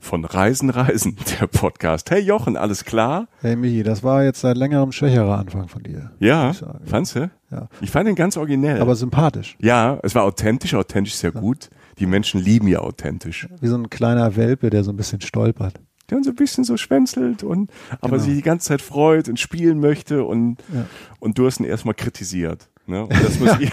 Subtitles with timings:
[0.00, 2.10] von Reisen, Reisen, der Podcast.
[2.10, 3.28] Hey Jochen, alles klar?
[3.40, 6.10] Hey Michi, das war jetzt seit längerem schwächerer Anfang von dir.
[6.18, 6.52] Ja,
[6.84, 7.30] fandst du?
[7.50, 7.68] Ja.
[7.80, 8.80] Ich fand ihn ganz originell.
[8.80, 9.56] Aber sympathisch.
[9.60, 11.40] Ja, es war authentisch, authentisch sehr ja.
[11.40, 11.70] gut.
[11.98, 13.46] Die Menschen lieben ja authentisch.
[13.60, 15.74] Wie so ein kleiner Welpe, der so ein bisschen stolpert.
[16.08, 18.22] Der so ein bisschen so schwänzelt und aber genau.
[18.24, 20.86] sich die ganze Zeit freut und spielen möchte und, ja.
[21.20, 22.68] und du hast ihn erstmal kritisiert.
[22.86, 23.02] Ne?
[23.02, 23.70] Und das muss ich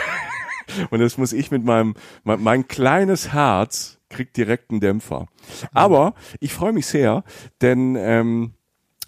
[0.89, 5.27] und das muss ich mit meinem, mein, mein kleines Herz kriegt direkt einen Dämpfer.
[5.73, 7.23] Aber ich freue mich sehr,
[7.61, 8.53] denn ähm,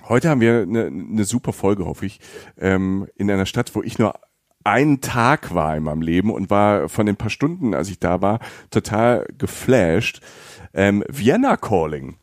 [0.07, 2.19] heute haben wir eine, eine super Folge, hoffe ich,
[2.57, 4.15] ähm, in einer Stadt, wo ich nur
[4.63, 8.21] einen Tag war in meinem Leben und war von den paar Stunden, als ich da
[8.21, 8.39] war,
[8.71, 10.21] total geflasht.
[10.73, 12.17] Ähm, Vienna Calling.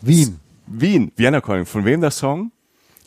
[0.00, 0.40] Wien.
[0.66, 1.66] Wien, Vienna Calling.
[1.66, 2.50] Von wem der Song?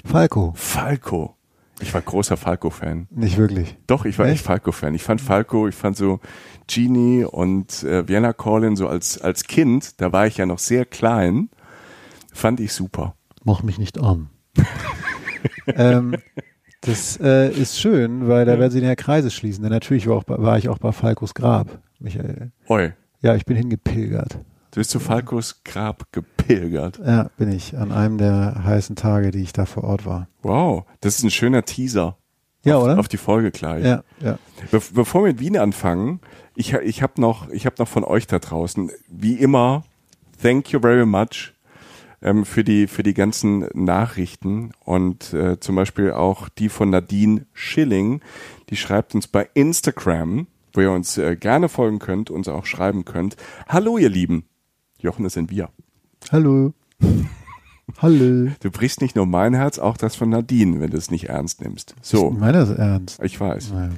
[0.05, 0.53] Falco.
[0.55, 1.35] Falco.
[1.81, 3.07] Ich war großer Falco-Fan.
[3.09, 3.77] Nicht wirklich.
[3.87, 4.93] Doch, ich war echt, echt Falco-Fan.
[4.95, 6.19] Ich fand Falco, ich fand so
[6.67, 10.85] Genie und äh, Vienna Calling so als, als Kind, da war ich ja noch sehr
[10.85, 11.49] klein,
[12.33, 13.15] fand ich super.
[13.43, 14.29] Mach mich nicht an.
[15.67, 16.15] ähm,
[16.81, 19.63] das äh, ist schön, weil da werden sie den Kreise schließen.
[19.63, 22.51] Denn natürlich war, auch, war ich auch bei Falkos Grab, Michael.
[22.67, 22.93] Oi.
[23.21, 24.33] Ja, ich bin hingepilgert.
[24.71, 26.38] Du bist zu Falkos Grab gepilgert.
[26.49, 27.77] Ja, bin ich.
[27.77, 30.27] An einem der heißen Tage, die ich da vor Ort war.
[30.41, 32.17] Wow, das ist ein schöner Teaser.
[32.63, 32.99] Ja, auf, oder?
[32.99, 33.85] Auf die Folge gleich.
[33.85, 34.37] Ja, ja.
[34.71, 36.19] Be bevor wir mit Wien anfangen,
[36.55, 39.83] ich, ich habe noch, ich hab noch von euch da draußen, wie immer,
[40.41, 41.53] thank you very much
[42.21, 47.45] ähm, für, die, für die ganzen Nachrichten und äh, zum Beispiel auch die von Nadine
[47.53, 48.21] Schilling,
[48.69, 53.05] die schreibt uns bei Instagram, wo ihr uns äh, gerne folgen könnt, uns auch schreiben
[53.05, 53.37] könnt.
[53.67, 54.45] Hallo ihr Lieben,
[54.99, 55.69] Jochen, das sind wir.
[56.31, 56.73] Hallo.
[57.97, 58.51] Hallo.
[58.59, 61.61] Du brichst nicht nur mein Herz, auch das von Nadine, wenn du es nicht ernst
[61.61, 61.95] nimmst.
[62.03, 62.31] So.
[62.31, 63.19] Ich meine das ernst.
[63.23, 63.71] Ich weiß.
[63.73, 63.97] Nein.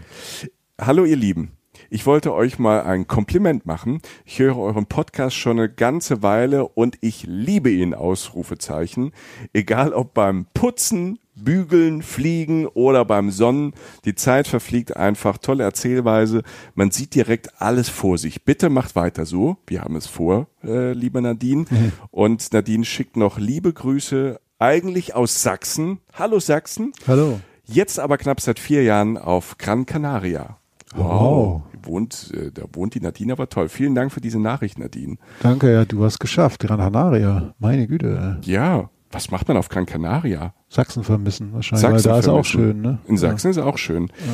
[0.80, 1.52] Hallo ihr Lieben.
[1.90, 4.02] Ich wollte euch mal ein Kompliment machen.
[4.24, 9.12] Ich höre euren Podcast schon eine ganze Weile und ich liebe ihn, Ausrufezeichen.
[9.52, 13.74] Egal ob beim Putzen, Bügeln, Fliegen oder beim Sonnen.
[14.06, 15.38] Die Zeit verfliegt einfach.
[15.38, 16.44] Tolle Erzählweise.
[16.76, 18.44] Man sieht direkt alles vor sich.
[18.44, 19.58] Bitte macht weiter so.
[19.68, 21.66] Wir haben es vor, äh, liebe Nadine.
[21.70, 21.92] Mhm.
[22.12, 26.00] Und Nadine schickt noch liebe Grüße, eigentlich aus Sachsen.
[26.14, 26.94] Hallo Sachsen.
[27.08, 27.40] Hallo.
[27.66, 30.58] Jetzt aber knapp seit vier Jahren auf Gran Canaria.
[30.94, 31.06] Wow.
[31.06, 31.62] wow.
[31.84, 33.70] Wohnt, äh, da wohnt die Nadine aber toll.
[33.70, 35.18] Vielen Dank für diese Nachricht, Nadine.
[35.42, 36.60] Danke, ja, du hast geschafft.
[36.60, 37.56] Gran Canaria.
[37.58, 38.40] Meine Güte.
[38.44, 38.90] Ja.
[39.12, 40.54] Was macht man auf Gran Canaria?
[40.70, 42.30] Sachsen vermissen wahrscheinlich, Sachsen weil da vermissen.
[42.30, 43.00] ist auch schön, ne?
[43.08, 43.52] In Sachsen ja.
[43.52, 44.08] ist auch schön.
[44.08, 44.34] Ja.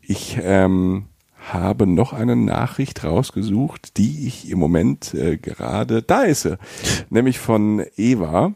[0.00, 1.06] Ich ähm,
[1.50, 6.58] habe noch eine Nachricht rausgesucht, die ich im Moment äh, gerade, da ist sie,
[7.10, 8.54] nämlich von Eva.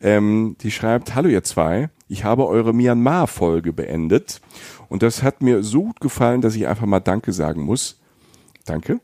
[0.00, 4.40] Ähm, die schreibt, hallo ihr zwei, ich habe eure Myanmar-Folge beendet
[4.88, 7.98] und das hat mir so gut gefallen, dass ich einfach mal Danke sagen muss.
[8.64, 9.00] Danke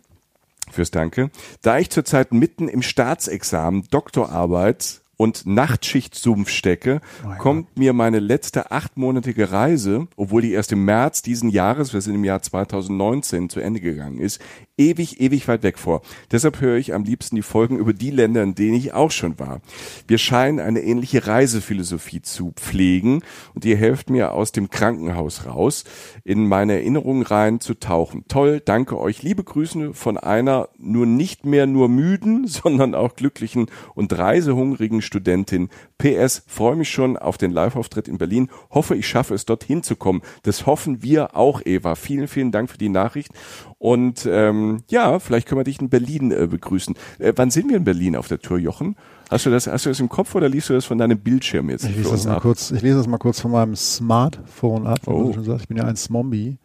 [0.70, 1.30] fürs Danke.
[1.60, 8.72] Da ich zurzeit mitten im Staatsexamen Doktorarbeit und Nachtschichtsumpf stecke, oh kommt mir meine letzte
[8.72, 13.60] achtmonatige Reise, obwohl die erst im März diesen Jahres, wir sind im Jahr 2019 zu
[13.60, 14.40] Ende gegangen ist,
[14.76, 16.02] ewig, ewig weit weg vor.
[16.32, 19.38] Deshalb höre ich am liebsten die Folgen über die Länder, in denen ich auch schon
[19.38, 19.60] war.
[20.08, 23.22] Wir scheinen eine ähnliche Reisephilosophie zu pflegen
[23.54, 25.84] und ihr helft mir aus dem Krankenhaus raus,
[26.24, 28.24] in meine Erinnerungen rein zu tauchen.
[28.26, 29.22] Toll, danke euch.
[29.22, 35.68] Liebe Grüße von einer nur nicht mehr nur müden, sondern auch glücklichen und reisehungrigen Studentin.
[35.98, 38.50] PS, freue mich schon auf den Live-Auftritt in Berlin.
[38.70, 40.22] Hoffe, ich schaffe es, dorthin zu kommen.
[40.42, 41.94] Das hoffen wir auch, Eva.
[41.94, 43.30] Vielen, vielen Dank für die Nachricht.
[43.78, 46.94] Und ähm, ja, vielleicht können wir dich in Berlin äh, begrüßen.
[47.18, 48.96] Äh, wann sind wir in Berlin auf der Tour, Jochen?
[49.32, 51.70] Hast du das, hast du das im Kopf oder liest du das von deinem Bildschirm
[51.70, 51.84] jetzt?
[51.84, 52.42] Ich lese, das mal ab?
[52.42, 55.00] kurz, ich lese das mal kurz von meinem Smartphone ab.
[55.06, 55.34] Oh.
[55.58, 56.58] Ich bin ja ein Zombie.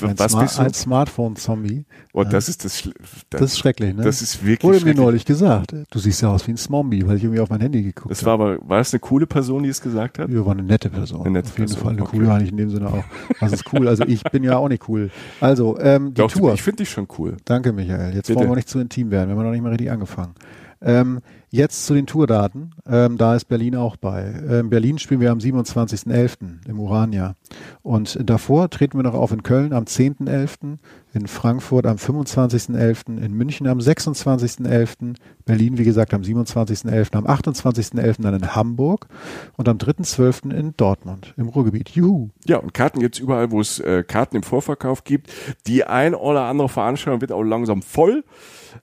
[0.00, 0.62] Ein, Was bist du?
[0.62, 1.84] ein Smartphone-Zombie.
[2.14, 2.90] Oh, das ist das, das,
[3.28, 4.02] Das ist schrecklich, ne?
[4.02, 5.74] Das ist wirklich Wurde mir neulich gesagt.
[5.90, 8.22] Du siehst ja aus wie ein Zombie, weil ich irgendwie auf mein Handy geguckt Das
[8.24, 8.38] habe.
[8.38, 10.30] war aber, war das eine coole Person, die es gesagt hat?
[10.30, 11.20] Ja, war eine nette Person.
[11.20, 12.16] Eine nette Auf jeden Person, Fall eine okay.
[12.16, 13.04] coole, war nicht in dem Sinne auch.
[13.40, 13.88] Was ist cool?
[13.88, 15.10] Also ich bin ja auch nicht cool.
[15.40, 16.54] Also, ähm, die Doch, Tour.
[16.54, 17.36] ich finde dich schon cool.
[17.44, 18.14] Danke, Michael.
[18.14, 18.38] Jetzt Bitte.
[18.40, 19.28] wollen wir nicht zu intim werden.
[19.28, 20.32] Wir haben noch nicht mal richtig angefangen.
[20.80, 21.20] Ähm,
[21.50, 22.74] jetzt zu den Tourdaten.
[22.86, 24.34] Ähm, da ist Berlin auch bei.
[24.48, 26.68] Ähm, Berlin spielen wir am 27.11.
[26.68, 27.34] im Urania.
[27.82, 30.78] Und davor treten wir noch auf in Köln am 10.11.,
[31.14, 35.14] in Frankfurt am 25.11., in München am 26.11.,
[35.46, 38.22] Berlin, wie gesagt, am 27.11., am 28.11.
[38.22, 39.08] dann in Hamburg
[39.56, 40.52] und am 3.12.
[40.52, 41.90] in Dortmund im Ruhrgebiet.
[41.90, 42.28] Juhu.
[42.44, 45.32] Ja, und Karten gibt's überall, wo es äh, Karten im Vorverkauf gibt.
[45.66, 48.24] Die ein oder andere Veranstaltung wird auch langsam voll.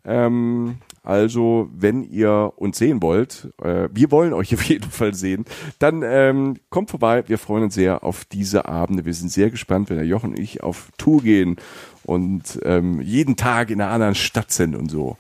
[0.06, 5.44] Ähm, also, wenn ihr uns sehen wollt, äh, wir wollen euch auf jeden Fall sehen,
[5.78, 7.24] dann ähm, kommt vorbei.
[7.28, 9.04] Wir freuen uns sehr auf diese Abende.
[9.04, 11.58] Wir sind sehr gespannt, wenn der Jochen und ich auf Tour gehen
[12.04, 15.18] und ähm, jeden Tag in einer anderen Stadt sind und so.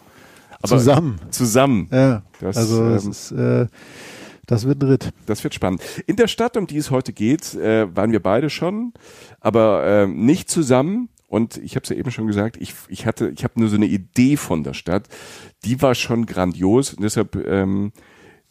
[0.59, 1.19] Aber Zusammen.
[1.29, 1.89] Zusammen.
[1.91, 3.67] Ja, Das, also ähm, ist, äh,
[4.45, 5.11] das wird ein Ritt.
[5.25, 5.81] Das wird spannend.
[6.05, 8.93] In der Stadt, um die es heute geht, äh, waren wir beide schon,
[9.41, 11.09] aber ähm, nicht zusammen.
[11.33, 13.75] Und ich habe es ja eben schon gesagt, ich, ich hatte, ich habe nur so
[13.75, 15.07] eine Idee von der Stadt.
[15.65, 16.93] Die war schon grandios.
[16.93, 17.91] Und deshalb ähm,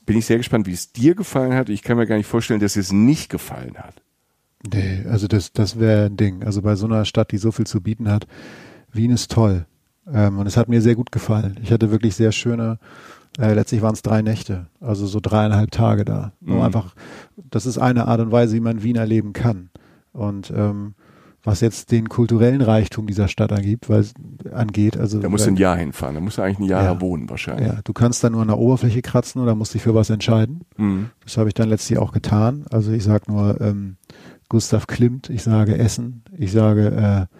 [0.05, 1.69] bin ich sehr gespannt, wie es dir gefallen hat.
[1.69, 4.03] Ich kann mir gar nicht vorstellen, dass es nicht gefallen hat.
[4.69, 6.43] Nee, also das, das wäre ein Ding.
[6.43, 8.27] Also bei so einer Stadt, die so viel zu bieten hat,
[8.91, 9.65] Wien ist toll.
[10.13, 11.61] Ähm, und es hat mir sehr gut gefallen.
[11.63, 12.81] Ich hatte wirklich sehr schöne,
[13.39, 16.33] äh, letztlich waren es drei Nächte, also so dreieinhalb Tage da.
[16.41, 16.61] Mhm.
[16.61, 16.97] einfach,
[17.37, 19.71] das ist eine Art und Weise, wie man Wien erleben kann.
[20.13, 20.97] Und ähm,
[21.45, 24.07] was jetzt den kulturellen Reichtum dieser Stadt angeht, weil
[24.53, 26.15] angeht, also Da musst du ein Jahr hinfahren.
[26.15, 27.01] Da musst du eigentlich ein Jahr Ja.
[27.01, 27.67] wohnen wahrscheinlich.
[27.67, 30.61] ja, du kannst da nur an der Oberfläche kratzen oder musst dich für was entscheiden.
[30.77, 31.11] Mhm.
[31.25, 32.65] Das habe ich dann letztlich auch getan.
[32.71, 33.97] Also ich sage nur ähm,
[34.49, 37.37] Gustav Klimt, ich sage Essen, ich sage äh,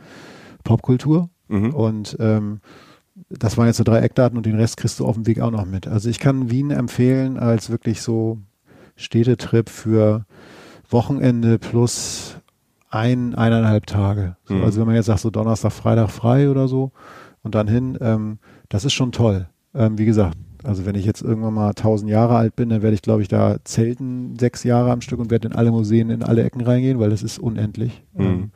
[0.65, 1.75] Popkultur Mhm.
[1.75, 2.61] und ähm,
[3.29, 5.51] das waren jetzt so drei Eckdaten und den Rest kriegst du auf dem Weg auch
[5.51, 5.87] noch mit.
[5.87, 8.39] Also ich kann Wien empfehlen als wirklich so
[8.97, 10.25] Städtetrip für
[10.91, 12.37] Wochenende plus
[12.93, 14.37] ein, eineinhalb Tage.
[14.45, 14.65] So, Mhm.
[14.65, 16.93] Also wenn man jetzt sagt, so Donnerstag, Freitag frei oder so
[17.43, 19.49] und dann hin, ähm, das ist schon toll.
[19.75, 22.95] Ähm, wie gesagt, also wenn ich jetzt irgendwann mal tausend Jahre alt bin, dann werde
[22.95, 26.23] ich, glaube ich, da zelten sechs Jahre am Stück und werde in alle Museen, in
[26.23, 28.05] alle Ecken reingehen, weil das ist unendlich.
[28.15, 28.23] Mhm.
[28.23, 28.51] Ähm,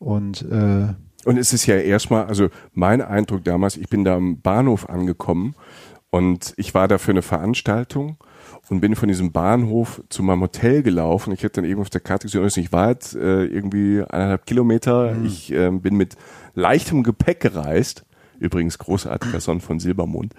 [0.00, 0.88] und äh,
[1.24, 5.54] Und es ist ja erstmal, also mein Eindruck damals, ich bin da am Bahnhof angekommen
[6.10, 8.16] und ich war da für eine Veranstaltung
[8.70, 11.32] und bin von diesem Bahnhof zu meinem Hotel gelaufen.
[11.32, 14.46] Ich hätte dann eben auf der Karte gesehen, es ist nicht weit, äh, irgendwie eineinhalb
[14.46, 15.16] Kilometer.
[15.24, 16.16] Ich ähm, bin mit
[16.54, 18.04] leichtem Gepäck gereist.
[18.38, 20.34] Übrigens großartiger Song von Silbermond.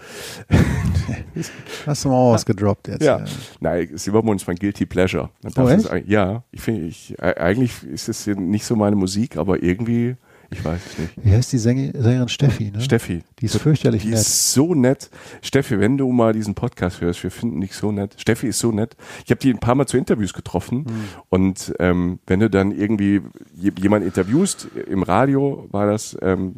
[1.85, 3.01] hast du mal was gedroppt jetzt.
[3.01, 3.23] Ja,
[3.61, 5.29] nein, Silbermond ist mein Guilty Pleasure.
[5.55, 5.69] Oh,
[6.05, 10.17] ja, ich finde, ich, äh, eigentlich ist es nicht so meine Musik, aber irgendwie,
[10.53, 11.13] ich weiß es nicht.
[11.21, 12.81] Wie heißt die Sänger, Sängerin Steffi, ne?
[12.81, 13.23] Steffi.
[13.39, 14.19] Die ist fürchterlich Die nett.
[14.19, 15.09] ist so nett.
[15.41, 18.15] Steffi, wenn du mal diesen Podcast hörst, wir finden dich so nett.
[18.17, 18.95] Steffi ist so nett.
[19.25, 20.93] Ich habe die ein paar Mal zu Interviews getroffen Hm.
[21.29, 23.21] und ähm, wenn du dann irgendwie
[23.55, 26.55] je- jemand interviewst, im Radio war das, ähm,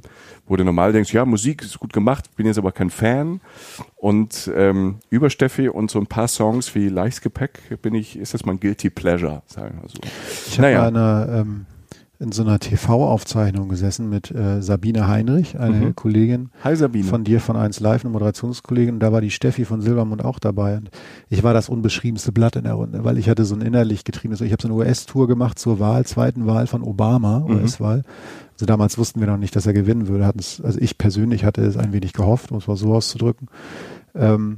[0.48, 3.42] wo du normal denkst, ja, Musik ist gut gemacht, bin jetzt aber kein Fan.
[3.96, 8.34] Und ähm, über Steffi und so ein paar Songs wie Leichtes Gepäck bin ich, ist
[8.36, 9.98] das mein Guilty Pleasure, sagen wir so.
[10.48, 10.82] Ich habe Naja.
[10.82, 11.66] bei einer, ähm,
[12.20, 15.96] in so einer TV-Aufzeichnung gesessen mit äh, Sabine Heinrich, eine Mhm.
[15.96, 17.04] Kollegin Hi Sabine.
[17.06, 20.40] von dir von 1 Live, eine Moderationskollegin, und da war die Steffi von Silbermond auch
[20.40, 20.78] dabei.
[20.78, 20.90] Und
[21.30, 24.42] ich war das unbeschriebenste Blatt in der Runde, weil ich hatte so ein innerlich getriebenes,
[24.42, 27.56] ich habe so eine US-Tour gemacht zur Wahl, zweiten Wahl von Obama, Mhm.
[27.58, 28.04] US-Wahl.
[28.54, 30.26] Also damals wussten wir noch nicht, dass er gewinnen würde.
[30.26, 33.50] Hatten's, also ich persönlich hatte es ein wenig gehofft, um es mal so auszudrücken.
[34.16, 34.56] Ähm,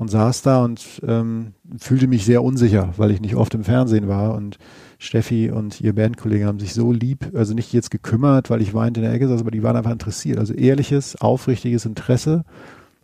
[0.00, 4.08] und saß da und ähm, fühlte mich sehr unsicher, weil ich nicht oft im Fernsehen
[4.08, 4.56] war und
[4.98, 9.00] Steffi und ihr Bandkollege haben sich so lieb, also nicht jetzt gekümmert, weil ich weinte
[9.00, 10.38] in der Ecke saß, aber die waren einfach interessiert.
[10.38, 12.44] Also ehrliches, aufrichtiges Interesse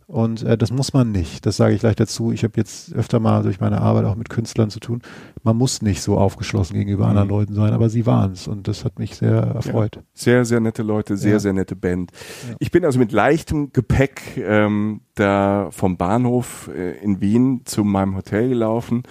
[0.09, 1.45] Und äh, das muss man nicht.
[1.45, 2.31] Das sage ich gleich dazu.
[2.31, 5.01] Ich habe jetzt öfter mal durch meine Arbeit auch mit Künstlern zu tun.
[5.43, 7.09] Man muss nicht so aufgeschlossen gegenüber Mhm.
[7.09, 8.47] anderen Leuten sein, aber sie waren es.
[8.47, 9.99] Und das hat mich sehr erfreut.
[10.13, 11.39] Sehr, sehr nette Leute, sehr, Ja.
[11.39, 12.11] sehr nette Band.
[12.59, 18.15] Ich bin also mit leichtem Gepäck ähm, da vom Bahnhof äh, in Wien zu meinem
[18.15, 19.03] Hotel gelaufen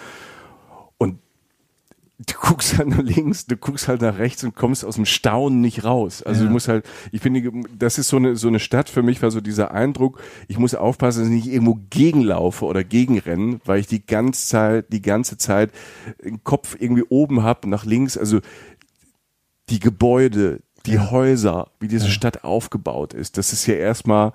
[2.18, 5.60] du guckst halt nach links, du guckst halt nach rechts und kommst aus dem Staunen
[5.60, 6.22] nicht raus.
[6.22, 6.46] Also Ja.
[6.46, 9.30] du musst halt, ich finde, das ist so eine, so eine Stadt für mich, war
[9.30, 13.86] so dieser Eindruck, ich muss aufpassen, dass ich nicht irgendwo gegenlaufe oder gegenrenne, weil ich
[13.86, 15.70] die ganze Zeit, die ganze Zeit
[16.24, 18.40] den Kopf irgendwie oben hab, nach links, also
[19.68, 24.32] die Gebäude, die Häuser, wie diese Stadt aufgebaut ist, das ist ja erstmal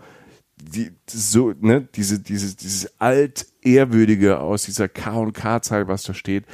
[0.61, 6.45] die, so, ne, diese, diese, dieses altehrwürdige aus dieser K&K-Zeit, was da steht,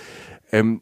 [0.52, 0.80] ähm,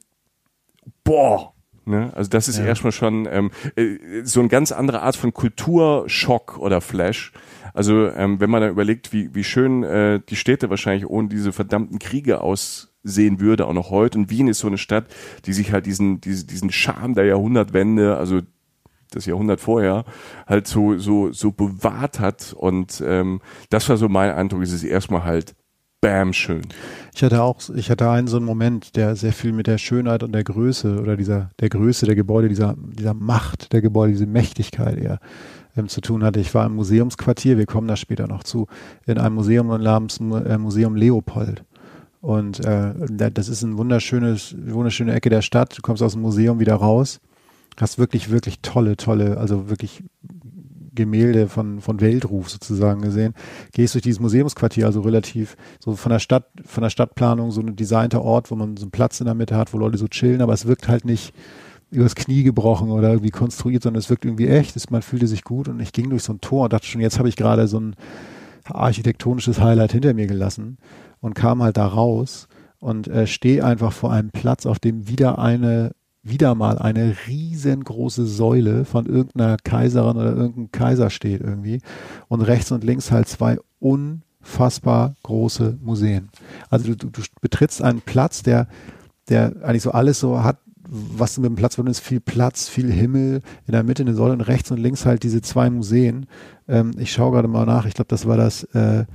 [1.03, 1.53] boah,
[1.85, 2.65] ne, also das ist Ja.
[2.65, 7.31] erstmal schon ähm, äh, so eine ganz andere Art von Kulturschock oder Flash.
[7.73, 11.51] Also ähm, wenn man dann überlegt, wie, wie schön äh, die Städte wahrscheinlich ohne diese
[11.51, 14.17] verdammten Kriege aussehen würde, auch noch heute.
[14.17, 15.07] Und Wien ist so eine Stadt,
[15.45, 18.41] die sich halt diesen, diese, diesen Charme der Jahrhundertwende, also
[19.11, 20.03] das Jahrhundert vorher
[20.47, 23.39] halt so so so bewahrt hat und ähm,
[23.69, 25.55] das war so mein Eindruck es ist erstmal halt
[26.05, 26.61] bam schön
[27.15, 30.21] Ich hatte auch, ich hatte einen so einen Moment, der sehr viel mit der Schönheit
[30.21, 34.25] und der Größe oder dieser, der Größe der Gebäude, dieser, dieser Macht der Gebäude, diese
[34.27, 35.19] Mächtigkeit eher
[35.75, 36.39] ähm, zu tun hatte.
[36.39, 38.67] Ich war im Museumsquartier, wir kommen da später noch zu,
[39.05, 41.63] in einem Museum namens äh, Museum Leopold.
[42.21, 45.77] Und äh, da- das ist ein wunderschönes, wunderschöne Ecke der Stadt.
[45.77, 47.19] Du kommst aus dem Museum wieder raus,
[47.79, 50.03] hast wirklich, wirklich tolle, tolle, also wirklich
[50.95, 53.33] Gemälde von, von Weltruf sozusagen gesehen.
[53.73, 57.75] Gehst durch dieses Museumsquartier, also relativ so von der Stadt, von der Stadtplanung so ein
[57.75, 60.41] designter Ort, wo man so einen Platz in der Mitte hat, wo Leute so chillen,
[60.41, 61.33] aber es wirkt halt nicht
[61.91, 64.91] übers Knie gebrochen oder irgendwie konstruiert, sondern es wirkt irgendwie echt.
[64.91, 67.19] Man fühlte sich gut und ich ging durch so ein Tor und dachte schon, jetzt
[67.19, 67.95] habe ich gerade so ein
[68.65, 70.77] architektonisches Highlight hinter mir gelassen
[71.21, 72.47] und kam halt da raus
[72.79, 75.91] und äh, stehe einfach vor einem Platz, auf dem wieder eine
[76.25, 81.79] wieder mal eine riesengroße Säule von irgendeiner Kaiserin oder irgendeinem Kaiser steht irgendwie
[82.27, 86.29] und rechts und links halt zwei unfassbar große Museen.
[86.69, 88.67] Also du, du, betrittst einen Platz, der,
[89.29, 92.91] der eigentlich so alles so hat, was du mit dem Platz ist, viel Platz, viel
[92.91, 96.25] Himmel, in der Mitte eine Säule und rechts und links halt diese zwei Museen.
[96.67, 99.05] Ähm, ich schaue gerade mal nach, ich glaube, das war das äh,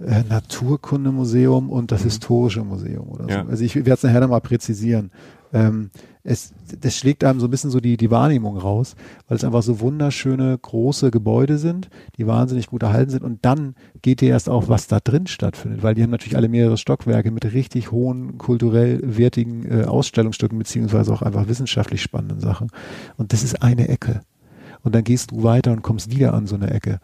[0.00, 3.30] äh, Naturkundemuseum und das Historische Museum oder so.
[3.30, 3.46] Ja.
[3.46, 5.10] Also ich werde es nachher nochmal präzisieren.
[5.52, 5.90] Ähm,
[6.24, 8.96] es, das schlägt einem so ein bisschen so die, die Wahrnehmung raus,
[9.28, 13.74] weil es einfach so wunderschöne große Gebäude sind, die wahnsinnig gut erhalten sind und dann
[14.00, 17.30] geht dir erst auf, was da drin stattfindet, weil die haben natürlich alle mehrere Stockwerke
[17.30, 22.70] mit richtig hohen kulturell wertigen äh, Ausstellungsstücken beziehungsweise auch einfach wissenschaftlich spannenden Sachen.
[23.18, 24.22] Und das ist eine Ecke.
[24.82, 27.00] Und dann gehst du weiter und kommst wieder an so eine Ecke.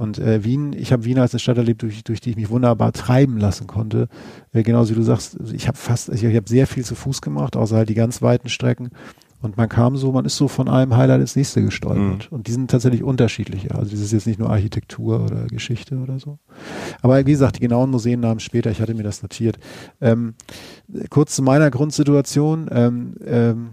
[0.00, 2.48] Und äh, Wien, ich habe Wien als eine Stadt erlebt, durch, durch die ich mich
[2.48, 4.08] wunderbar treiben lassen konnte.
[4.50, 6.94] Äh, genauso wie du sagst, also ich habe fast, ich, ich habe sehr viel zu
[6.94, 8.92] Fuß gemacht, außer halt die ganz weiten Strecken.
[9.42, 12.32] Und man kam so, man ist so von einem Highlight ins nächste gestolpert.
[12.32, 13.74] Und die sind tatsächlich unterschiedlich.
[13.74, 16.38] Also das ist jetzt nicht nur Architektur oder Geschichte oder so.
[17.02, 19.58] Aber wie gesagt, die genauen Museennamen später, ich hatte mir das notiert.
[20.00, 20.32] Ähm,
[21.10, 22.70] kurz zu meiner Grundsituation.
[22.72, 23.70] Ähm, ähm,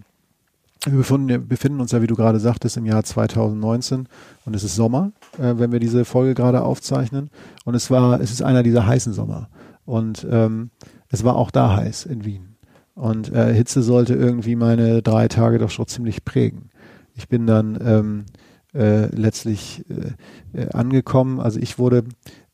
[0.91, 4.07] wir befinden, befinden uns ja, wie du gerade sagtest, im Jahr 2019
[4.45, 7.29] und es ist Sommer, äh, wenn wir diese Folge gerade aufzeichnen.
[7.65, 9.49] Und es war, es ist einer dieser heißen Sommer.
[9.85, 10.71] Und ähm,
[11.09, 12.57] es war auch da heiß in Wien.
[12.95, 16.71] Und äh, Hitze sollte irgendwie meine drei Tage doch schon ziemlich prägen.
[17.13, 18.25] Ich bin dann ähm,
[18.73, 21.39] äh, letztlich äh, äh, angekommen.
[21.39, 22.03] Also ich wurde,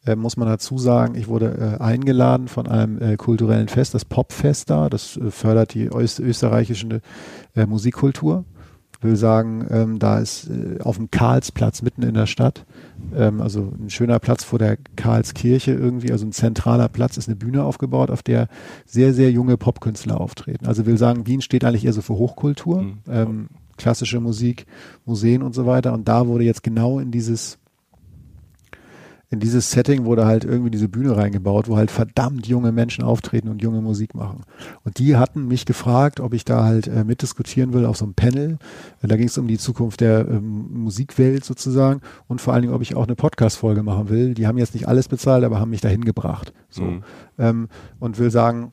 [0.05, 4.05] äh, muss man dazu sagen, ich wurde äh, eingeladen von einem äh, kulturellen Fest, das
[4.05, 4.89] Popfest da.
[4.89, 7.01] Das äh, fördert die öst österreichische
[7.55, 8.45] äh, Musikkultur.
[8.99, 12.65] Ich will sagen, ähm, da ist äh, auf dem Karlsplatz mitten in der Stadt,
[13.13, 17.35] ähm, also ein schöner Platz vor der Karlskirche irgendwie, also ein zentraler Platz, ist eine
[17.35, 18.47] Bühne aufgebaut, auf der
[18.85, 20.67] sehr, sehr junge Popkünstler auftreten.
[20.67, 22.97] Also will sagen, Wien steht eigentlich eher so für Hochkultur, Mhm.
[23.09, 24.67] ähm, klassische Musik,
[25.05, 25.91] Museen und so weiter.
[25.91, 27.57] Und da wurde jetzt genau in dieses
[29.33, 33.49] in dieses Setting wurde halt irgendwie diese Bühne reingebaut, wo halt verdammt junge Menschen auftreten
[33.49, 34.41] und junge Musik machen.
[34.83, 38.13] Und die hatten mich gefragt, ob ich da halt äh, mitdiskutieren will auf so einem
[38.13, 38.59] Panel.
[39.01, 42.75] Äh, da ging es um die Zukunft der ähm, Musikwelt sozusagen und vor allen Dingen,
[42.75, 44.35] ob ich auch eine Podcast-Folge machen will.
[44.35, 46.53] Die haben jetzt nicht alles bezahlt, aber haben mich dahin gebracht.
[46.69, 46.83] So.
[46.83, 47.03] Mhm.
[47.39, 47.67] Ähm,
[47.99, 48.71] und will sagen,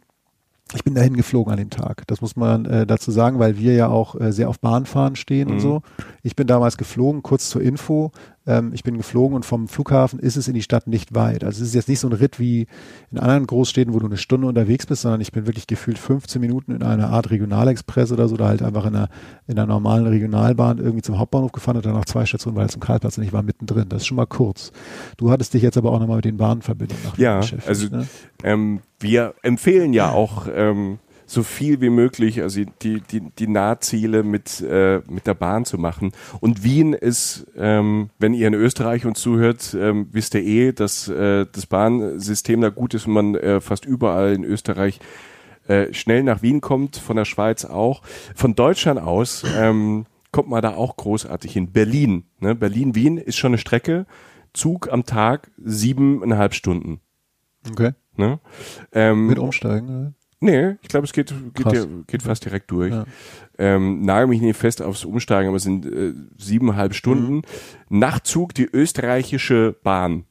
[0.75, 2.05] ich bin dahin geflogen an dem Tag.
[2.07, 5.49] Das muss man äh, dazu sagen, weil wir ja auch äh, sehr auf Bahnfahren stehen
[5.49, 5.61] und Mhm.
[5.61, 5.83] so.
[6.23, 8.13] Ich bin damals geflogen, kurz zur Info.
[8.47, 11.45] Ähm, ich bin geflogen und vom Flughafen ist es in die Stadt nicht weit.
[11.45, 12.67] Also es ist jetzt nicht so ein Ritt wie
[13.11, 16.41] in anderen Großstädten, wo du eine Stunde unterwegs bist, sondern ich bin wirklich gefühlt 15
[16.41, 19.09] Minuten in einer Art Regionalexpress oder so, da halt einfach in einer,
[19.47, 22.81] in einer normalen Regionalbahn irgendwie zum Hauptbahnhof gefahren und dann noch zwei Stationen weiter zum
[22.81, 23.89] Karlplatz und ich war mittendrin.
[23.89, 24.73] Das ist schon mal kurz.
[25.17, 26.97] Du hattest dich jetzt aber auch nochmal mit den Bahnen verbinden.
[27.17, 28.07] Ja, also ne?
[28.43, 30.99] ähm, wir empfehlen ja auch ähm,
[31.31, 35.79] so viel wie möglich, also die, die, die Nahziele mit, äh, mit der Bahn zu
[35.79, 36.11] machen.
[36.41, 41.07] Und Wien ist, ähm, wenn ihr in Österreich uns zuhört, ähm, wisst ihr eh, dass
[41.07, 44.99] äh, das Bahnsystem da gut ist und man äh, fast überall in Österreich
[45.69, 48.03] äh, schnell nach Wien kommt, von der Schweiz auch.
[48.35, 51.71] Von Deutschland aus ähm, kommt man da auch großartig hin.
[51.71, 52.57] Berlin, ne?
[52.57, 54.07] Berlin-Wien ist schon eine Strecke,
[54.53, 57.01] Zug am Tag siebeneinhalb Stunden.
[57.71, 57.93] Okay.
[58.17, 58.41] Ne?
[58.91, 59.89] Ähm, Mit Umsteigen?
[59.89, 60.15] Oder?
[60.41, 62.93] Nee, ich glaube, es geht, geht, ja, geht fast direkt durch.
[62.93, 63.05] Ja.
[63.59, 67.37] Ähm, nagel mich nicht fest aufs Umsteigen, aber es sind äh, siebeneinhalb Stunden.
[67.37, 67.43] Mhm.
[67.91, 70.25] Nachtzug, die österreichische Bahn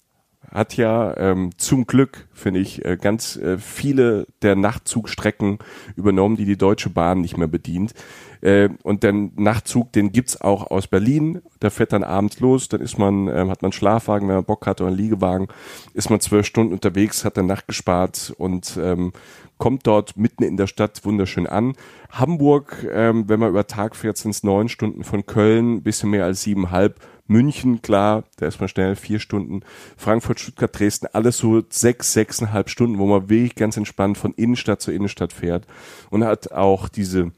[0.52, 5.60] hat ja ähm, zum Glück, finde ich, äh, ganz äh, viele der Nachtzugstrecken
[5.96, 7.94] übernommen, die die Deutsche Bahn nicht mehr bedient.
[8.42, 11.42] Äh, und der Nachtzug, den gibt's auch aus Berlin.
[11.62, 14.68] Der fährt dann abends los, dann ist man, äh, hat man Schlafwagen, wenn man Bock
[14.68, 15.48] hat oder einen Liegewagen,
[15.94, 19.12] ist man zwölf Stunden unterwegs, hat dann Nacht gespart und ähm,
[19.58, 21.74] kommt dort mitten in der Stadt wunderschön an.
[22.10, 26.26] Hamburg, ähm, wenn man über Tag fährt, sind es neun Stunden von Köln, bisschen mehr
[26.26, 27.00] als siebeneinhalb.
[27.28, 29.62] München, klar, da ist man schnell vier Stunden.
[29.98, 34.82] Frankfurt, Stuttgart, Dresden, alles so sechs, sechseinhalb Stunden, wo man wirklich ganz entspannt von Innenstadt
[34.82, 35.68] zu Innenstadt fährt
[36.10, 37.32] und hat auch diese,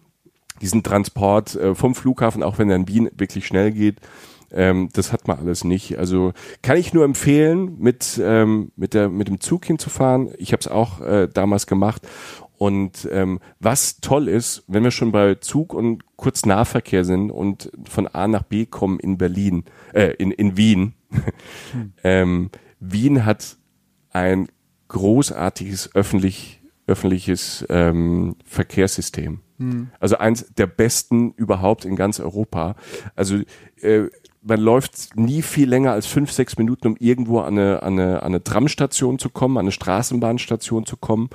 [0.61, 3.97] diesen Transport äh, vom Flughafen, auch wenn er in Wien wirklich schnell geht,
[4.53, 5.97] ähm, das hat man alles nicht.
[5.97, 10.29] Also kann ich nur empfehlen, mit, ähm, mit, der, mit dem Zug hinzufahren.
[10.37, 12.07] Ich habe es auch äh, damals gemacht.
[12.57, 18.07] Und ähm, was toll ist, wenn wir schon bei Zug und Kurznahverkehr sind und von
[18.07, 20.93] A nach B kommen in Berlin, äh, in, in Wien.
[21.71, 21.93] Hm.
[22.03, 23.57] ähm, Wien hat
[24.11, 24.47] ein
[24.89, 29.39] großartiges öffentlich, öffentliches ähm, Verkehrssystem.
[29.99, 32.75] Also eins der besten überhaupt in ganz Europa.
[33.15, 33.39] Also
[33.81, 34.07] äh,
[34.43, 38.23] man läuft nie viel länger als fünf, sechs Minuten, um irgendwo an eine, an eine,
[38.23, 41.29] an eine Tramstation zu kommen, an eine Straßenbahnstation zu kommen.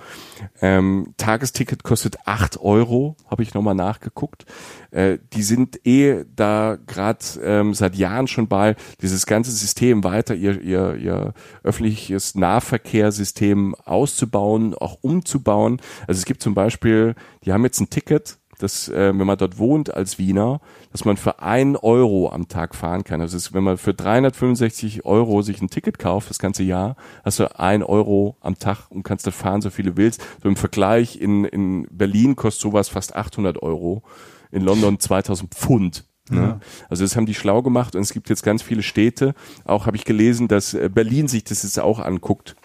[0.61, 4.45] Ähm, Tagesticket kostet acht Euro, habe ich nochmal nachgeguckt.
[4.91, 10.35] Äh, die sind eh da gerade ähm, seit Jahren schon bei, dieses ganze System weiter,
[10.35, 15.81] ihr, ihr, ihr öffentliches Nahverkehrssystem auszubauen, auch umzubauen.
[16.09, 19.59] Also es gibt zum Beispiel, die haben jetzt ein Ticket, dass, äh, wenn man dort
[19.59, 20.61] wohnt als Wiener,
[20.93, 23.21] dass man für ein Euro am Tag fahren kann.
[23.21, 27.39] Also ist, wenn man für 365 Euro sich ein Ticket kauft, das ganze Jahr, hast
[27.39, 30.23] du ein Euro am Tag und kannst da fahren, so viele willst.
[30.43, 34.03] So im Vergleich in, in Berlin kostet sowas fast 800 Euro,
[34.51, 36.05] in London 2000 Pfund.
[36.31, 36.41] Ne?
[36.41, 36.61] Ja.
[36.89, 39.35] Also das haben die schlau gemacht und es gibt jetzt ganz viele Städte.
[39.65, 42.57] Auch habe ich gelesen, dass äh, Berlin sich das jetzt auch anguckt.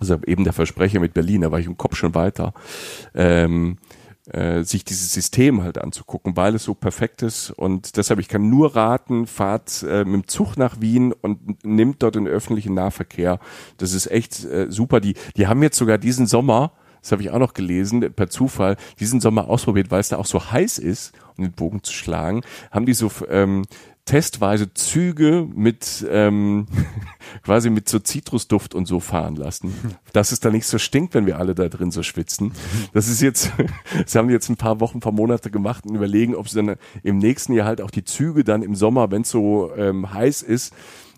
[0.00, 2.54] Also eben der Versprecher mit Berlin, da war ich im Kopf schon weiter.
[3.14, 3.78] Ähm,
[4.32, 7.50] äh, sich dieses System halt anzugucken, weil es so perfekt ist.
[7.50, 12.02] Und deshalb, ich kann nur raten, fahrt äh, mit dem Zug nach Wien und nimmt
[12.02, 13.38] dort den öffentlichen Nahverkehr.
[13.78, 15.00] Das ist echt äh, super.
[15.00, 18.76] Die, die haben jetzt sogar diesen Sommer, das habe ich auch noch gelesen, per Zufall,
[19.00, 22.42] diesen Sommer ausprobiert, weil es da auch so heiß ist, um den Bogen zu schlagen,
[22.70, 23.64] haben die so ähm,
[24.08, 26.66] testweise Züge mit ähm,
[27.44, 29.74] quasi mit so Zitrusduft und so fahren lassen,
[30.14, 32.52] dass es da nicht so stinkt, wenn wir alle da drin so schwitzen.
[32.94, 33.52] Das ist jetzt,
[34.06, 36.76] sie haben jetzt ein paar Wochen, ein paar Monate gemacht und überlegen, ob sie dann
[37.02, 40.40] im nächsten Jahr halt auch die Züge dann im Sommer, wenn es so ähm, heiß
[40.40, 40.72] ist,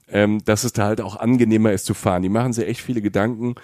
[0.08, 2.22] ähm, dass es da halt auch angenehmer ist zu fahren.
[2.22, 3.54] Die machen sich echt viele Gedanken.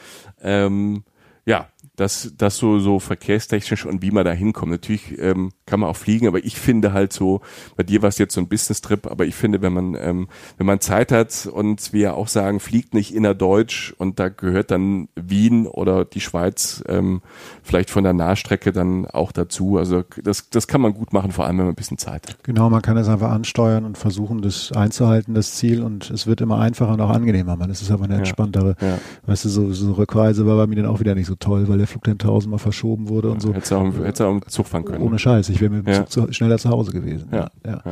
[0.40, 1.02] Ähm,
[1.46, 4.70] ja, das, das so, so verkehrstechnisch und wie man da hinkommt.
[4.70, 7.40] Natürlich ähm, kann man auch fliegen, aber ich finde halt so,
[7.76, 10.66] bei dir war es jetzt so ein Business-Trip, aber ich finde, wenn man, ähm, wenn
[10.66, 15.66] man Zeit hat und wir auch sagen, fliegt nicht innerdeutsch und da gehört dann Wien
[15.66, 17.20] oder die Schweiz ähm,
[17.64, 19.76] vielleicht von der Nahstrecke dann auch dazu.
[19.76, 22.44] Also das, das kann man gut machen, vor allem wenn man ein bisschen Zeit hat.
[22.44, 26.40] Genau, man kann das einfach ansteuern und versuchen, das einzuhalten, das Ziel und es wird
[26.40, 27.56] immer einfacher und auch angenehmer.
[27.56, 28.98] Man, es ist aber eine entspanntere, ja, ja.
[29.26, 31.78] weißt du, so, so Rückreise war bei mir dann auch wieder nicht so toll, weil
[31.78, 33.52] der Flug dann tausendmal verschoben wurde und so.
[33.52, 35.02] Hättest du auch, hättest auch einen Zug fahren können.
[35.02, 36.06] Ohne Scheiß, ich wäre mit dem ja.
[36.06, 37.28] Zug zu, schneller zu Hause gewesen.
[37.32, 37.50] Ja.
[37.64, 37.82] ja.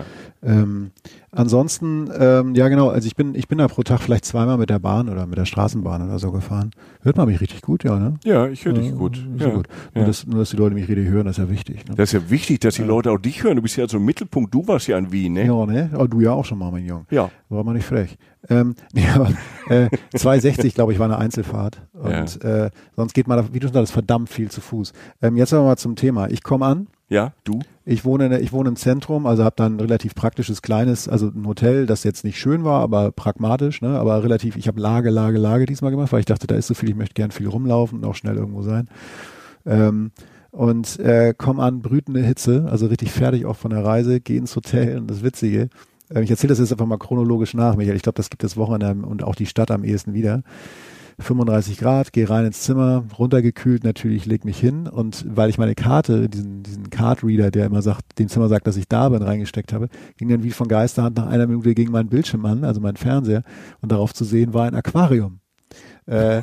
[0.43, 0.91] Ähm,
[1.31, 4.71] ansonsten, ähm, ja genau, also ich bin, ich bin da pro Tag vielleicht zweimal mit
[4.71, 6.71] der Bahn oder mit der Straßenbahn oder so gefahren.
[7.03, 8.15] Hört man mich richtig gut, ja, ne?
[8.25, 9.19] Ja, ich höre dich äh, gut.
[9.39, 9.51] Ja.
[9.51, 9.69] gut.
[9.95, 11.89] Nur, dass, nur, dass die Leute mich richtig hören, das ist ja wichtig.
[11.89, 11.95] Ne?
[11.97, 13.57] Das ist ja wichtig, dass die Leute auch dich hören.
[13.57, 15.47] Du bist ja so im Mittelpunkt, du warst ja in Wien, ne?
[15.47, 15.91] Ja, ne?
[15.93, 17.07] Aber du ja auch schon mal, mein Junge.
[17.11, 17.31] Ja.
[17.49, 18.17] War mal nicht frech.
[18.49, 19.27] Ähm, ja,
[19.69, 21.81] äh, 260, glaube ich, war eine Einzelfahrt.
[21.93, 22.67] Und ja.
[22.67, 24.93] äh, sonst geht man, da, wie du schon sagst, verdammt viel zu Fuß.
[25.23, 26.29] Ähm, jetzt aber mal zum Thema.
[26.31, 27.61] Ich komme an Ja, du?
[27.85, 31.29] Ich wohne, der- ich wohne im Zentrum, also habe dann ein relativ praktisches kleines, also
[31.29, 33.99] ein Hotel, das jetzt nicht schön war, aber pragmatisch, ne?
[33.99, 36.75] aber relativ, ich habe Lage, Lage, Lage diesmal gemacht, weil ich dachte, da ist so
[36.75, 38.89] viel, ich möchte gern viel rumlaufen und auch schnell irgendwo sein.
[39.67, 40.13] Ähm,
[40.51, 44.57] und äh, komm an, brütende Hitze, also richtig fertig auch von der Reise, geh ins
[44.57, 45.69] Hotel und das Witzige,
[46.15, 48.57] äh, ich erzähle das jetzt einfach mal chronologisch nach, Michael, ich glaube, das gibt das
[48.57, 50.43] Wochenende und auch die Stadt am ehesten wieder.
[51.19, 55.75] 35 Grad, gehe rein ins Zimmer, runtergekühlt natürlich, leg mich hin und weil ich meine
[55.75, 59.73] Karte, diesen, diesen Card-Reader, der immer sagt, dem Zimmer sagt, dass ich da bin, reingesteckt
[59.73, 62.97] habe, ging dann wie von Geisterhand nach einer Minute gegen meinen Bildschirm an, also meinen
[62.97, 63.43] Fernseher
[63.81, 65.41] und darauf zu sehen war ein Aquarium.
[66.07, 66.43] Äh,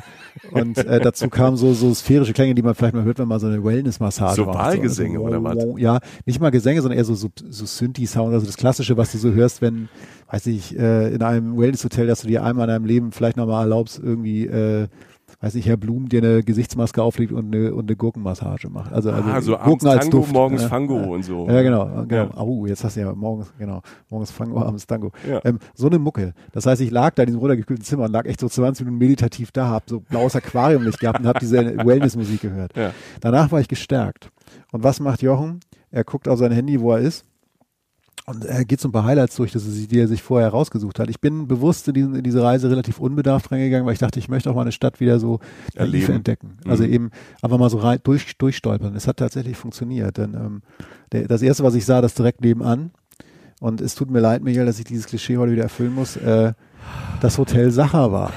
[0.50, 3.38] und äh, dazu kamen so, so sphärische Klänge, die man vielleicht mal hört, wenn man
[3.38, 4.58] so eine Wellness-Massage So macht.
[4.58, 5.80] Wahlgesänge also, oder was?
[5.80, 9.18] Ja, nicht mal Gesänge, sondern eher so, so, so Synthi-Sound, also das Klassische, was du
[9.18, 9.88] so hörst, wenn,
[10.30, 13.62] weiß ich, äh, in einem Wellness-Hotel, dass du dir einmal in deinem Leben vielleicht nochmal
[13.62, 14.88] erlaubst, irgendwie, äh,
[15.42, 18.92] weiß ich, Herr Blum dir eine Gesichtsmaske auflegt und eine, und eine Gurkenmassage macht.
[18.92, 20.32] Also, also ah, so abends Gurken als Tango, Duft.
[20.32, 20.68] morgens ja.
[20.68, 21.48] Fango und so.
[21.48, 22.24] Ja, genau, genau.
[22.24, 22.40] Ja.
[22.40, 25.10] Oh, jetzt hast du ja morgens, genau, morgens Fango, abends Tango.
[25.28, 25.40] Ja.
[25.44, 26.32] Ähm, so eine Mucke.
[26.52, 28.98] Das heißt, ich lag da in diesem runtergekühlten Zimmer und lag echt so 20 Minuten
[28.98, 32.76] meditativ da, hab so blaues Aquariumlicht gehabt und hab diese Wellness-Musik gehört.
[32.76, 32.92] Ja.
[33.20, 34.30] Danach war ich gestärkt.
[34.70, 35.58] Und was macht Jochen?
[35.90, 37.26] Er guckt auf sein Handy, wo er ist.
[38.24, 41.10] Und er geht so ein paar Highlights durch, die er sich vorher rausgesucht hat.
[41.10, 44.28] Ich bin bewusst in, diesen, in diese Reise relativ unbedarft reingegangen, weil ich dachte, ich
[44.28, 45.40] möchte auch mal eine Stadt wieder so
[45.74, 46.12] naiv Erleben.
[46.14, 46.56] entdecken.
[46.64, 46.92] Also Mhm.
[46.92, 47.10] eben
[47.42, 48.94] einfach mal so rein, durch, durchstolpern.
[48.94, 50.18] Es hat tatsächlich funktioniert.
[50.18, 50.62] Denn ähm,
[51.10, 52.92] der, das erste, was ich sah, das direkt nebenan.
[53.60, 56.16] Und es tut mir leid, Michael, dass ich dieses Klischee heute wieder erfüllen muss.
[56.16, 56.52] Äh,
[57.20, 58.32] das Hotel Sacher war.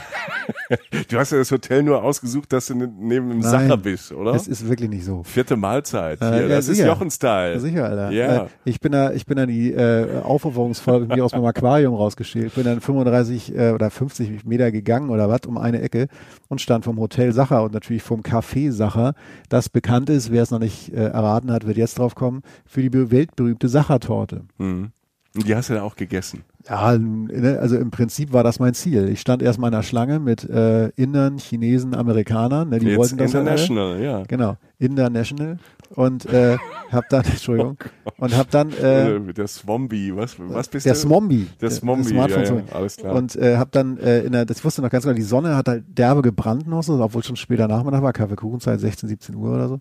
[1.10, 4.12] Du hast ja das Hotel nur ausgesucht, dass du ne- neben dem Nein, Sacher bist,
[4.12, 4.34] oder?
[4.34, 5.24] Es ist wirklich nicht so.
[5.24, 6.22] Vierte Mahlzeit.
[6.22, 6.88] Äh, ja, das ist sicher.
[6.88, 7.54] Jochen-Style.
[7.54, 8.12] Ja, sicher, Alter.
[8.12, 8.48] Ja.
[8.64, 12.56] Ich bin da, ich bin da die äh, Aufopferungsfolge mir aus meinem Aquarium rausgeschält.
[12.56, 16.08] Bin dann 35 äh, oder 50 Meter gegangen oder was um eine Ecke
[16.50, 19.14] und stand vom Hotel Sacher und natürlich vom Café Sacher,
[19.50, 22.82] das bekannt ist, wer es noch nicht äh, erraten hat, wird jetzt drauf kommen, für
[22.82, 24.44] die be- weltberühmte Sachertorte.
[24.58, 24.92] Mhm.
[25.36, 26.44] Und die hast du dann auch gegessen.
[26.68, 29.10] Ja, ne, also im Prinzip war das mein Ziel.
[29.10, 32.70] Ich stand erst mal in einer Schlange mit äh, Indern, Chinesen, Amerikanern.
[32.70, 33.34] Ne, die Jetzt wollten das.
[33.34, 34.24] International, ja.
[34.28, 35.58] Genau, International
[35.90, 36.58] und äh,
[36.92, 37.78] hab dann, Entschuldigung,
[38.18, 41.00] und hab dann äh, Äh, der Swombi, was, was bist der du?
[41.00, 43.16] Smombi, Der äh, Smombi, Smartphone ja, ja, alles klar.
[43.16, 45.68] Und äh, hab dann äh, in der, das wusste noch ganz genau, die Sonne hat
[45.68, 49.68] halt derbe gebrannt noch so, obwohl schon später Nachmittag war, Kaffeekuchenzeit, 16, 17 Uhr oder
[49.68, 49.80] so.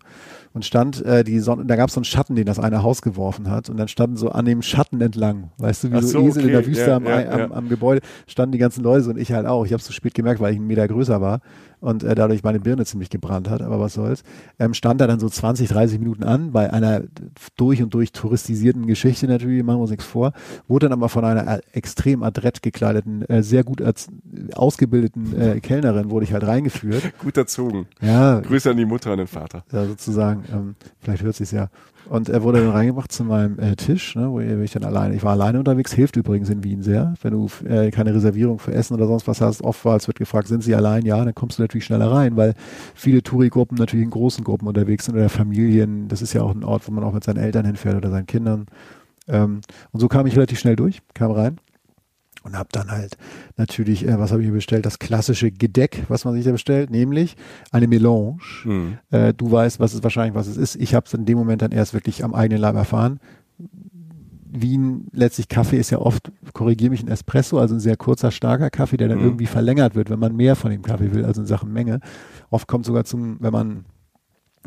[0.53, 3.01] Und stand äh, die Sonne, da gab es so einen Schatten, den das eine Haus
[3.01, 3.69] geworfen hat.
[3.69, 6.43] Und dann standen so an dem Schatten entlang, weißt du, wie Ach so, so, Esel
[6.43, 7.51] in der okay, Wüste ja, am, ja, am, ja.
[7.51, 9.65] am Gebäude, standen die ganzen Leute so und ich halt auch.
[9.65, 11.41] Ich habe es zu spät gemerkt, weil ich einen Meter größer war
[11.85, 14.23] und äh, dadurch meine Birne ziemlich gebrannt hat, aber was soll's.
[14.59, 17.03] Ähm, stand da dann so 20, 30 Minuten an bei einer
[17.55, 20.33] durch und durch touristisierten Geschichte natürlich, machen wir uns nichts vor,
[20.67, 24.07] wurde dann aber von einer äh, extrem adrett gekleideten, äh, sehr gut als,
[24.55, 27.17] ausgebildeten äh, Kellnerin wurde ich halt reingeführt.
[27.19, 27.87] Gut erzogen.
[28.01, 29.63] Ja, Grüße an die Mutter und den Vater.
[29.71, 31.69] ja, sozusagen, ähm, vielleicht hört sich's ja.
[32.09, 35.23] Und er wurde dann reingebracht zu meinem äh, Tisch, ne, wo ich dann alleine, ich
[35.23, 37.15] war alleine unterwegs, hilft übrigens in Wien sehr.
[37.21, 40.17] Wenn du äh, keine Reservierung für Essen oder sonst was hast, oft war, es wird
[40.17, 41.05] gefragt, sind sie allein?
[41.05, 42.53] Ja, dann kommst du natürlich schneller rein, weil
[42.93, 46.07] viele Touri-Gruppen natürlich in großen Gruppen unterwegs sind oder Familien.
[46.07, 48.27] Das ist ja auch ein Ort, wo man auch mit seinen Eltern hinfährt oder seinen
[48.27, 48.67] Kindern.
[49.27, 51.57] Ähm, und so kam ich relativ schnell durch, kam rein
[52.45, 53.17] und habe dann halt
[53.57, 54.85] natürlich, äh, was habe ich mir bestellt?
[54.85, 57.35] Das klassische Gedeck, was man sich da bestellt, nämlich
[57.71, 58.37] eine Melange.
[58.63, 58.97] Mhm.
[59.11, 60.75] Äh, du weißt, was es wahrscheinlich was es ist.
[60.77, 63.19] Ich habe es in dem Moment dann erst wirklich am eigenen Leib erfahren.
[64.57, 68.69] Wien, letztlich Kaffee ist ja oft, korrigiere mich, ein Espresso, also ein sehr kurzer, starker
[68.69, 69.25] Kaffee, der dann Mhm.
[69.25, 71.99] irgendwie verlängert wird, wenn man mehr von dem Kaffee will, also in Sachen Menge.
[72.51, 73.85] Oft kommt sogar zum, wenn man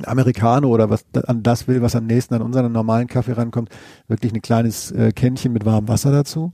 [0.07, 3.71] Americano oder was an das will, was am nächsten an unseren normalen Kaffee rankommt,
[4.07, 6.53] wirklich ein kleines äh, Kännchen mit warmem Wasser dazu.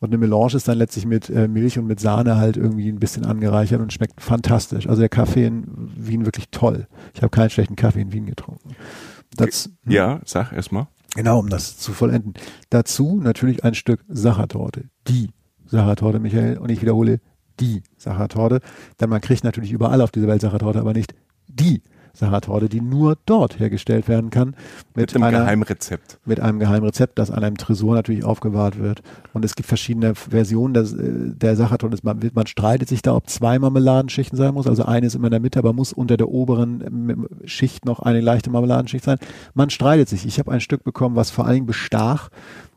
[0.00, 2.98] Und eine Melange ist dann letztlich mit äh, Milch und mit Sahne halt irgendwie ein
[2.98, 4.88] bisschen angereichert und schmeckt fantastisch.
[4.88, 5.64] Also der Kaffee in
[5.96, 6.86] Wien wirklich toll.
[7.14, 8.76] Ich habe keinen schlechten Kaffee in Wien getrunken.
[9.36, 10.88] Das, Ja, sag erstmal.
[11.14, 12.34] Genau, um das zu vollenden.
[12.68, 14.84] Dazu natürlich ein Stück Sachertorte.
[15.08, 15.30] Die
[15.66, 16.58] Sachertorte, Michael.
[16.58, 17.20] Und ich wiederhole,
[17.58, 18.60] die Sachertorte.
[19.00, 21.14] Denn man kriegt natürlich überall auf dieser Welt Sachertorte, aber nicht
[21.48, 21.82] die
[22.16, 24.54] Sachertorte, die nur dort hergestellt werden kann.
[24.94, 26.18] Mit, einem einer, Geheimrezept.
[26.24, 29.02] mit einem Geheimrezept, das an einem Tresor natürlich aufgewahrt wird.
[29.32, 31.96] Und es gibt verschiedene Versionen äh, der Sachertorte.
[32.02, 34.66] Man, wird- man streitet sich da, ob zwei Marmeladenschichten sein muss.
[34.66, 38.00] Also eine ist immer in der Mitte, aber muss unter der oberen ähm, Schicht noch
[38.00, 39.18] eine leichte Marmeladenschicht sein.
[39.54, 40.26] Man streitet sich.
[40.26, 42.30] Ich habe ein Stück bekommen, was vor allen Dingen bestach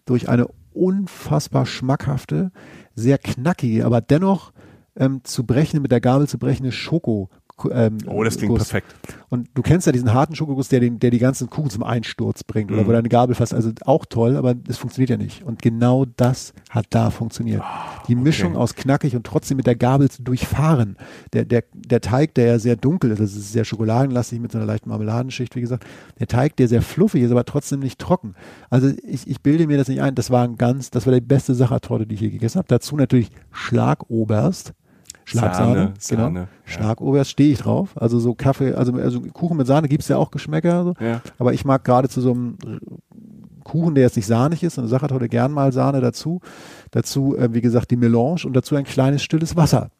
[0.05, 2.51] durch eine unfassbar schmackhafte,
[2.95, 4.51] sehr knackige, aber dennoch
[4.95, 7.29] ähm, zu brechende, mit der Gabel zu brechende Schoko
[7.71, 8.69] Ähm, Oh, das klingt Guss.
[8.69, 8.95] perfekt.
[9.29, 12.43] Und du kennst ja diesen harten Schokoguss, der, den, der die ganzen Kuchen zum Einsturz
[12.43, 15.43] bringt oder wo deine Gabel fast, also auch toll, aber es funktioniert ja nicht.
[15.43, 17.61] Und genau das hat da funktioniert.
[18.07, 20.97] die Mischung aus knackig und trotzdem mit der Gabel zu durchfahren.
[21.33, 24.57] Der, der, der Teig, der ja sehr dunkel ist, das ist sehr schokoladenlastig mit so
[24.57, 25.85] einer leichten Marmeladenschicht, wie gesagt.
[26.19, 28.33] Der Teig, der sehr fluffig ist, aber trotzdem nicht trocken.
[28.71, 30.15] Also ich, ich bilde mir das nicht ein.
[30.15, 32.67] Das war ein ganz, das war die beste Sachertorte, die ich je gegessen habe.
[32.67, 34.73] Dazu natürlich Schlagoberst.
[35.29, 36.21] Schlagsahne, Sahne, genau.
[36.23, 36.47] Sahne, ja.
[36.65, 37.89] Schlagoberst stehe ich drauf.
[37.95, 40.83] Also so Kaffee, also, also Kuchen mit Sahne gibt's ja auch Geschmäcker.
[40.83, 40.93] So.
[40.99, 41.21] Ja.
[41.37, 42.57] Aber ich mag gerade zu so einem
[43.63, 46.41] Kuchen, der jetzt nicht sahnig ist, eine Sachertorte gern mal Sahne dazu.
[46.89, 49.91] Dazu, äh, wie gesagt, die Melange und dazu ein kleines stilles Wasser.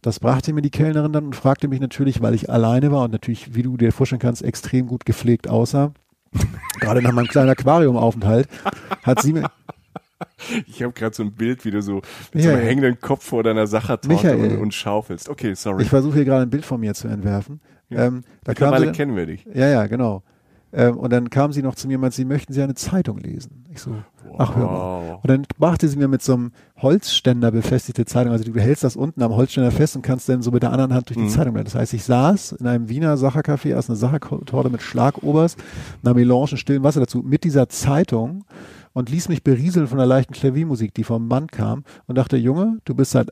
[0.00, 3.12] Das brachte mir die Kellnerin dann und fragte mich natürlich, weil ich alleine war und
[3.12, 5.92] natürlich, wie du dir vorstellen kannst, extrem gut gepflegt aussah.
[6.80, 8.48] Gerade nach meinem kleinen Aquariumaufenthalt
[9.02, 9.50] hat sie mir,
[10.66, 12.04] Ich habe gerade so ein Bild, wie du so mit
[12.34, 12.52] Michael.
[12.52, 15.28] so einem hängenden Kopf vor deiner Sachertorte und, und schaufelst.
[15.28, 15.82] Okay, sorry.
[15.82, 17.60] ich versuche hier gerade ein Bild von mir zu entwerfen.
[17.90, 19.44] Ähm, da Mittlerweile dann, kennen wir dich.
[19.52, 20.22] Ja, ja, genau.
[20.72, 23.18] Ähm, und dann kam sie noch zu mir und meinte, sie möchten Sie eine Zeitung
[23.18, 23.64] lesen.
[23.72, 23.94] Ich so,
[24.38, 25.02] ach hör mal.
[25.08, 25.20] Wow.
[25.22, 28.32] Und dann brachte sie mir mit so einem Holzständer befestigte Zeitung.
[28.32, 30.94] Also du hältst das unten am Holzständer fest und kannst dann so mit der anderen
[30.94, 31.72] Hand durch die Zeitung blättern.
[31.72, 35.58] Das heißt, ich saß in einem Wiener Sachercafé, aß eine Sachertorte mit Schlagoberst,
[36.02, 38.44] einer Melange und stillem Wasser dazu, mit dieser Zeitung
[38.92, 42.78] und ließ mich berieseln von der leichten Klaviermusik, die vom Band kam und dachte, Junge,
[42.84, 43.30] du bist seit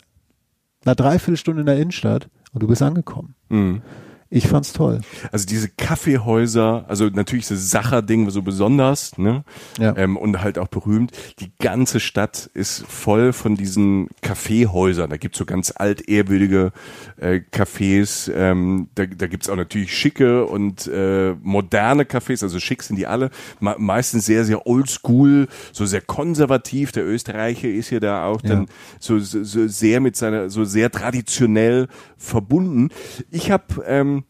[0.85, 3.35] einer Dreiviertelstunde in der Innenstadt und du bist angekommen.
[3.48, 3.83] Mhm.
[4.30, 5.00] Ich fand's toll.
[5.32, 9.42] Also diese Kaffeehäuser, also natürlich das Sacher-Ding so besonders, ne?
[9.78, 9.96] Ja.
[9.96, 11.12] Ähm, und halt auch berühmt.
[11.40, 15.08] Die ganze Stadt ist voll von diesen Kaffeehäusern.
[15.08, 16.72] Da gibt's so ganz altehrwürdige
[17.16, 18.30] äh, Cafés.
[18.34, 22.42] Ähm, da da gibt's auch natürlich schicke und äh, moderne Cafés.
[22.42, 23.30] Also schick sind die alle.
[23.60, 26.92] Me meistens sehr, sehr oldschool, so sehr konservativ.
[26.92, 28.50] Der Österreicher ist ja da auch Ja.
[28.50, 28.66] dann
[29.00, 31.88] so, so, so sehr mit seiner, so sehr traditionell
[32.18, 32.88] verbunden.
[33.31, 34.24] Ich habe ähm,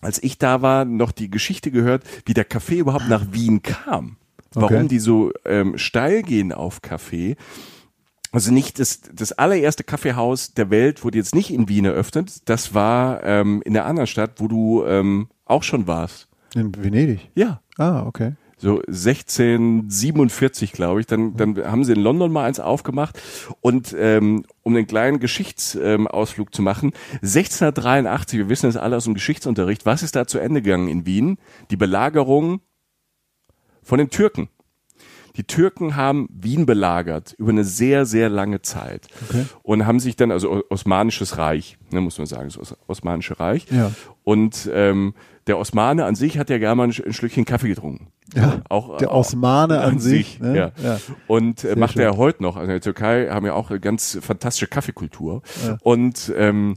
[0.00, 4.16] als ich da war, noch die Geschichte gehört, wie der Kaffee überhaupt nach Wien kam.
[4.52, 4.88] Warum Okay.
[4.88, 7.36] die so ähm, steil gehen auf Kaffee.
[8.30, 12.48] Also nicht das, das allererste Kaffeehaus der Welt wurde jetzt nicht in Wien eröffnet.
[12.48, 16.28] Das war ähm, in der anderen Stadt, wo du ähm, auch schon warst.
[16.54, 17.30] In Venedig.
[17.34, 17.60] Ja.
[17.76, 18.34] Ah, okay.
[18.58, 21.06] So 1647, glaube ich.
[21.06, 23.20] Dann, dann haben sie in London mal eins aufgemacht.
[23.60, 26.92] Und ähm, um den kleinen Geschichtsausflug ähm, zu machen,
[27.22, 31.06] 1683, wir wissen das alle aus dem Geschichtsunterricht, was ist da zu Ende gegangen in
[31.06, 31.38] Wien?
[31.70, 32.60] Die Belagerung
[33.82, 34.48] von den Türken.
[35.38, 39.46] Die Türken haben Wien belagert über eine sehr, sehr lange Zeit Okay.
[39.62, 43.66] und haben sich dann, also Osmanisches Reich, ne, muss man sagen, das Os Osmanische Reich.
[43.70, 43.92] Ja.
[44.24, 45.14] Und ähm,
[45.46, 48.08] der Osmane an sich hat ja gerne mal ein, Sch- ein Schlückchen Kaffee getrunken.
[48.34, 50.56] Ja, auch, der Osmane an sich, ne?
[50.56, 50.72] ja.
[50.82, 51.00] Ja.
[51.28, 52.02] Und äh, macht schön.
[52.02, 52.56] er heute noch.
[52.56, 55.42] Also in der Türkei haben ja auch eine ganz fantastische Kaffeekultur.
[55.82, 56.76] Und ähm,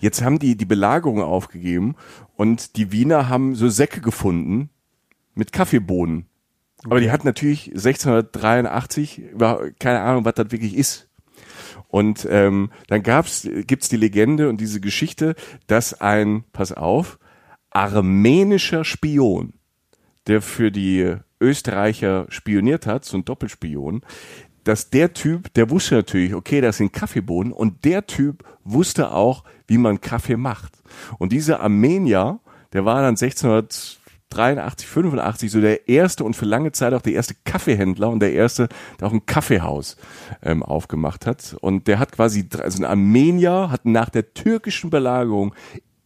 [0.00, 1.94] jetzt haben die die Belagerung aufgegeben
[2.34, 4.70] und die Wiener haben so Säcke gefunden
[5.34, 6.26] mit Kaffeebohnen.
[6.84, 11.08] Aber die hat natürlich 1683 über- keine Ahnung, was das wirklich ist.
[11.88, 15.34] Und ähm, dann gab's, gibt's die Legende und diese Geschichte,
[15.66, 17.18] dass ein, pass auf,
[17.70, 19.54] armenischer Spion,
[20.26, 24.02] der für die Österreicher spioniert hat, so ein Doppelspion,
[24.64, 29.44] dass der Typ, der wusste natürlich, okay, das sind Kaffeebohnen und der Typ wusste auch,
[29.66, 30.74] wie man Kaffee macht.
[31.18, 32.40] Und dieser Armenier,
[32.72, 33.16] der war dann
[34.30, 38.32] 1683, 85 so der erste und für lange Zeit auch der erste Kaffeehändler und der
[38.32, 38.68] erste,
[39.00, 39.96] der auch ein Kaffeehaus
[40.42, 41.56] ähm, aufgemacht hat.
[41.60, 45.54] Und der hat quasi, also ein Armenier hat nach der türkischen Belagerung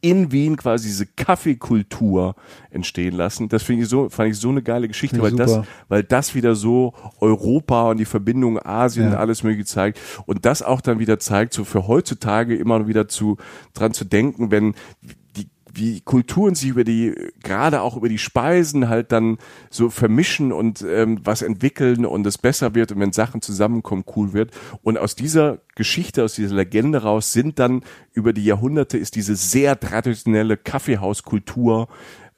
[0.00, 2.34] in Wien quasi diese Kaffeekultur
[2.70, 3.48] entstehen lassen.
[3.48, 6.54] Das finde ich so, fand ich so eine geile Geschichte, weil das, weil das wieder
[6.54, 9.12] so Europa und die Verbindung Asien Ja.
[9.12, 13.08] und alles mögliche zeigt und das auch dann wieder zeigt, so für heutzutage immer wieder
[13.08, 13.38] zu
[13.72, 14.74] dran zu denken, wenn
[15.74, 19.38] wie Kulturen sich über die, gerade auch über die Speisen halt dann
[19.70, 24.32] so vermischen und ähm, was entwickeln und es besser wird und wenn Sachen zusammenkommen, cool
[24.32, 24.52] wird.
[24.82, 27.82] Und aus dieser Geschichte, aus dieser Legende raus sind dann
[28.12, 31.88] über die Jahrhunderte ist diese sehr traditionelle Kaffeehauskultur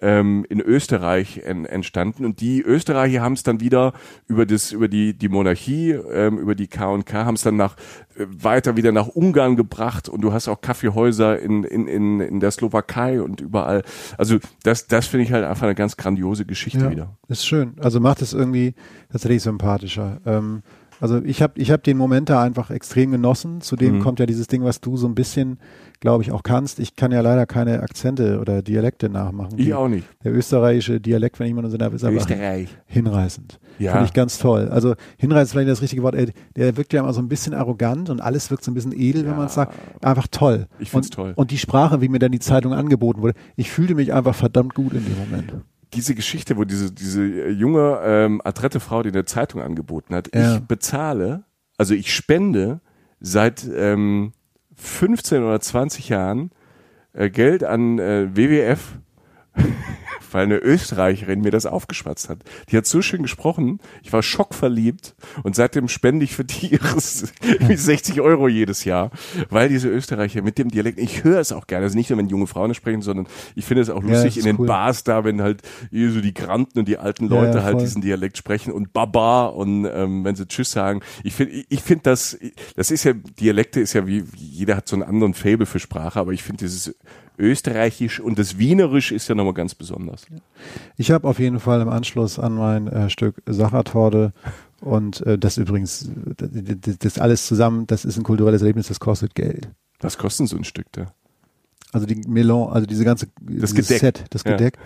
[0.01, 3.95] ähm, in Österreich en, entstanden und die Österreicher haben es dann wieder
[4.27, 7.77] über das über die die Monarchie ähm, über die K&K haben es dann nach
[8.17, 12.41] äh, weiter wieder nach Ungarn gebracht und du hast auch Kaffeehäuser in in in, in
[12.41, 13.83] der Slowakei und überall
[14.19, 17.75] also das das finde ich halt einfach eine ganz grandiose Geschichte Ja, wieder ist schön.
[17.81, 18.75] Also macht es irgendwie
[19.11, 20.21] tatsächlich sympathischer.
[20.27, 20.63] Ähm,
[20.99, 23.61] Also ich habe ich hab den Moment da einfach extrem genossen.
[23.61, 24.01] Zudem Mhm.
[24.03, 25.59] kommt ja dieses Ding, was du so ein bisschen,
[26.01, 26.79] glaube ich, auch kannst.
[26.79, 29.59] Ich kann ja leider keine Akzente oder Dialekte nachmachen.
[29.59, 30.07] Ich auch nicht.
[30.25, 32.69] Der österreichische Dialekt, wenn ich mal so darf, ist aber Österreich.
[32.87, 33.59] hinreißend.
[33.79, 33.93] Ja.
[33.93, 34.69] Finde ich ganz toll.
[34.71, 36.15] Also hinreißend ist vielleicht das richtige Wort.
[36.15, 38.93] Ey, Der wirkt ja immer so ein bisschen arrogant und alles wirkt so ein bisschen
[38.93, 39.37] edel, wenn Ja.
[39.37, 39.75] man es sagt.
[40.03, 40.67] Einfach toll.
[40.79, 41.33] Ich find's und, toll.
[41.37, 44.75] Und die Sprache, wie mir dann die Zeitung angeboten wurde, ich fühlte mich einfach verdammt
[44.75, 45.53] gut in dem Moment.
[45.95, 50.57] diese Geschichte, wo diese, diese junge, ähm, adrette Frau, die eine Zeitung angeboten hat, Ja.
[50.57, 51.45] ich bezahle,
[51.79, 52.81] also ich spende
[53.21, 54.33] seit ähm,
[54.77, 56.51] 15 oder 20 Jahren
[57.13, 58.99] äh, Geld an äh, WWF,
[60.33, 62.39] weil eine Österreicherin mir das aufgeschwatzt hat.
[62.71, 67.33] Die hat so schön gesprochen, ich war schockverliebt und seitdem spende ich für die ihres
[67.43, 69.11] irgendwie 60 Euro jedes Jahr,
[69.51, 72.29] weil diese Österreicher mit dem Dialekt, ich höre es auch gerne, also nicht nur, wenn
[72.29, 74.67] junge Frauen sprechen, sondern ich finde es auch Ja, lustig das in den cool.
[74.67, 78.03] Bars da, wenn halt so die Granten und die alten Ja, Leute ja, halt diesen
[78.03, 81.01] Dialekt sprechen und Baba und ähm, wenn sie Tschüss sagen.
[81.23, 82.39] Ich finde, ich, ich finde das,
[82.77, 86.19] das ist ja, Dialekte ist ja wie, jeder hat so einen anderen Fable für Sprache,
[86.19, 86.95] aber ich finde dieses
[87.39, 90.27] Österreichisch und das Wienerisch ist ja nochmal ganz besonders.
[90.97, 94.33] Ich habe auf jeden Fall im Anschluss an mein äh, Stück Sachertorte
[94.81, 99.35] und äh, das übrigens, das, das, alles zusammen, das ist ein kulturelles Erlebnis, das kostet
[99.35, 99.69] Geld.
[100.01, 101.13] Was kostet so ein Stück da?
[101.93, 104.01] Also die Melon, also diese ganze Das Gedeck.
[104.01, 104.45] Set, das
[104.75, 104.81] Ja.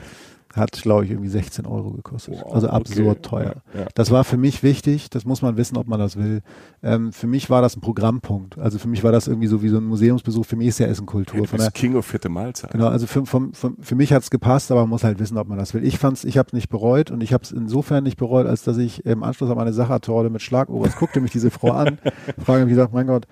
[0.54, 2.34] Hat, glaube ich, irgendwie 16 Euro gekostet.
[2.42, 2.76] Wow, also okay.
[2.76, 3.54] absurd teuer.
[3.72, 3.86] Ja, ja.
[3.94, 6.42] Das war für mich wichtig, das muss man wissen, ob man das will.
[6.82, 8.58] Ähm, für mich war das ein Programmpunkt.
[8.58, 10.44] Also für mich war das irgendwie so wie so ein Museumsbesuch.
[10.44, 11.40] Für mich ist ja Essen Kultur.
[11.42, 12.72] Du Von der, King of vierte Mahlzeit.
[12.72, 15.46] Genau, also für, vom, vom, für mich hat's gepasst, aber man muss halt wissen, ob
[15.46, 15.84] man das will.
[15.84, 18.64] Ich fand's, ich habe es nicht bereut und ich habe es insofern nicht bereut, als
[18.64, 21.98] dass ich im Anschluss an meine Sachertorte mit Schlagobers guckte mich diese Frau an,
[22.44, 23.26] frage mich gesagt, mein Gott,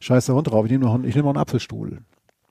[0.00, 1.98] scheiß der Hund drauf, ich nehme noch, einen- ich nehme noch einen Apfelstrudel.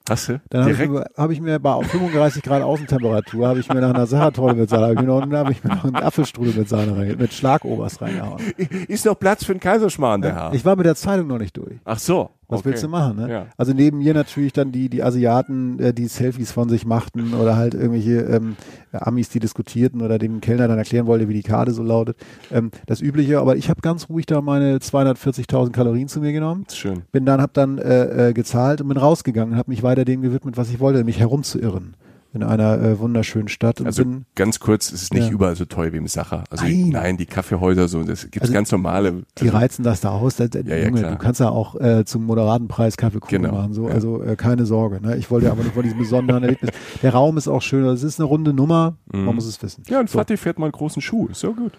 [0.09, 0.41] Hast du?
[0.49, 4.05] Dann habe ich, hab ich mir bei 35 Grad Außentemperatur, habe ich mir nach einer
[4.05, 7.33] Sachertorte mit Sahne, mir noch, habe ich mir noch einen Apfelstrudel mit Sahne rein, mit
[7.33, 8.41] Schlagobers reingehauen.
[8.89, 10.53] Ist noch Platz für einen Kaiserschmarrn, der Herr?
[10.53, 11.79] Ich war mit der Zeitung noch nicht durch.
[11.85, 12.31] Ach so.
[12.53, 12.69] Was okay.
[12.69, 13.29] willst du machen, ne?
[13.29, 13.45] Ja.
[13.57, 17.55] Also neben mir natürlich dann die, die Asiaten, äh, die Selfies von sich machten oder
[17.55, 18.55] halt irgendwelche ähm,
[18.91, 22.17] Amis, die diskutierten oder dem Kellner dann erklären wollte, wie die Karte so lautet.
[22.51, 26.65] Ähm, das Übliche, aber ich habe ganz ruhig da meine 240.000 Kalorien zu mir genommen.
[26.71, 27.03] Schön.
[27.11, 30.21] Bin dann, habe dann äh, äh, gezahlt und bin rausgegangen und habe mich weiter dem
[30.21, 31.95] gewidmet, was ich wollte, nämlich herumzuirren
[32.33, 33.79] in einer äh, wunderschönen Stadt.
[33.79, 35.31] Und Also bin, ganz kurz, es ist nicht Ja.
[35.31, 36.43] überall so teuer wie im Sacher.
[36.49, 36.89] Also Nein.
[36.89, 39.23] nein, die Kaffeehäuser so, das gibt's Also ganz normale.
[39.37, 40.37] die also, reizen das da aus.
[40.37, 41.11] Das, Ja, ja, Junge, klar.
[41.11, 43.73] du kannst ja auch äh, zum moderaten Preis Kaffeekuchen Genau, machen.
[43.73, 43.87] So.
[43.87, 43.93] ja.
[43.93, 44.99] Also äh, keine Sorge.
[44.99, 45.15] Ne?
[45.17, 46.71] Ich wollte aber nicht von diesem besonderen Erlebnis.
[47.03, 47.85] Der Raum ist auch schön.
[47.85, 48.95] Es ist eine runde Nummer.
[49.11, 49.83] Man muss es wissen.
[49.87, 49.93] Mhm.
[49.93, 50.17] ja, und so.
[50.17, 51.27] Fatih fährt mal einen großen Schuh.
[51.27, 51.73] Ist so gut.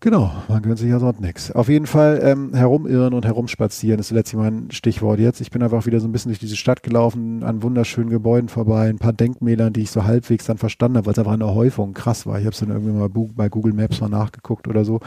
[0.00, 1.50] Genau, man gönnt sich ja sonst nichts.
[1.50, 5.40] Auf jeden Fall ähm, herumirren und herumspazieren ist letztlich mein Stichwort jetzt.
[5.40, 8.90] Ich bin einfach wieder so ein bisschen durch diese Stadt gelaufen, an wunderschönen Gebäuden vorbei,
[8.90, 11.94] ein paar Denkmälern, die ich so halbwegs dann verstanden habe, weil es einfach eine Häufung
[11.94, 12.38] krass war.
[12.38, 15.00] Ich habe es dann irgendwie mal bei Google Maps mal nachgeguckt oder so.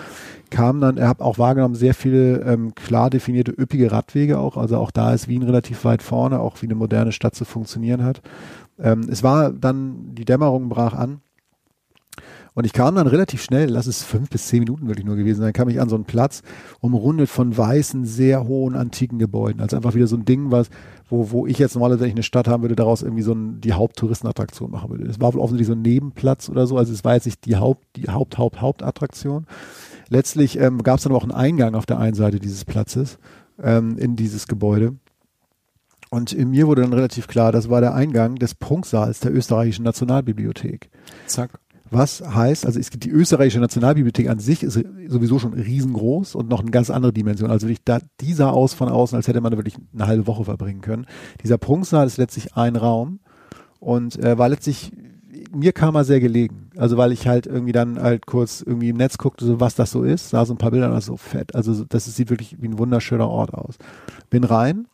[0.49, 4.57] Kam dann, er habe auch wahrgenommen, sehr viele ähm, klar definierte üppige Radwege auch.
[4.57, 8.03] Also auch da ist Wien relativ weit vorne, auch wie eine moderne Stadt zu funktionieren
[8.03, 8.21] hat.
[8.79, 11.21] Ähm, es war dann, die Dämmerung brach an.
[12.59, 15.39] Und ich kam dann relativ schnell, lass es fünf bis zehn Minuten wirklich nur gewesen
[15.39, 16.41] sein, kam ich an so einen Platz,
[16.81, 19.61] umrundet von weißen, sehr hohen, antiken Gebäuden.
[19.61, 20.69] Also einfach wieder so ein Ding, was,
[21.09, 23.61] wo, wo ich jetzt normalerweise, wenn ich eine Stadt haben würde, daraus irgendwie so ein,
[23.61, 25.05] die Haupttouristenattraktion machen würde.
[25.05, 27.55] Es war wohl offensichtlich so ein Nebenplatz oder so, also es war jetzt nicht die
[27.55, 29.47] Haupt, die Haupt, Haupt, Hauptattraktion.
[30.09, 33.19] Letztlich ähm, gab es dann aber auch einen Eingang auf der einen Seite dieses Platzes
[33.63, 34.95] ähm, in dieses Gebäude.
[36.09, 39.85] Und in mir wurde dann relativ klar, das war der Eingang des Prunksaals der österreichischen
[39.85, 40.89] Nationalbibliothek.
[41.25, 41.51] Zack.
[41.91, 46.49] Was heißt, also es gibt die österreichische Nationalbibliothek an sich ist sowieso schon riesengroß und
[46.49, 47.49] noch eine ganz andere Dimension.
[47.49, 50.27] Also wirklich da, die sah aus von außen, als hätte man da wirklich eine halbe
[50.27, 51.05] Woche verbringen können.
[51.43, 53.19] Dieser Prunksaal ist letztlich ein Raum
[53.79, 54.91] und äh, war letztlich,
[55.51, 56.69] mir kam er sehr gelegen.
[56.77, 59.91] Also weil ich halt irgendwie dann halt kurz irgendwie im Netz guckte, so was das
[59.91, 61.55] so ist, sah so ein paar Bilder und war so fett.
[61.55, 63.77] Also so- das sieht wirklich wie ein wunderschöner Ort aus.
[64.29, 64.85] Bin rein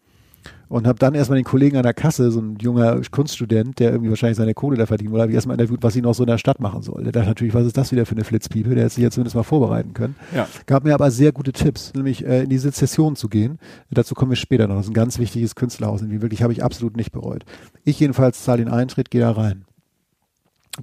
[0.67, 4.09] und habe dann erstmal den Kollegen an der Kasse, so ein junger Kunststudent, der irgendwie
[4.09, 6.29] wahrscheinlich seine Kohle da verdienen wollte, habe ich erstmal interviewt, was ich noch so in
[6.29, 7.03] der Stadt machen soll.
[7.03, 8.69] Der dachte natürlich, was ist das wieder für eine Flitzpiepe?
[8.73, 10.15] Der hätte sich ja zumindest mal vorbereiten können.
[10.35, 10.47] Ja.
[10.65, 13.59] Gab mir aber sehr gute Tipps, nämlich äh, in die Sezession zu gehen.
[13.91, 14.75] Dazu kommen wir später noch.
[14.75, 16.01] Das ist ein ganz wichtiges Künstlerhaus.
[16.01, 17.45] Und wie wirklich habe ich absolut nicht bereut.
[17.83, 19.65] Ich jedenfalls zahle den Eintritt, gehe da rein.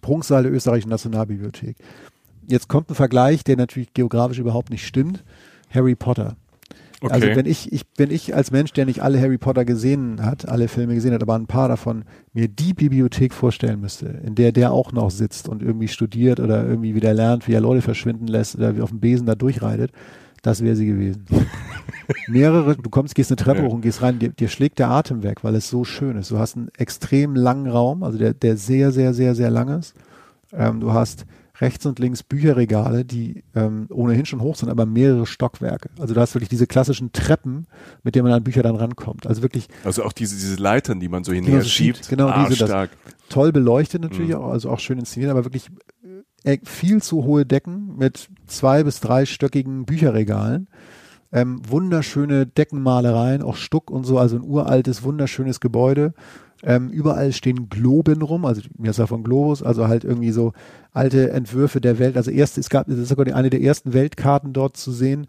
[0.01, 1.77] Prunksaal der österreichischen Nationalbibliothek.
[2.49, 5.23] Jetzt kommt ein Vergleich, der natürlich geografisch überhaupt nicht stimmt.
[5.71, 6.37] Harry Potter.
[7.03, 7.13] Okay.
[7.13, 10.49] Also wenn ich, ich, wenn ich als Mensch, der nicht alle Harry Potter gesehen hat,
[10.49, 14.53] alle Filme gesehen hat, aber ein paar davon, mir die Bibliothek vorstellen müsste, in der
[14.53, 18.29] der auch noch sitzt und irgendwie studiert oder irgendwie wieder lernt, wie er Leute verschwinden
[18.29, 19.91] lässt oder wie auf dem Besen da durchreitet,
[20.43, 21.25] das wäre sie gewesen.
[22.29, 23.67] Mehrere, du kommst, gehst eine Treppe Ja.
[23.67, 26.31] hoch und gehst rein, dir, dir schlägt der Atem weg, weil es so schön ist.
[26.31, 29.95] Du hast einen extrem langen Raum, also der, der sehr, sehr, sehr, sehr lang ist.
[30.53, 31.27] Ähm, du hast
[31.63, 35.91] rechts und links Bücherregale, die ähm, ohnehin schon hoch sind, aber mehrere Stockwerke.
[35.99, 37.67] Also du hast wirklich diese klassischen Treppen,
[38.03, 39.27] mit denen man an Bücher dann rankommt.
[39.27, 39.69] Also wirklich.
[39.85, 42.09] Also auch diese, diese Leitern, die man so hinterher so schiebt.
[42.09, 42.91] Genau, ah, diese, das, stark.
[43.29, 44.37] toll beleuchtet natürlich Mhm.
[44.43, 45.71] auch, also auch schön inszeniert, aber wirklich
[46.43, 50.69] äh, viel zu hohe Decken mit zwei bis dreistöckigen Bücherregalen.
[51.35, 56.13] Ähm, wunderschöne Deckenmalereien, auch Stuck und so, also ein uraltes, wunderschönes Gebäude.
[56.65, 60.53] Ähm, überall stehen Globen rum, also mir ist ja von Globus, also halt irgendwie so
[60.93, 62.17] alte Entwürfe der Welt.
[62.17, 65.27] Also erst, es gab, das ist sogar eine der ersten Weltkarten dort zu sehen,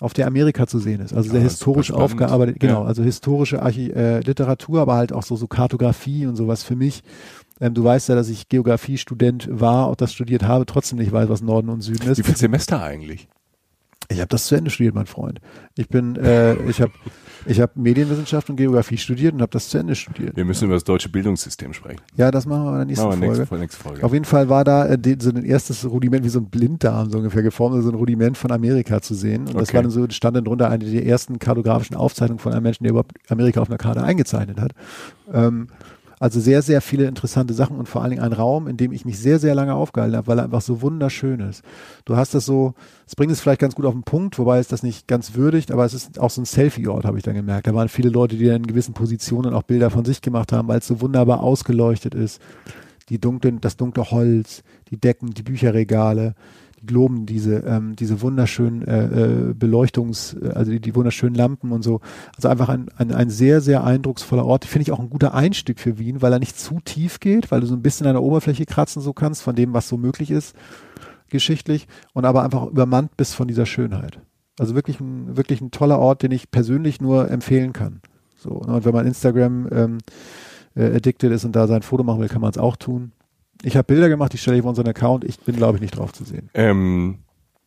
[0.00, 1.12] auf der Amerika zu sehen ist.
[1.14, 2.86] Also sehr Ah, historisch aufgearbeitet, genau, Ja.
[2.86, 7.02] also historische Archi äh, Literatur, aber halt auch so, so Kartografie und sowas für mich.
[7.60, 11.28] Ähm, du weißt ja, dass ich Geografiestudent war, auch das studiert habe, trotzdem nicht weiß,
[11.30, 12.18] was Norden und Süden ist.
[12.18, 13.26] Wie viel Semester eigentlich?
[14.08, 15.40] Ich habe das zu Ende studiert, mein Freund.
[15.76, 16.92] Ich bin, äh, ich habe
[17.44, 20.36] ich hab Medienwissenschaft und Geografie studiert und habe das zu Ende studiert.
[20.36, 22.00] Wir müssen über das deutsche Bildungssystem sprechen.
[22.16, 23.26] Ja, das machen wir in der nächsten Folge.
[23.38, 24.04] nächste, nächste Folge.
[24.04, 27.10] Auf jeden Fall war da äh, die, so ein erstes Rudiment, wie so ein Blinddarm
[27.10, 29.42] so ungefähr geformt, so ein Rudiment von Amerika zu sehen.
[29.48, 29.74] Und das Okay.
[29.76, 32.90] war dann so, stand dann drunter eine der ersten kartografischen Aufzeichnungen von einem Menschen, der
[32.90, 34.72] überhaupt Amerika auf einer Karte eingezeichnet hat.
[35.32, 35.68] Ähm,
[36.18, 39.04] also sehr, sehr viele interessante Sachen und vor allen Dingen ein Raum, in dem ich
[39.04, 41.62] mich sehr, sehr lange aufgehalten habe, weil er einfach so wunderschön ist.
[42.06, 42.74] Du hast das so,
[43.06, 45.70] es bringt es vielleicht ganz gut auf den Punkt, wobei es das nicht ganz würdigt,
[45.70, 47.66] aber es ist auch so ein Selfie-Ort, habe ich dann gemerkt.
[47.66, 50.68] Da waren viele Leute, die dann in gewissen Positionen auch Bilder von sich gemacht haben,
[50.68, 52.40] weil es so wunderbar ausgeleuchtet ist.
[53.10, 56.34] Die dunklen, das dunkle Holz, die Decken, die Bücherregale,
[56.86, 61.82] Globen, diese, ähm, diese wunderschönen äh, äh, Beleuchtungs, äh, also die, die wunderschönen Lampen und
[61.82, 62.00] so.
[62.36, 64.64] Also einfach ein, ein, ein sehr, sehr eindrucksvoller Ort.
[64.64, 67.60] Finde ich auch ein guter Einstieg für Wien, weil er nicht zu tief geht, weil
[67.60, 70.30] du so ein bisschen an der Oberfläche kratzen so kannst, von dem, was so möglich
[70.30, 70.56] ist,
[71.28, 74.20] geschichtlich, und aber einfach übermannt bist von dieser Schönheit.
[74.58, 78.00] Also wirklich ein, wirklich ein toller Ort, den ich persönlich nur empfehlen kann.
[78.36, 79.98] So, ne, und wenn man Instagram ähm,
[80.74, 83.12] äh, addicted ist und da sein Foto machen will, kann man es auch tun.
[83.66, 85.24] Ich habe Bilder gemacht, die stelle ich auf unseren Account.
[85.24, 86.50] Ich bin, glaube ich, nicht drauf zu sehen.
[86.54, 87.18] Ähm,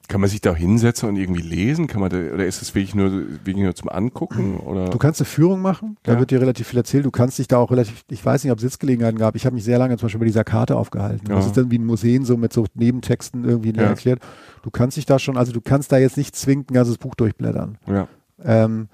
[0.07, 1.87] kann man sich da hinsetzen und irgendwie lesen?
[1.87, 4.57] Kann man da, oder ist es wirklich nur, wirklich nur zum Angucken?
[4.57, 4.85] Oder?
[4.89, 6.19] Du kannst eine Führung machen, da Ja.
[6.19, 7.05] wird dir relativ viel erzählt.
[7.05, 9.35] Du kannst dich da auch relativ, ich weiß nicht, ob es Sitzgelegenheiten gab.
[9.35, 11.27] Ich habe mich sehr lange zum Beispiel bei dieser Karte aufgehalten.
[11.29, 11.35] Ja.
[11.35, 13.83] Das ist dann wie ein Museum, so mit so Nebentexten irgendwie Ja.
[13.83, 14.21] erklärt.
[14.63, 17.13] Du kannst dich da schon, also du kannst da jetzt nicht zwingend ein ganzes Buch
[17.15, 17.77] durchblättern.
[17.87, 18.07] ja.
[18.43, 18.87] Ähm,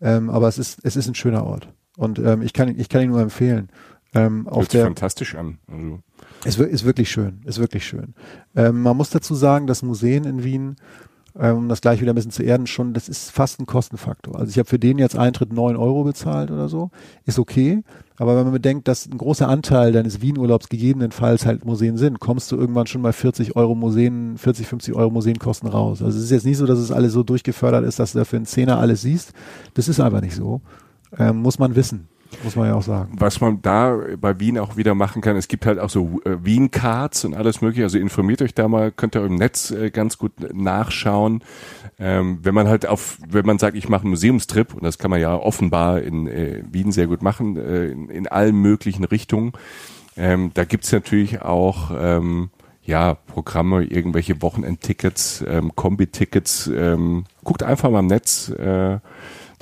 [0.00, 1.68] ähm, aber es ist, es ist ein schöner Ort.
[1.96, 3.68] Und ähm, ich, kann, ihn- ich kann ihn nur empfehlen.
[4.14, 5.58] Ähm, auf Hört sich der, fantastisch an.
[5.70, 5.98] Also,
[6.58, 8.14] wir- ist wirklich schön, ist wirklich schön.
[8.56, 10.76] Ähm, man muss dazu sagen, dass Museen in Wien,
[11.38, 14.36] ähm, um das gleich wieder ein bisschen zu erden, schon, das ist fast ein Kostenfaktor.
[14.38, 16.90] Also ich habe für den jetzt Eintritt 9 Euro bezahlt oder so,
[17.24, 17.82] ist okay.
[18.16, 22.52] Aber wenn man bedenkt, dass ein großer Anteil deines Wien-Urlaubs gegebenenfalls halt Museen sind, kommst
[22.52, 26.02] du irgendwann schon bei 40 Euro Museen, 40, 50 Euro Museenkosten raus.
[26.02, 28.36] Also es ist jetzt nicht so, dass es alles so durchgefördert ist, dass du dafür
[28.38, 29.32] einen Zehner alles siehst.
[29.74, 30.60] Das ist einfach nicht so.
[31.18, 32.08] Ähm, muss man wissen,
[32.42, 33.12] muss man ja auch sagen.
[33.18, 36.36] was man da bei Wien auch wieder machen kann, es gibt halt auch so äh,
[36.42, 37.84] Wien-Cards und alles mögliche.
[37.84, 41.42] Also informiert euch da mal, könnt ihr im Netz äh, ganz gut nachschauen.
[41.98, 45.10] Ähm, wenn man halt auf, wenn man sagt, ich mache einen Museumstrip, und das kann
[45.10, 49.52] man ja offenbar in äh, Wien sehr gut machen, äh, in, in allen möglichen Richtungen,
[50.16, 52.50] ähm, da gibt's natürlich auch ähm,
[52.84, 56.70] ja, Programme, irgendwelche Wochenendtickets, ähm, Kombi-Tickets.
[56.74, 58.98] Ähm, guckt einfach mal im Netz, äh,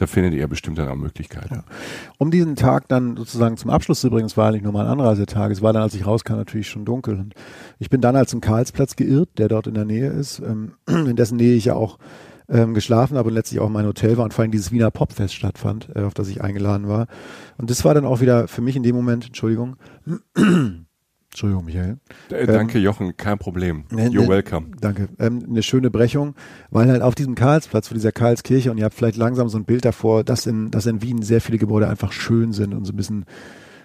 [0.00, 1.62] da findet ihr bestimmt dann auch Möglichkeiten.
[2.16, 4.92] Um diesen Tag dann sozusagen zum Abschluss zu bringen, es war eigentlich nur mal ein
[4.92, 7.18] Anreisetag, es war dann, als ich rauskam, natürlich schon dunkel.
[7.18, 7.34] Und
[7.78, 11.16] ich bin dann halt zum Karlsplatz geirrt, der dort in der Nähe ist, ähm, in
[11.16, 11.98] dessen Nähe ich ja auch
[12.48, 15.34] ähm, geschlafen habe und letztlich auch mein Hotel war und vor allem dieses Wiener Popfest
[15.34, 17.06] stattfand, äh, auf das ich eingeladen war.
[17.58, 19.76] Und das war dann auch wieder für mich in dem Moment, Entschuldigung,
[21.30, 21.98] Entschuldigung, Michael.
[22.30, 23.84] Äh, danke, Jochen, kein Problem.
[23.90, 24.66] Ne, You're ne, welcome.
[24.80, 25.08] Danke.
[25.20, 26.34] Ähm, eine schöne Brechung,
[26.70, 29.64] weil halt auf diesem Karlsplatz, vor dieser Karlskirche, und ihr habt vielleicht langsam so ein
[29.64, 32.92] Bild davor, dass in, dass in Wien sehr viele Gebäude einfach schön sind und so
[32.92, 33.26] ein bisschen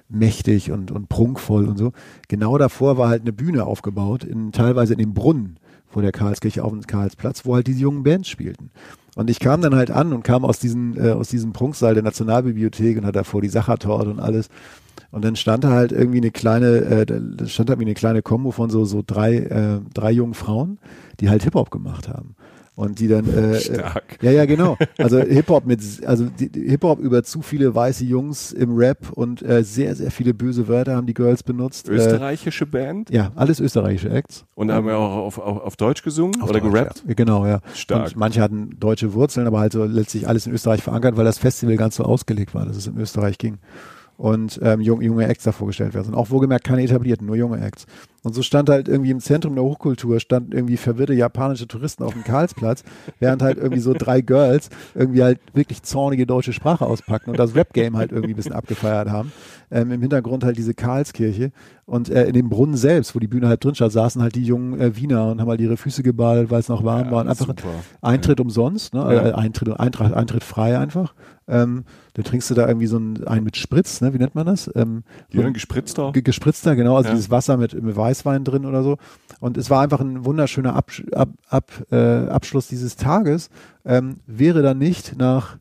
[0.09, 1.91] mächtig und, und prunkvoll und so.
[2.27, 6.63] Genau davor war halt eine Bühne aufgebaut, in, teilweise in dem Brunnen vor der Karlskirche
[6.63, 8.71] auf dem Karlsplatz, wo halt diese jungen Bands spielten.
[9.15, 12.03] Und ich kam dann halt an und kam aus, diesen, äh, aus diesem Prunksaal der
[12.03, 14.49] Nationalbibliothek und hatte davor die Sachertorte und alles.
[15.11, 18.21] Und dann stand da halt irgendwie eine kleine, äh, da stand halt wie eine kleine
[18.21, 20.77] Kombo von so, so drei, äh, drei jungen Frauen,
[21.21, 22.35] die halt Hip-Hop gemacht haben.
[22.75, 24.17] Und die dann, äh, Stark.
[24.21, 24.77] Äh, ja, ja, genau.
[24.97, 29.63] Also Hip-Hop mit, also die Hip-Hop über zu viele weiße Jungs im Rap und äh,
[29.63, 31.87] sehr, sehr viele böse Wörter haben die Girls benutzt.
[31.87, 34.45] Äh, Österreichische Band ja, alles österreichische Acts.
[34.55, 37.03] und haben wir auch auf, auf, auf Deutsch gesungen Auf oder Deutsch, gerappt.
[37.07, 37.13] Ja.
[37.13, 37.61] Genau, ja.
[37.73, 38.07] Stark.
[38.07, 41.37] Und manche hatten deutsche Wurzeln, aber halt so letztlich alles in Österreich verankert, weil das
[41.37, 43.57] Festival ganz so ausgelegt war, dass es in Österreich ging.
[44.17, 46.09] Und ähm, junge, junge Acts da vorgestellt werden.
[46.09, 47.85] Und auch wohlgemerkt keine etablierten, nur junge Acts.
[48.25, 52.13] Und so stand halt irgendwie im Zentrum der Hochkultur, standen irgendwie verwirrte japanische Touristen auf
[52.13, 52.83] dem Karlsplatz,
[53.19, 57.53] während halt irgendwie so drei Girls irgendwie halt wirklich zornige deutsche Sprache auspackten und das
[57.55, 59.31] Rap-Game halt irgendwie ein bisschen abgefeiert haben.
[59.71, 61.51] Ähm, Im Hintergrund halt diese Karlskirche.
[61.87, 64.43] Und äh, in dem Brunnen selbst, wo die Bühne halt drin stand, saßen halt die
[64.43, 67.21] jungen äh, Wiener und haben halt ihre Füße geballt, weil es noch warm Ja, war.
[67.21, 67.69] Und einfach super.
[68.01, 69.01] Eintritt umsonst, ne?
[69.01, 69.25] Ja.
[69.27, 71.13] Äh, Eintritt, Eintritt, Eintritt frei einfach.
[71.47, 71.83] Ähm,
[72.15, 74.13] dann trinkst du da irgendwie so ein, ein mit Spritz, ne?
[74.15, 74.71] Wie nennt man das?
[74.75, 76.11] Ähm, Die dann gespritzter.
[76.11, 77.13] Ge- gespritzter, genau, also Ja.
[77.15, 78.97] dieses Wasser mit, mit Weißwein drin oder so.
[79.39, 83.49] Und es war einfach ein wunderschöner Absch ab, ab, äh, Abschluss dieses Tages.
[83.85, 85.57] Ähm, wäre dann nicht nach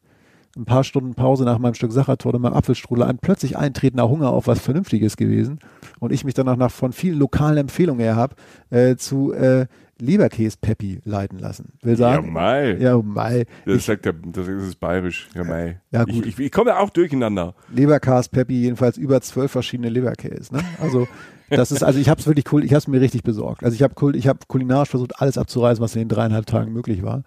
[0.57, 4.47] ein paar Stunden Pause nach meinem Stück Sachertorte, meinem Apfelstrudel, ein plötzlich eintretender Hunger auf
[4.47, 5.59] was Vernünftiges gewesen
[5.99, 8.37] und ich mich danach nach, von vielen lokalen Empfehlungen her habe,
[8.71, 9.67] äh, zu äh,
[10.01, 11.73] Leberkäse-Peppi leiten lassen.
[11.83, 12.77] Will Ja, sagen, Mai.
[12.79, 13.47] ja, Mai.
[13.67, 15.29] Das sagt der, das ist bayerisch.
[15.35, 15.81] Ja, Mai.
[15.91, 16.27] Ja, gut.
[16.27, 17.55] Ich, ich, ich komme ja auch durcheinander.
[17.73, 20.55] Leberkas Peppi jedenfalls über zwölf verschiedene Leberkäse.
[20.55, 20.63] Ne?
[20.81, 21.09] Also
[21.57, 23.65] das ist also ich habe es wirklich cool, ich habe es mir richtig besorgt.
[23.65, 26.73] Also ich habe cool, ich habe kulinarisch versucht alles abzureißen, was in den dreieinhalb Tagen
[26.73, 27.23] möglich war.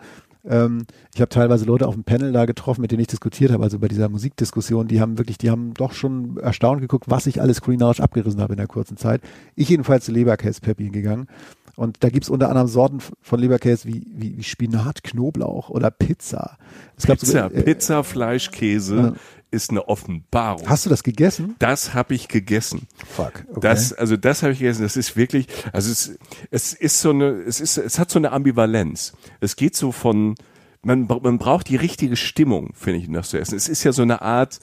[0.48, 3.64] Ähm, ich habe teilweise Leute auf dem Panel da getroffen, mit denen ich diskutiert habe,
[3.64, 7.42] also bei dieser Musikdiskussion, die haben wirklich, die haben doch schon erstaunt geguckt, was ich
[7.42, 9.22] alles kulinarisch abgerissen habe in der kurzen Zeit.
[9.56, 11.28] Ich jedenfalls zu Leberkäse Peppi gegangen.
[11.76, 16.58] Und da gibt's unter anderem Sorten von Leberkäse wie, wie, wie Spinat, Knoblauch oder Pizza.
[16.96, 19.14] Es gab Pizza, sogar, äh, Pizza, Fleisch, Käse.
[19.52, 20.68] Ist eine Offenbarung.
[20.70, 21.56] Hast du das gegessen?
[21.60, 22.88] das habe ich gegessen.
[23.08, 23.46] Fuck.
[23.50, 23.60] Okay.
[23.62, 24.84] Das, also das habe ich gegessen.
[24.84, 26.18] Das ist wirklich, also es,
[26.52, 29.14] es ist so eine, es ist, es hat so eine Ambivalenz.
[29.40, 30.36] Es geht so von,
[30.82, 33.56] man, man braucht die richtige Stimmung, finde ich, um das zu essen.
[33.56, 34.60] Es ist ja so eine Art,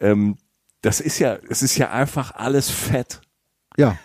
[0.00, 0.36] ähm,
[0.82, 3.20] das ist ja, es ist ja einfach alles Fett.
[3.76, 3.98] Ja,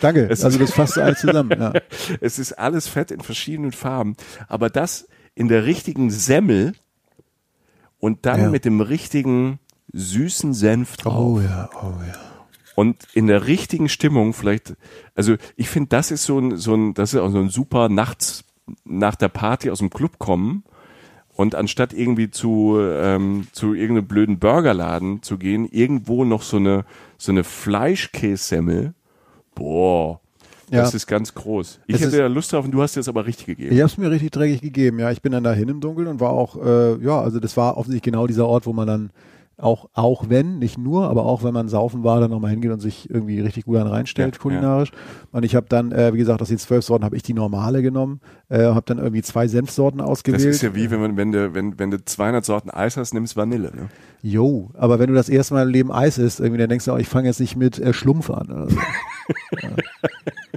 [0.00, 0.26] danke.
[0.30, 1.60] Es also das fasst alles zusammen.
[1.60, 1.72] Ja.
[2.20, 4.16] Es ist alles Fett in verschiedenen Farben,
[4.48, 6.74] aber das in der richtigen Semmel
[8.04, 8.50] und dann Ja.
[8.50, 9.58] mit dem richtigen
[9.94, 11.42] süßen Senf drauf.
[11.42, 12.14] ja, oh ja.
[12.74, 14.74] und in der richtigen Stimmung vielleicht,
[15.14, 17.88] also ich finde, das ist so ein, so ein, das ist auch so ein super
[17.88, 18.44] nachts
[18.84, 20.64] nach der Party aus dem Club kommen
[21.34, 26.84] und anstatt irgendwie zu, ähm, zu irgendeinem blöden Burgerladen zu gehen, irgendwo noch so eine,
[27.16, 28.92] so eine Fleischkässemmel,
[29.54, 30.20] boah,
[30.70, 30.82] Ja.
[30.82, 31.80] das ist ganz groß.
[31.86, 33.74] Ich Es hätte ja Lust drauf und du hast jetzt aber richtig gegeben.
[33.74, 34.98] Ich habe es mir richtig dreckig gegeben.
[34.98, 37.76] Ja, ich bin dann dahin im Dunkeln und war auch, äh, ja, also das war
[37.76, 39.10] offensichtlich genau dieser Ort, wo man dann
[39.56, 42.80] auch, auch wenn, nicht nur, aber auch wenn man saufen war, dann nochmal hingeht und
[42.80, 44.90] sich irgendwie richtig gut an reinstellt, Ja, kulinarisch.
[45.30, 47.80] Und ich habe dann, äh, wie gesagt, aus den zwölf Sorten habe ich die normale
[47.80, 50.44] genommen, äh, habe dann irgendwie zwei Senfsorten ausgewählt.
[50.44, 53.14] Das ist ja wie, wenn man, wenn du, wenn, wenn du 200 Sorten Eis hast,
[53.14, 53.88] nimmst Vanille, ne?
[54.22, 56.92] Jo, aber wenn du das erste Mal im Leben Eis isst, irgendwie, dann denkst du,
[56.92, 58.50] auch, ich fange jetzt nicht mit äh, Schlumpf an.
[58.50, 58.76] Oder so.
[59.62, 59.70] ja.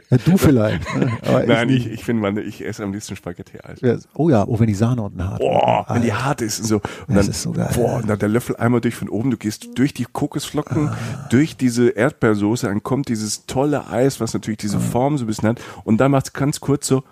[0.09, 0.85] Ja, Du vielleicht.
[1.25, 3.81] Aber Nein, ich, ich finde, Vanille- ich esse am liebsten Spaghetti-Eis.
[3.81, 5.39] Ja, Oh ja, oh, wenn die Sahne unten hat.
[5.39, 6.25] Boah, wenn die Alter.
[6.25, 6.75] hart ist und so.
[6.75, 7.69] Und Das dann, ist so geil.
[7.75, 10.91] Boah, und dann der Löffel einmal durch von oben, du gehst durch die Kokosflocken,
[11.29, 15.49] durch diese Erdbeersoße, dann kommt dieses tolle Eis, was natürlich diese Form so ein bisschen
[15.49, 15.61] hat.
[15.83, 17.03] Und dann macht es ganz kurz so,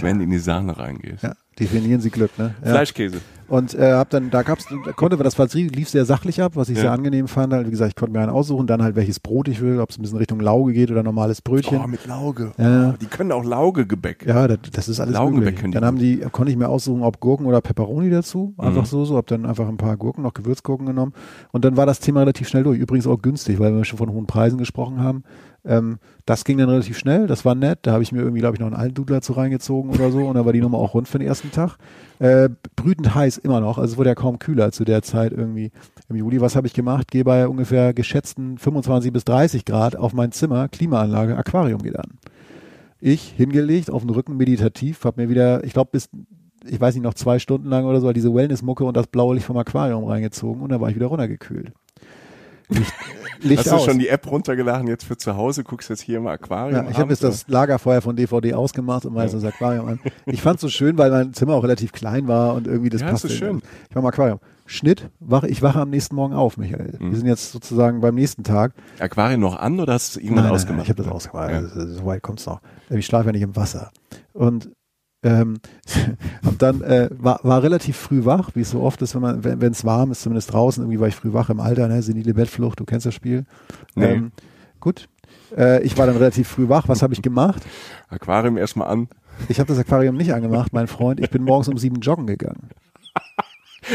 [0.00, 1.24] wenn du in die Sahne reingehst.
[1.24, 2.54] Ja, definieren Sie Glück, ne?
[2.64, 2.70] Ja.
[2.70, 3.18] Fleischkäse.
[3.48, 6.70] Und äh, hab dann, da gab's, da konnte, das war, lief sehr sachlich ab, was
[6.70, 6.82] ich Ja.
[6.84, 7.52] sehr angenehm fand.
[7.52, 9.90] Halt, wie gesagt, ich konnte mir einen aussuchen, dann halt welches Brot ich will, ob
[9.90, 11.78] es ein bisschen Richtung Lauge geht oder normales Brötchen.
[11.84, 12.52] Oh, mit Lauge.
[12.56, 12.90] Ja.
[12.90, 14.24] Oh, die können auch Laugegebäck.
[14.26, 15.60] Ja, das, das ist alles Laugengebäck möglich.
[15.60, 18.54] können die Dann haben die, konnte ich mir aussuchen, ob Gurken oder Peperoni dazu.
[18.56, 19.18] Einfach so, so.
[19.18, 21.12] Hab dann einfach ein paar Gurken, noch Gewürzgurken genommen.
[21.50, 22.78] Und dann war das Thema relativ schnell durch.
[22.78, 25.24] Übrigens auch günstig, weil wir schon von hohen Preisen gesprochen haben.
[25.64, 27.26] Ähm, das ging dann relativ schnell.
[27.26, 27.80] Das war nett.
[27.82, 30.26] Da habe ich mir irgendwie, glaube ich, noch einen Altdudler zu reingezogen oder so.
[30.26, 31.76] Und dann war die Nummer auch rund für den ersten Tag.
[32.18, 33.78] Äh, brütend heiß immer noch.
[33.78, 35.70] Also es wurde ja kaum kühler zu der Zeit irgendwie
[36.08, 36.40] im Juli.
[36.40, 37.10] Was habe ich gemacht?
[37.10, 42.18] Gehe bei ungefähr geschätzten 25 bis 30 Grad auf mein Zimmer, Klimaanlage, Aquarium geht an
[43.02, 46.08] ich hingelegt, auf den Rücken meditativ, habe mir wieder, ich glaube bis,
[46.64, 49.46] ich weiß nicht, noch zwei Stunden lang oder so, diese Wellness-Mucke und das blaue Licht
[49.46, 51.72] vom Aquarium reingezogen und dann war ich wieder runtergekühlt.
[52.68, 52.92] Licht,
[53.40, 53.84] Licht Hast du aus.
[53.84, 55.64] schon die App runtergeladen jetzt für zu Hause?
[55.64, 56.84] Guckst jetzt hier im Aquarium?
[56.84, 60.00] ja, ich habe jetzt das Lagerfeuer von DVD ausgemacht und mal das Aquarium an.
[60.26, 63.00] Ich fand es so schön, weil mein Zimmer auch relativ klein war und irgendwie das
[63.00, 63.26] Ja, passte.
[63.26, 63.62] ist so schön.
[63.90, 64.38] Ich war im Aquarium.
[64.64, 66.96] Schnitt, wache, ich wache am nächsten Morgen auf, Michael.
[66.98, 67.10] Mhm.
[67.10, 68.72] Wir sind jetzt sozusagen beim nächsten Tag.
[69.00, 70.76] Aquarium noch an oder hast du es irgendwann Nein, nein, ausgemacht?
[70.78, 71.50] Nein, ich habe das ausgemacht.
[71.50, 71.56] Ja.
[71.56, 72.60] Also, so weit kommt's noch.
[72.90, 73.90] Ich schlafe ja nicht im Wasser.
[74.32, 74.70] Und
[75.22, 75.58] ähm,
[76.44, 79.44] hab dann äh, war, war relativ früh wach, wie es so oft ist, wenn man,
[79.44, 80.82] wenn es warm ist, zumindest draußen.
[80.82, 82.02] Irgendwie war ich früh wach im Alter, ne?
[82.02, 83.44] Senile Bettflucht, du kennst das Spiel.
[83.94, 84.12] Nee.
[84.12, 84.32] Ähm,
[84.80, 85.08] gut.
[85.56, 86.88] Äh, ich war dann relativ früh wach.
[86.88, 87.62] Was habe ich gemacht?
[88.08, 89.08] Aquarium erstmal an.
[89.48, 91.20] Ich habe das Aquarium nicht angemacht, mein Freund.
[91.20, 92.68] Ich bin morgens um sieben joggen gegangen.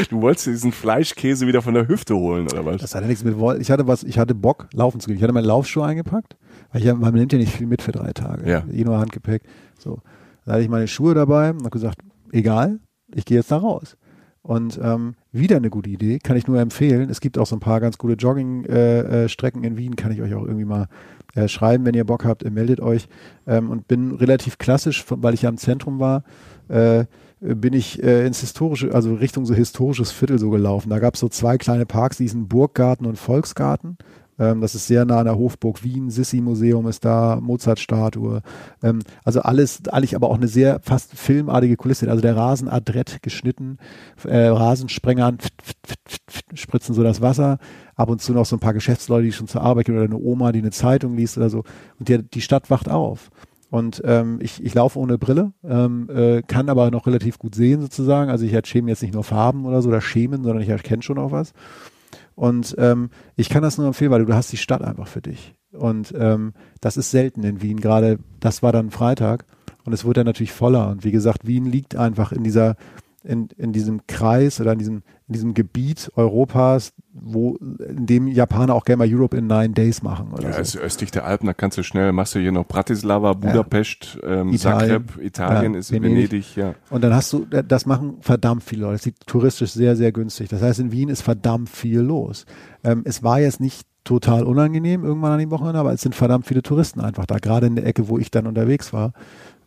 [0.09, 2.81] Du wolltest diesen Fleischkäse wieder von der Hüfte holen, oder was?
[2.81, 3.61] Das hatte nichts mit Woll.
[3.61, 5.15] Ich hatte was, ich hatte Bock, laufen zu gehen.
[5.15, 6.35] Ich hatte meine Laufschuhe eingepackt,
[6.71, 8.49] weil ich, man nimmt ja nicht viel mit für drei Tage.
[8.49, 8.63] Ja.
[8.69, 9.43] Eh nur Handgepäck.
[9.79, 9.99] So.
[10.47, 11.99] Da hatte ich meine Schuhe dabei und habe gesagt,
[12.31, 12.79] egal,
[13.13, 13.97] ich gehe jetzt da raus.
[14.41, 17.09] Und ähm, wieder eine gute Idee, kann ich nur empfehlen.
[17.09, 20.21] Es gibt auch so ein paar ganz gute Jogging-Strecken äh, äh, in Wien, kann ich
[20.21, 20.87] euch auch irgendwie mal
[21.35, 23.09] äh, schreiben, wenn ihr Bock habt, äh, meldet euch.
[23.45, 26.23] Ähm, und bin relativ klassisch, weil ich ja im Zentrum war,
[26.69, 27.03] äh,
[27.41, 30.89] bin ich äh, ins historische, also Richtung so historisches Viertel so gelaufen.
[30.89, 33.97] Da gab es so zwei kleine Parks, diesen Burggarten und Volksgarten.
[34.39, 36.09] Ähm, das ist sehr nah an der Hofburg Wien.
[36.09, 38.41] Sissi-Museum ist da, Mozart-Statue.
[38.83, 42.09] Ähm, also alles, eigentlich aber auch eine sehr fast filmartige Kulisse.
[42.09, 43.77] Also der Rasen adrett geschnitten,
[44.23, 45.33] äh, Rasensprenger
[46.53, 47.57] spritzen so das Wasser.
[47.95, 50.17] Ab und zu noch so ein paar Geschäftsleute, die schon zur Arbeit gehen oder eine
[50.17, 51.63] Oma, die eine Zeitung liest oder so.
[51.99, 53.29] Und die, die Stadt wacht auf.
[53.69, 57.81] Und ähm, ich, ich laufe ohne Brille, ähm, äh, kann aber noch relativ gut sehen
[57.81, 58.31] sozusagen.
[58.31, 61.17] Also ich erkenne jetzt nicht nur Farben oder so oder Schemen, sondern ich erkenne schon
[61.17, 61.53] auch was.
[62.37, 65.55] Und ähm, ich kann das nur empfehlen, weil du, hast die Stadt einfach für dich.
[65.71, 67.79] Und ähm, das ist selten in Wien.
[67.81, 69.45] Gerade das war dann Freitag
[69.85, 70.87] und es wurde dann natürlich voller.
[70.89, 72.75] Und wie gesagt, Wien liegt einfach in dieser,
[73.23, 74.95] in, in diesem Kreis oder in diesem,
[75.27, 80.01] in diesem Gebiet Europas, wo in dem Japaner auch gerne mal Europe in nine days
[80.03, 80.61] machen oder Ja, so.
[80.61, 84.53] ist östlich der Alpen, da kannst du schnell, machst du hier noch Bratislava, Budapest, ähm,
[84.53, 84.89] Italien.
[85.07, 86.31] Zagreb, Italien Ja, ist Venedig.
[86.31, 86.75] Venedig, ja.
[86.89, 88.93] Und dann hast du, das machen verdammt viele Leute.
[88.97, 90.49] Das liegt touristisch sehr, sehr günstig.
[90.49, 92.45] Das heißt, in Wien ist verdammt viel los.
[92.83, 96.45] Ähm, es war jetzt nicht total unangenehm irgendwann an dem Wochenende, aber es sind verdammt
[96.47, 99.11] viele Touristen einfach da, gerade in der Ecke, wo ich dann unterwegs war,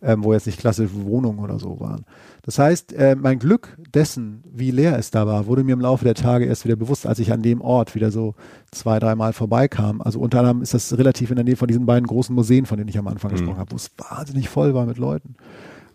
[0.02, 2.04] ähm, wo jetzt nicht klassische Wohnungen oder so waren.
[2.42, 6.04] Das heißt, äh, mein Glück dessen, wie leer es da war, wurde mir im Laufe
[6.04, 8.34] der Tage erst wieder bewusst, als ich an dem Ort wieder so
[8.70, 10.00] zwei, dreimal vorbeikam.
[10.00, 12.78] Also unter anderem ist das relativ in der Nähe von diesen beiden großen Museen, von
[12.78, 15.34] denen ich am Anfang gesprochen habe, wo es wahnsinnig voll war mit Leuten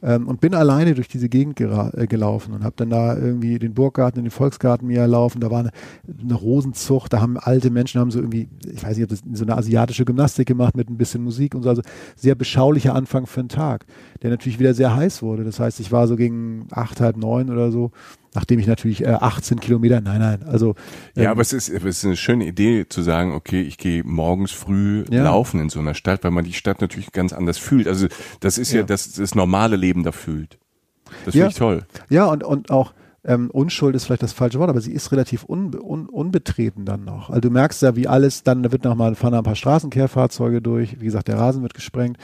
[0.01, 3.73] ähm, und bin alleine durch diese Gegend äh, gelaufen und habe dann da irgendwie den
[3.73, 5.41] Burggarten den Volksgarten mir erlaufen.
[5.41, 5.71] Da war eine,
[6.19, 9.43] eine Rosenzucht, da haben alte Menschen haben so irgendwie, ich weiß nicht, ob das so
[9.43, 11.69] eine asiatische Gymnastik gemacht mit ein bisschen Musik und so.
[11.69, 11.81] Also
[12.15, 13.85] sehr beschaulicher Anfang für einen Tag,
[14.21, 15.43] der natürlich wieder sehr heiß wurde.
[15.43, 17.91] Das heißt, ich war so gegen acht, halb neun oder so,
[18.35, 20.75] nachdem ich natürlich äh, 18 Kilometer, nein, nein, also
[21.15, 24.03] Ja, ähm, aber es ist, es ist eine schöne Idee zu sagen, okay, ich gehe
[24.03, 25.23] morgens früh Ja.
[25.23, 27.87] laufen in so einer Stadt, weil man die Stadt natürlich ganz anders fühlt.
[27.87, 28.07] Also
[28.41, 28.85] das ist ja, Ja.
[28.85, 30.57] das, das normale Leben da fühlt.
[31.25, 31.41] Das Ja.
[31.41, 31.85] finde ich toll.
[32.09, 32.93] Ja, und, und auch
[33.27, 37.05] ähm, Unschuld ist vielleicht das falsche Wort, aber sie ist relativ unbe un unbetreten dann
[37.05, 37.29] noch.
[37.29, 40.61] Also du merkst ja, wie alles dann, da wird nochmal, fahren da ein paar Straßenkehrfahrzeuge
[40.61, 42.17] durch, wie gesagt, der Rasen wird gesprengt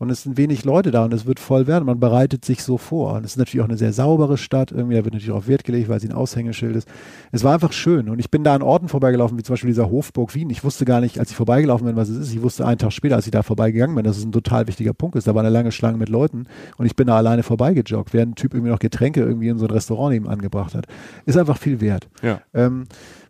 [0.00, 1.84] und es sind wenig Leute da und es wird voll werden.
[1.84, 3.14] Man bereitet sich so vor.
[3.14, 4.70] Und es ist natürlich auch eine sehr saubere Stadt.
[4.70, 6.88] Irgendwie, da wird natürlich auch Wert gelegt, weil sie ein Aushängeschild ist.
[7.32, 8.08] Es war einfach schön.
[8.08, 10.50] Und ich bin da an Orten vorbeigelaufen, wie zum Beispiel dieser Hofburg Wien.
[10.50, 12.32] Ich wusste gar nicht, als ich vorbeigelaufen bin, was es ist.
[12.32, 14.94] Ich wusste einen Tag später, als ich da vorbeigegangen bin, dass es ein total wichtiger
[14.94, 15.26] Punkt ist.
[15.26, 16.46] Da war eine lange Schlange mit Leuten
[16.76, 19.66] und ich bin da alleine vorbeigejoggt, während ein Typ irgendwie noch Getränke irgendwie in so
[19.66, 20.86] ein Restaurant neben angebracht hat.
[21.26, 22.08] Ist einfach viel wert.
[22.22, 22.40] Ja.
[22.54, 22.84] Ähm,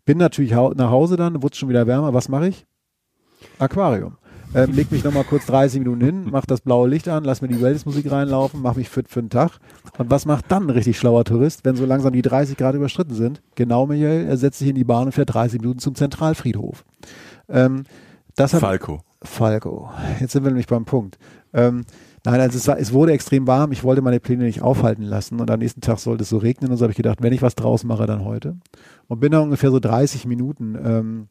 [0.04, 2.12] bin natürlich nach Hause dann, wurde es schon wieder wärmer.
[2.12, 2.66] Was mache ich?
[3.58, 4.18] Aquarium.
[4.54, 7.48] Ähm, leg mich nochmal kurz 30 Minuten hin, mach das blaue Licht an, lass mir
[7.48, 9.58] die Wellnessmusik reinlaufen, mach mich fit für den Tag.
[9.98, 13.14] Und was macht dann ein richtig schlauer Tourist, wenn so langsam die 30 Grad überschritten
[13.14, 13.42] sind?
[13.56, 16.84] Genau, Michael, er setzt sich in die Bahn und fährt 30 Minuten zum Zentralfriedhof.
[17.48, 17.84] Ähm,
[18.36, 19.02] das hat, Falco.
[19.22, 19.90] Falco.
[20.20, 21.18] Jetzt sind wir nämlich beim Punkt.
[21.52, 21.84] Ähm,
[22.24, 23.72] nein, also es, war, es wurde extrem warm.
[23.72, 26.70] Ich wollte meine Pläne nicht aufhalten lassen und am nächsten Tag sollte es so regnen.
[26.70, 28.56] Und so habe ich gedacht, wenn ich was draus mache, dann heute.
[29.08, 31.28] Und bin da ungefähr so 30 Minuten ähm,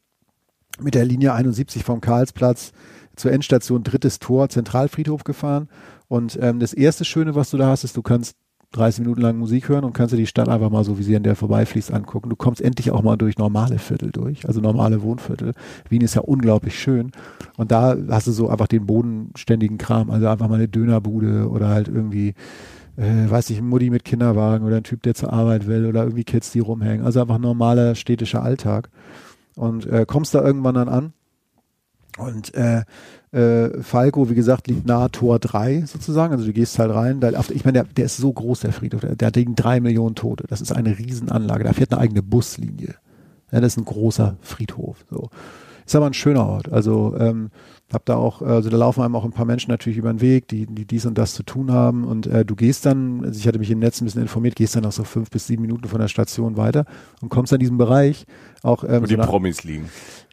[0.80, 2.72] mit der Linie 71 vom Karlsplatz
[3.18, 5.68] zur Endstation drittes Tor Zentralfriedhof gefahren.
[6.08, 8.38] Und ähm, das erste Schöne, was du da hast, ist, du kannst
[8.72, 11.16] 30 Minuten lang Musik hören und kannst dir die Stadt einfach mal so, wie sie
[11.16, 12.30] an der vorbeifließt, angucken.
[12.30, 15.54] Du kommst endlich auch mal durch normale Viertel durch, also normale Wohnviertel.
[15.90, 17.12] Wien ist ja unglaublich schön.
[17.56, 21.70] Und da hast du so einfach den bodenständigen Kram, also einfach mal eine Dönerbude oder
[21.70, 22.34] halt irgendwie,
[22.98, 26.26] äh, weiß ich, Mutti mit Kinderwagen oder ein Typ, der zur Arbeit will oder irgendwie
[26.26, 27.06] Kids, die rumhängen.
[27.06, 28.90] Also einfach normaler städtischer Alltag.
[29.56, 31.14] Und äh, kommst da irgendwann dann an
[32.18, 32.84] und äh,
[33.32, 36.34] äh, Falco, wie gesagt, liegt nahe Tor 3 sozusagen.
[36.34, 37.20] Also du gehst halt rein.
[37.20, 39.02] Da, ich meine, der, der ist so groß, der Friedhof.
[39.02, 40.46] Der, der hat gegen drei Millionen Tote.
[40.48, 41.64] Das ist eine Riesenanlage.
[41.64, 42.96] Da fährt eine eigene Buslinie.
[43.52, 45.06] Ja, das ist ein großer Friedhof.
[45.10, 45.30] So.
[45.86, 46.72] Ist aber ein schöner Ort.
[46.72, 47.50] Also ähm,
[47.94, 50.50] hab da auch, also da laufen einem auch ein paar Menschen natürlich über den Weg,
[50.50, 52.04] die, die dies und das zu tun haben.
[52.04, 54.76] Und äh, du gehst dann, also ich hatte mich im Netz ein bisschen informiert, gehst
[54.76, 56.86] dann noch so fünf bis sieben Minuten von der Station weiter
[57.22, 58.26] und kommst an diesem Bereich
[58.64, 59.86] auch ähm, Wo so die eine- Promis liegen.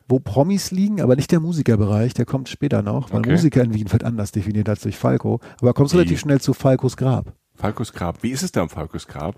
[0.09, 3.33] Wo Promis liegen, aber nicht der Musikerbereich, der kommt später noch, weil Okay.
[3.33, 5.41] Musiker in Wien wird anders definiert als durch Falco.
[5.61, 5.99] Aber kommst Wie?
[5.99, 7.33] relativ schnell zu Falcos Grab.
[7.55, 8.23] Falkos Grab.
[8.23, 9.37] Wie ist es da am Falkos Grab?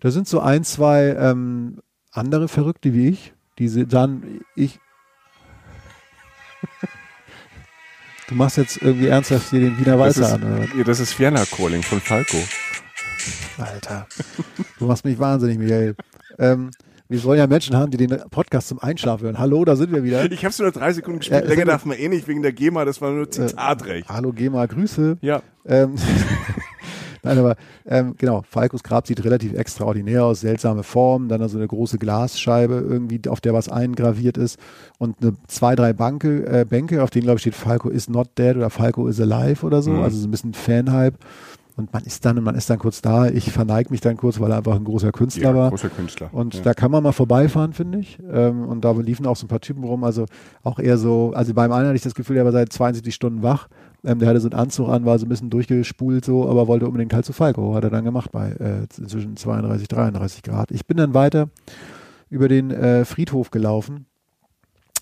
[0.00, 1.80] Da sind so ein, zwei ähm,
[2.10, 4.78] andere Verrückte wie ich, die dann ich.
[8.26, 10.74] Du machst jetzt irgendwie ernsthaft hier den Wiener Walzer an, oder?
[10.74, 12.38] ja, das ist Vienna Calling von Falco.
[13.58, 14.06] Alter.
[14.78, 15.94] Du machst mich wahnsinnig, Michael.
[16.38, 16.70] Ähm,
[17.08, 19.38] wir sollen ja Menschen haben, die den Podcast zum Einschlafen hören.
[19.38, 20.30] Hallo, da sind wir wieder.
[20.30, 21.42] Ich habe nur drei Sekunden gespielt.
[21.42, 22.84] Ja, Länger sind- darf man eh nicht wegen der GEMA.
[22.84, 24.08] Das war nur Zitatrecht.
[24.08, 25.18] Hallo, Gema, Grüße.
[25.20, 25.42] Ja.
[25.66, 25.96] Ähm,
[27.22, 31.66] Nein, aber ähm, genau, Falkos Grab sieht relativ extraordinär aus, seltsame Form, dann also eine
[31.66, 34.58] große Glasscheibe irgendwie, auf der was eingraviert ist
[34.98, 38.28] und eine, zwei, drei Banke, äh, Bänke, auf denen glaube ich steht Falco is not
[38.36, 40.02] dead oder Falco is alive oder so, Mhm.
[40.02, 41.16] also so ein bisschen Fanhype.
[41.76, 43.26] Und man ist dann, man ist dann kurz da.
[43.26, 45.70] Ich verneige mich dann kurz, weil er einfach ein großer Künstler Ja, war.
[45.70, 46.28] großer Künstler.
[46.32, 46.60] Und ja.
[46.62, 48.18] da kann man mal vorbeifahren, finde ich.
[48.30, 50.26] Ähm, und da liefen auch so ein paar Typen rum, also
[50.62, 53.42] auch eher so, also beim einen hatte ich das Gefühl, der war seit 72 Stunden
[53.42, 53.68] wach.
[54.04, 56.86] Ähm, der hatte so einen Anzug an, war so ein bisschen durchgespult so, aber wollte
[56.86, 57.74] unbedingt halt zu Falco.
[57.74, 60.70] Hat er dann gemacht bei äh, zwischen 32, 33 Grad.
[60.70, 61.48] Ich bin dann weiter
[62.30, 64.06] über den äh, Friedhof gelaufen.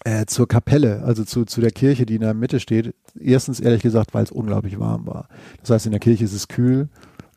[0.04, 2.94] Äh, zur Kapelle, also zu, zu der Kirche, die in der Mitte steht.
[3.18, 5.28] Erstens ehrlich gesagt, weil es unglaublich warm war.
[5.60, 6.88] Das heißt, in der Kirche ist es kühl.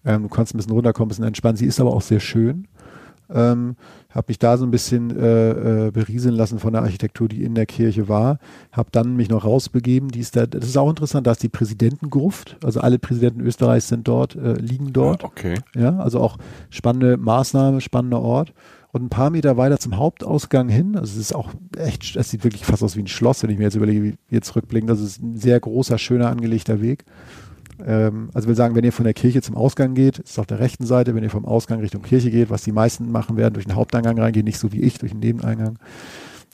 [0.03, 1.57] Ähm, du kannst ein bisschen runterkommen, ein bisschen entspannen.
[1.57, 2.67] Sie ist aber auch sehr schön.
[3.33, 3.75] Ähm,
[4.11, 7.55] habe mich da so ein bisschen äh, äh, berieseln lassen von der Architektur, die in
[7.55, 8.39] der Kirche war.
[8.71, 10.09] Habe dann mich noch rausbegeben.
[10.09, 12.57] Die ist da, das ist auch interessant, da ist die Präsidentengruft.
[12.63, 15.23] Also alle Präsidenten Österreichs sind dort, äh, liegen dort.
[15.23, 15.55] Ah, okay.
[15.75, 16.37] Ja, also auch
[16.69, 18.53] spannende Maßnahme, spannender Ort.
[18.95, 22.45] Und ein paar Meter weiter zum Hauptausgang hin, also es ist auch echt, es sieht
[22.45, 24.87] wirklich fast aus wie ein Schloss, wenn ich mir jetzt überlege, wie wir zurückblicken.
[24.87, 27.03] Das ist ein sehr großer, schöner, angelegter Weg.
[27.85, 30.45] Ähm, also will sagen, wenn ihr von der Kirche zum Ausgang geht, ist es auf
[30.45, 33.55] der rechten Seite, wenn ihr vom Ausgang Richtung Kirche geht, was die meisten machen werden,
[33.55, 35.77] durch den Haupteingang reingehen, nicht so wie ich, durch den Nebeneingang.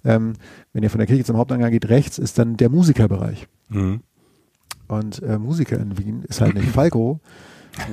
[0.03, 0.33] Ähm,
[0.73, 3.47] wenn ihr von der Kirche zum Haupteingang geht, rechts ist dann der Musikerbereich.
[3.69, 3.99] Mhm.
[4.87, 7.19] Und äh, Musiker in Wien ist halt nicht Falco.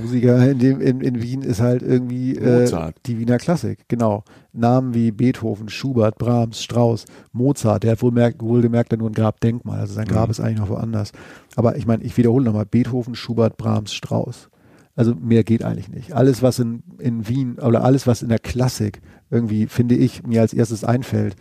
[0.01, 4.25] Musiker in, dem, in, in Wien ist halt irgendwie äh, die Wiener Klassik, genau.
[4.53, 9.81] Namen wie Beethoven, Schubert, Brahms, Strauss, Mozart, der hat wohl merkt, wohlgemerkt nur ein Grabdenkmal,
[9.81, 10.31] also sein Grab Mhm.
[10.33, 11.13] ist eigentlich noch woanders.
[11.55, 14.49] Aber ich meine, ich wiederhole nochmal, Beethoven, Schubert, Brahms, Strauss.
[14.97, 16.13] Also mehr geht eigentlich nicht.
[16.13, 19.01] Alles, was in, in Wien oder alles, was in der Klassik
[19.31, 21.37] irgendwie, finde ich, mir als erstes einfällt,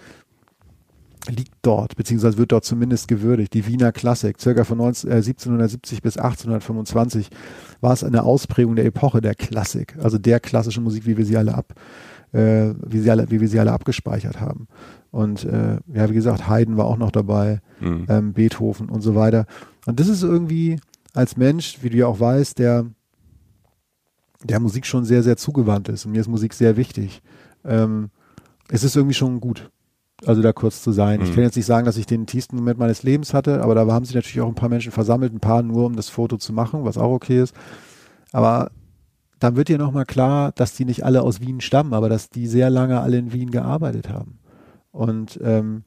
[1.27, 3.53] liegt dort, beziehungsweise wird dort zumindest gewürdigt.
[3.53, 7.29] Die Wiener Klassik, circa von 19, äh, 1770 bis 1825,
[7.81, 11.37] war es eine Ausprägung der Epoche der Klassik, also der klassischen Musik, wie wir sie
[11.37, 11.73] alle ab,
[12.33, 14.67] äh, wie, sie alle, wie wir sie alle abgespeichert haben.
[15.11, 18.05] Und äh, ja, wie gesagt, Haydn war auch noch dabei, Mhm.
[18.09, 19.45] ähm, Beethoven und so weiter.
[19.85, 20.79] Und das ist irgendwie
[21.13, 22.85] als Mensch, wie du ja auch weißt, der
[24.43, 26.05] der Musik schon sehr, sehr zugewandt ist.
[26.05, 27.21] Und mir ist Musik sehr wichtig.
[27.65, 28.09] Ähm,
[28.69, 29.71] es ist irgendwie schon gut,
[30.25, 31.21] also da kurz zu sein.
[31.21, 31.35] Ich Mhm.
[31.35, 34.05] kann jetzt nicht sagen, dass ich den tiefsten Moment meines Lebens hatte, aber da haben
[34.05, 36.83] sich natürlich auch ein paar Menschen versammelt, ein paar nur, um das Foto zu machen,
[36.85, 37.55] was auch okay ist.
[38.31, 38.71] Aber
[39.39, 42.47] dann wird dir nochmal klar, dass die nicht alle aus Wien stammen, aber dass die
[42.47, 44.39] sehr lange alle in Wien gearbeitet haben.
[44.91, 45.83] Und ähm,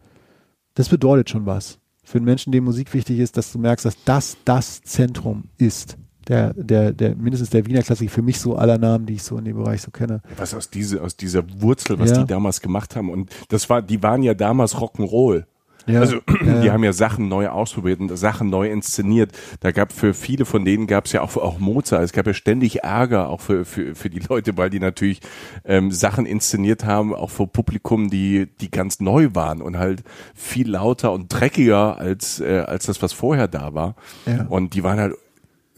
[0.74, 1.78] das bedeutet schon was.
[2.04, 5.96] Für einen Menschen, dem Musik wichtig ist, dass du merkst, dass das das Zentrum ist.
[6.30, 9.36] Der, der, der, mindestens der Wiener Klassik, für mich so aller Namen, die ich so
[9.36, 10.20] in dem Bereich so kenne.
[10.36, 12.18] Was aus, diese, aus dieser Wurzel, was Ja.
[12.18, 13.10] die damals gemacht haben.
[13.10, 15.44] Und das war, die waren ja damals Rock'n'Roll.
[15.86, 16.60] Ja, Also ja.
[16.60, 19.32] die haben ja Sachen neu ausprobiert und Sachen neu inszeniert.
[19.60, 22.04] Da gab für viele von denen gab es ja auch, auch Mozart.
[22.04, 25.20] Es gab ja ständig Ärger auch für, für, für die Leute, weil die natürlich
[25.64, 30.04] ähm, Sachen inszeniert haben, auch vor Publikum, die, die ganz neu waren und halt
[30.34, 33.96] viel lauter und dreckiger als, äh, als das, was vorher da war.
[34.26, 34.46] Ja.
[34.48, 35.14] Und die waren halt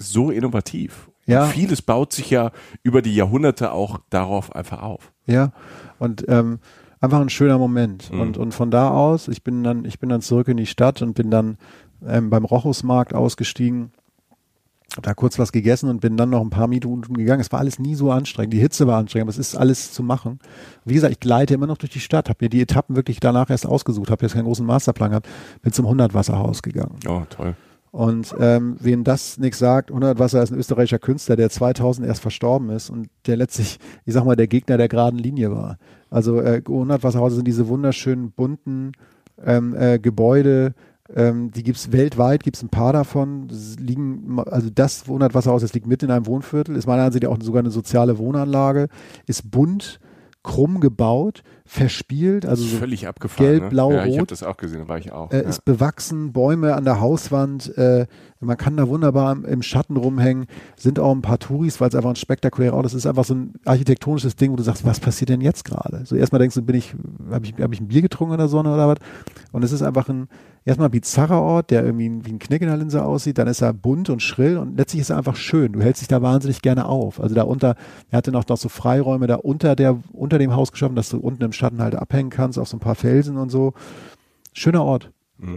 [0.03, 1.11] so innovativ.
[1.27, 1.45] Ja.
[1.45, 2.51] Und vieles baut sich ja
[2.83, 5.13] über die Jahrhunderte auch darauf einfach auf.
[5.27, 5.53] Ja,
[5.99, 6.59] und ähm,
[7.01, 8.13] einfach ein schöner Moment.
[8.13, 8.21] Mhm.
[8.21, 11.03] Und, und von da aus, ich bin dann, ich bin dann zurück in die Stadt
[11.03, 11.59] und bin dann
[12.07, 13.93] ähm, beim Rochusmarkt ausgestiegen,
[14.97, 17.41] hab da kurz was gegessen und bin dann noch ein paar Minuten gegangen.
[17.41, 18.53] Es war alles nie so anstrengend.
[18.53, 20.39] Die Hitze war anstrengend, aber es ist alles zu machen.
[20.85, 23.49] Wie gesagt, ich gleite immer noch durch die Stadt, habe mir die Etappen wirklich danach
[23.49, 25.29] erst ausgesucht, habe jetzt keinen großen Masterplan gehabt,
[25.63, 26.99] bin zum 100-Wasserhaus gegangen.
[27.09, 27.57] Oh, toll.
[27.93, 32.23] Und ähm, wem das nichts sagt, 100 Wasser ist ein österreichischer Künstler, der 2000 erst
[32.23, 35.77] verstorben ist und der letztlich, ich sag mal, der Gegner der geraden Linie war.
[36.09, 38.93] Also äh, 100 Wasserhäuser sind diese wunderschönen bunten
[39.45, 40.75] ähm, äh, Gebäude,
[41.15, 43.49] ähm, die gibt's weltweit, gibt's ein paar davon.
[43.79, 47.31] Liegen, also das 100 Wasserhaus, das liegt mitten in einem Wohnviertel, ist meiner Ansicht nach
[47.31, 48.89] auch sogar eine soziale Wohnanlage,
[49.27, 50.01] ist bunt,
[50.43, 53.47] krumm gebaut, verspielt, also so Völlig abgefahren.
[53.47, 53.69] gelb, ne?
[53.71, 54.31] blau, ja, ich habe rot.
[54.31, 55.31] das auch gesehen, da war ich auch.
[55.33, 55.49] äh, ja.
[55.49, 58.07] ist bewachsen, Bäume an der Hauswand, äh,
[58.43, 62.11] man kann da wunderbar im, Schatten rumhängen, sind auch ein paar Touris, weil es einfach
[62.11, 62.93] ein spektakulärer Ort ist.
[62.93, 66.05] Es ist einfach so ein architektonisches Ding, wo du sagst, was passiert denn jetzt gerade?
[66.05, 66.95] So erstmal denkst du, bin ich,
[67.31, 68.99] habe ich, hab ich ein Bier getrunken in der Sonne oder was?
[69.53, 70.29] Und es ist einfach ein
[70.65, 73.73] erstmal bizarrer Ort, der irgendwie wie ein Knick in der Linse aussieht, dann ist er
[73.73, 75.73] bunt und schrill und letztlich ist er einfach schön.
[75.73, 77.21] Du hältst dich da wahnsinnig gerne auf.
[77.21, 77.77] Also da unter,
[78.11, 81.19] er hatte noch, noch so Freiräume da unter der, unter dem Haus geschaffen, dass du
[81.19, 83.75] unten im Schatten halt abhängen kannst auf so ein paar Felsen und so.
[84.53, 85.11] Schöner Ort.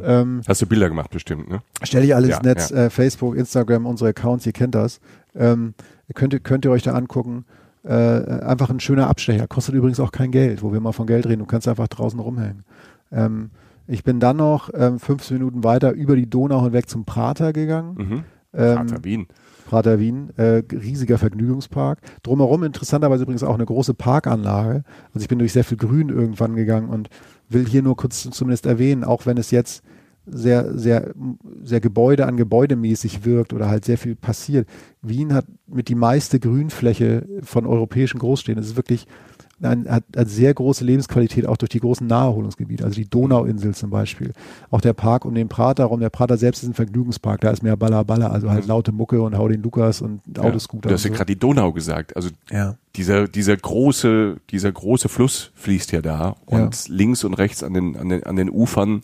[0.03, 1.61] Ähm, Hast du Bilder gemacht bestimmt, ne?
[1.83, 4.99] Stelle ich alles Ja, ins Netz, Äh, Facebook, Instagram, unsere Accounts, ihr kennt das.
[5.35, 5.73] Ähm,
[6.13, 7.45] könnt, ihr- könnt ihr euch da angucken.
[7.83, 9.47] Äh, einfach ein schöner Abstecher.
[9.47, 11.39] Kostet übrigens auch kein Geld, wo wir mal von Geld reden.
[11.39, 12.63] Du kannst einfach draußen rumhängen.
[13.11, 13.51] Ähm,
[13.87, 17.93] ich bin dann noch ähm, 15 Minuten weiter über die Donau hinweg zum Prater gegangen.
[17.95, 18.23] Mhm.
[18.55, 19.27] Ähm, Vater Wien.
[19.67, 21.99] Prater Wien, äh, riesiger Vergnügungspark.
[22.23, 24.83] Drumherum interessanterweise übrigens auch eine große Parkanlage.
[25.13, 27.09] Also ich bin durch sehr viel Grün irgendwann gegangen und
[27.49, 29.83] will hier nur kurz zumindest erwähnen, auch wenn es jetzt
[30.27, 31.13] sehr, sehr,
[31.63, 34.67] sehr Gebäude an Gebäude mäßig wirkt oder halt sehr viel passiert.
[35.01, 38.61] Wien hat mit die meiste Grünfläche von europäischen Großstädten.
[38.61, 39.07] Es ist wirklich
[39.61, 43.89] ein, hat, hat sehr große Lebensqualität auch durch die großen Naherholungsgebiete, also die Donauinsel zum
[43.89, 44.33] Beispiel.
[44.71, 45.99] Auch der Park um den Prater rum.
[45.99, 49.21] Der Prater selbst ist ein Vergnügungspark, da ist mehr Baller Baller, also halt laute Mucke
[49.21, 50.89] und hau den Lukas und Autoscooter.
[50.89, 51.15] Du hast ja so.
[51.15, 52.15] gerade die Donau gesagt.
[52.15, 52.75] Also Ja.
[52.95, 57.95] dieser, dieser große, dieser große Fluss fließt ja da und links und rechts an den,
[57.95, 59.03] an den, an den Ufern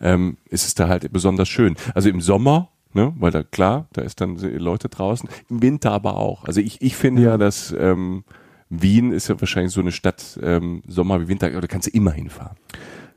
[0.00, 1.76] ähm, ist es da halt besonders schön.
[1.94, 6.16] Also im Sommer, ne, weil da klar, da ist dann Leute draußen, im Winter aber
[6.16, 6.44] auch.
[6.44, 8.24] Also ich, ich finde ja, dass ähm,
[8.68, 12.10] Wien ist ja wahrscheinlich so eine Stadt, ähm, Sommer wie Winter, da kannst du immer
[12.12, 12.56] hinfahren.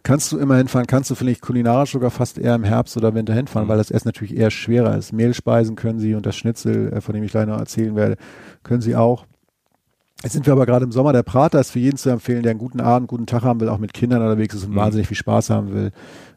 [0.04, 3.34] Kannst du immer hinfahren, kannst du vielleicht kulinarisch sogar fast eher im Herbst oder Winter
[3.34, 3.72] hinfahren, Mhm.
[3.72, 5.12] weil das Essen natürlich eher schwerer ist.
[5.12, 8.16] Mehlspeisen können sie und das Schnitzel, äh, von dem ich gleich noch erzählen werde,
[8.64, 9.26] können sie auch.
[10.24, 11.14] Jetzt sind wir aber gerade im Sommer.
[11.14, 13.70] Der Prater ist für jeden zu empfehlen, der einen guten Abend, guten Tag haben will,
[13.70, 14.76] auch mit Kindern unterwegs ist und Mhm.
[14.78, 15.92] wahnsinnig viel Spaß haben will.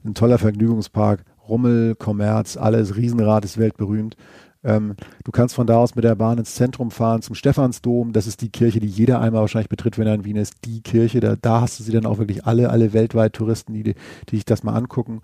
[0.05, 4.17] Ein toller Vergnügungspark, Rummel, Kommerz, alles, Riesenrad ist weltberühmt.
[4.65, 4.95] Ähm,
[5.25, 8.13] du kannst von da aus mit der Bahn ins Zentrum fahren, zum Stephansdom.
[8.13, 10.55] Das ist die Kirche, die jeder einmal wahrscheinlich betritt, wenn er in Wien ist.
[10.65, 13.83] Die Kirche, da, da hast du sie dann auch wirklich alle, alle weltweit Touristen, die,
[13.83, 15.23] die sich das mal angucken.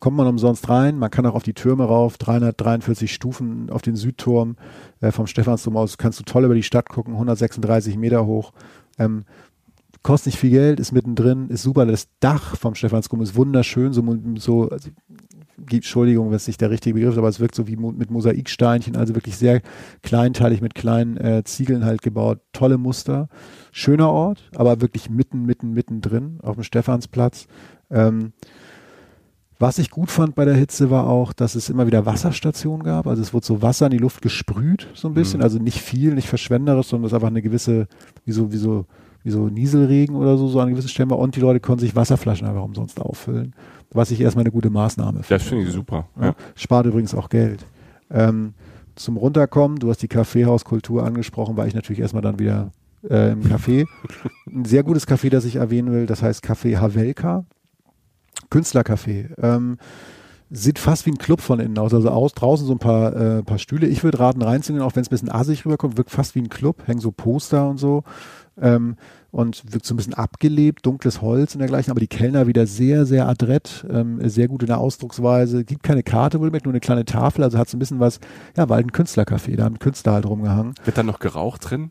[0.00, 3.96] Kommt man umsonst rein, man kann auch auf die Türme rauf, 343 Stufen auf den
[3.96, 4.56] Südturm
[5.00, 8.52] äh, vom Stephansdom aus, kannst du toll über die Stadt gucken, 136 Meter hoch.
[8.98, 9.24] Ähm,
[10.02, 11.86] kostet nicht viel Geld, ist mittendrin, ist super.
[11.86, 14.04] Das Dach vom Stephansdom ist wunderschön, so,
[14.36, 14.90] so also,
[15.70, 18.96] Entschuldigung, wenn es nicht der richtige Begriff ist, aber es wirkt so wie mit Mosaiksteinchen,
[18.96, 19.62] also wirklich sehr
[20.02, 22.40] kleinteilig mit kleinen äh, Ziegeln halt gebaut.
[22.52, 23.28] Tolle Muster.
[23.72, 27.46] Schöner Ort, aber wirklich mitten, mitten, mittendrin auf dem Stephansplatz.
[27.90, 28.32] Ähm,
[29.58, 33.06] was ich gut fand bei der Hitze war auch, dass es immer wieder Wasserstationen gab.
[33.06, 35.38] Also es wurde so Wasser in die Luft gesprüht, so ein bisschen.
[35.38, 35.44] Mhm.
[35.44, 37.86] Also nicht viel, nicht verschwenderisch, sondern es ist einfach eine gewisse,
[38.24, 38.86] wie so, wie so,
[39.24, 41.18] wie so Nieselregen oder so, so an gewissen Stellen war.
[41.18, 43.54] Und die Leute konnten sich Wasserflaschen einfach umsonst auffüllen.
[43.90, 46.08] Was ich erstmal eine gute Maßnahme Das finde ich super.
[46.20, 46.26] ja.
[46.26, 46.34] Ja.
[46.54, 47.64] Spart übrigens auch Geld.
[48.10, 48.54] Ähm,
[48.96, 52.70] zum Runterkommen, du hast die Kaffeehauskultur angesprochen, war ich natürlich erstmal dann wieder
[53.08, 53.86] äh, im Café.
[54.46, 57.44] Ein sehr gutes Café, das ich erwähnen will, das heißt Café Havelka.
[58.50, 59.30] Künstlercafé.
[59.42, 59.78] Ähm,
[60.50, 61.94] sieht fast wie ein Club von innen aus.
[61.94, 63.86] Also aus, draußen so ein paar, äh, paar Stühle.
[63.86, 66.48] Ich würde raten, reinzugehen, auch wenn es ein bisschen assig rüberkommt, wirkt fast wie ein
[66.48, 68.04] Club, hängen so Poster und so.
[68.60, 68.96] Ähm,
[69.30, 73.04] und wirkt so ein bisschen abgelebt, dunkles Holz und dergleichen, aber die Kellner wieder sehr,
[73.04, 77.04] sehr adrett, ähm, sehr gut in der Ausdrucksweise, gibt keine Karte, wohlgemerkt, nur eine kleine
[77.04, 78.20] Tafel, also hat so ein bisschen was,
[78.56, 80.74] ja, war halt ein Künstlercafé, da haben Künstler halt rumgehangen.
[80.84, 81.88] Wird da noch geraucht drin?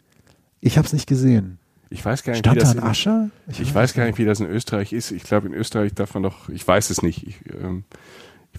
[0.62, 1.60] Ich habe es nicht gesehen.
[1.90, 3.30] Ich weiß gar nicht, wie Stand da das ein in, Ascher?
[3.48, 5.12] ich weiß gar nicht, wie das in Österreich ist.
[5.12, 7.28] Ich glaube, in Österreich darf man doch, ich weiß es nicht.
[7.28, 7.84] Ich, ähm,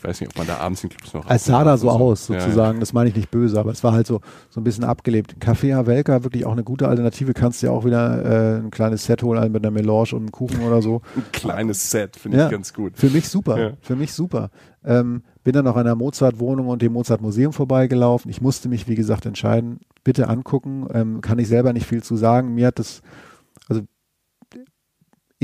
[0.05, 2.29] ich weiß nicht, ob man da abends in Clubs noch Es sah da so aus,
[2.29, 2.79] Ja, sozusagen.
[2.81, 5.37] Das meine ich nicht böse, aber es war halt so, so ein bisschen abgelebt.
[5.41, 7.33] Café Havelka, wirklich auch eine gute Alternative.
[7.33, 10.61] Kannst dir auch wieder äh, ein kleines Set holen mit einer Melange und einem Kuchen
[10.61, 11.01] oder so.
[11.17, 12.45] Ein kleines Set, finde Ja.
[12.47, 12.93] ich ganz gut.
[12.97, 13.59] Für mich super.
[13.59, 13.71] Ja.
[13.81, 14.51] Für mich super.
[14.85, 18.31] Ähm, bin dann noch an der Mozart-Wohnung und dem Mozart-Museum vorbeigelaufen.
[18.31, 19.81] Ich musste mich, wie gesagt, entscheiden.
[20.05, 20.87] Bitte angucken.
[20.93, 22.55] Ähm, kann ich selber nicht viel zu sagen.
[22.55, 23.34] Mir hat das, also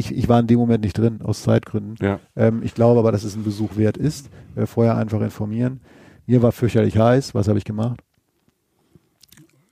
[0.00, 1.94] ich, ich war in dem Moment nicht drin, aus Zeitgründen.
[2.00, 2.18] Ja.
[2.36, 4.28] Ähm, ich glaube aber, dass es ein Besuch wert ist.
[4.56, 5.80] Äh, vorher einfach informieren.
[6.26, 7.34] Mir war fürchterlich heiß.
[7.34, 8.00] Was habe ich gemacht?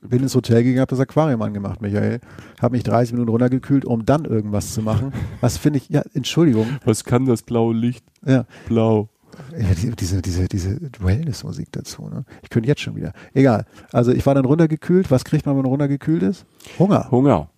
[0.01, 2.21] Bin ins Hotel gegangen, habe das Aquarium angemacht, Michael.
[2.61, 5.11] Habe mich 30 Minuten runtergekühlt, um dann irgendwas zu machen.
[5.41, 6.67] Was finde ich, ja, Entschuldigung.
[6.85, 8.05] Was kann das blaue Licht?
[8.25, 9.09] Ja, Blau.
[9.51, 12.07] ja, die- diese, diese, diese Wellness-Musik dazu.
[12.07, 12.23] Ne?
[12.43, 13.11] Ich könnte jetzt schon wieder.
[13.33, 13.65] Egal.
[13.91, 15.11] Also ich war dann runtergekühlt.
[15.11, 16.45] Was kriegt man, wenn man runtergekühlt ist?
[16.77, 17.11] Hunger.
[17.11, 17.49] Hunger.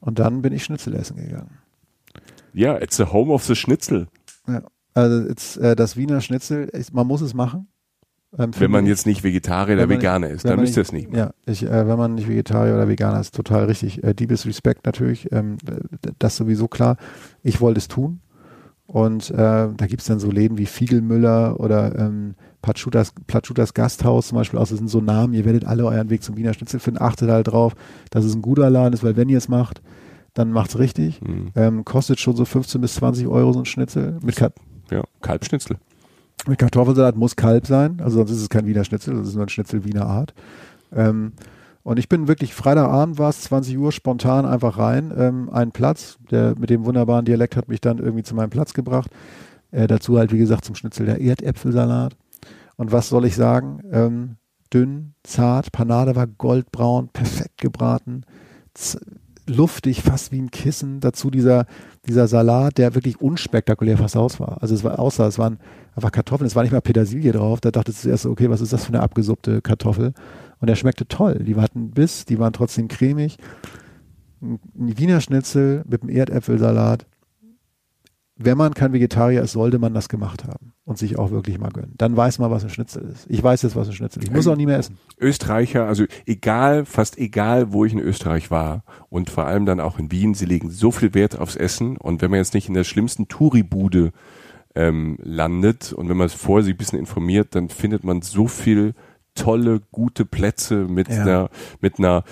[0.00, 1.50] Und dann bin ich Schnitzel essen gegangen.
[2.54, 4.06] Ja, it's the home of the Schnitzel.
[4.46, 4.62] Ja.
[4.94, 7.66] Also jetzt, äh, das Wiener Schnitzel, ist, man muss es machen.
[8.38, 11.08] Ähm, Wenn man jetzt nicht Vegetarier oder Veganer ist, dann müsst ihr es nicht.
[11.08, 11.18] machen.
[11.18, 14.02] Ja, ich, äh, wenn man nicht Vegetarier oder Veganer ist, total richtig.
[14.02, 16.96] Äh, Diebes Respekt natürlich, ähm, äh, das sowieso klar.
[17.42, 18.20] Ich wollte es tun.
[18.86, 24.36] Und äh, da gibt's dann so Läden wie Fiegelmüller oder ähm, Pachutas, Pachutas Gasthaus zum
[24.36, 24.58] Beispiel.
[24.58, 27.00] Also das sind so Namen, ihr werdet alle euren Weg zum Wiener Schnitzel finden.
[27.00, 27.74] Achtet halt drauf,
[28.10, 29.80] dass es ein guter Laden ist, weil wenn ihr es macht,
[30.34, 31.20] dann macht's richtig.
[31.22, 31.50] Mhm.
[31.54, 34.18] Ähm, kostet schon so 15 bis 20 Euro so ein Schnitzel.
[34.22, 34.50] Mit, Ka
[34.90, 35.76] Ja, Kalbschnitzel.
[36.46, 39.44] mit Kartoffelsalat muss Kalb sein, also sonst ist es kein Wiener Schnitzel, das ist nur
[39.46, 40.34] ein Schnitzel Wiener Art.
[40.92, 41.32] Ähm,
[41.82, 45.12] und ich bin wirklich, Freitagabend war es, 20 Uhr, spontan einfach rein.
[45.16, 48.72] Ähm, ein Platz, der mit dem wunderbaren Dialekt hat mich dann irgendwie zu meinem Platz
[48.72, 49.10] gebracht.
[49.70, 52.16] Äh, dazu halt, wie gesagt, zum Schnitzel der Erdäpfelsalat.
[52.76, 53.80] Und was soll ich sagen?
[53.92, 54.36] Ähm,
[54.72, 58.22] dünn, zart, Panade war goldbraun, perfekt gebraten.
[58.72, 58.98] Z
[59.46, 61.00] luftig, fast wie ein Kissen.
[61.00, 61.66] Dazu dieser,
[62.06, 64.62] dieser Salat, der wirklich unspektakulär fast aus war.
[64.62, 65.58] Also es war außer, es waren
[65.94, 67.60] einfach Kartoffeln, es war nicht mal Petersilie drauf.
[67.60, 70.12] Da dachte ich zuerst, okay, was ist das für eine abgesuppte Kartoffel?
[70.60, 71.42] Und der schmeckte toll.
[71.44, 73.36] Die hatten Biss, die waren trotzdem cremig.
[74.40, 77.06] Ein Wiener Schnitzel mit einem Erdäpfelsalat.
[78.36, 81.70] Wenn man kein Vegetarier ist, sollte man das gemacht haben und sich auch wirklich mal
[81.70, 81.94] gönnen.
[81.96, 83.26] Dann weiß man, was ein Schnitzel ist.
[83.28, 84.28] Ich weiß jetzt, was ein Schnitzel ist.
[84.28, 84.98] Ich muss auch nie mehr essen.
[85.20, 90.00] Österreicher, also egal, fast egal, wo ich in Österreich war und vor allem dann auch
[90.00, 92.74] in Wien, sie legen so viel Wert aufs Essen und wenn man jetzt nicht in
[92.74, 94.10] der schlimmsten Touribude
[94.74, 98.94] ähm, landet und wenn man vorher sich ein bisschen informiert, dann findet man so viel
[99.36, 101.22] tolle, gute Plätze mit Ja.
[101.22, 102.24] einer, mit einer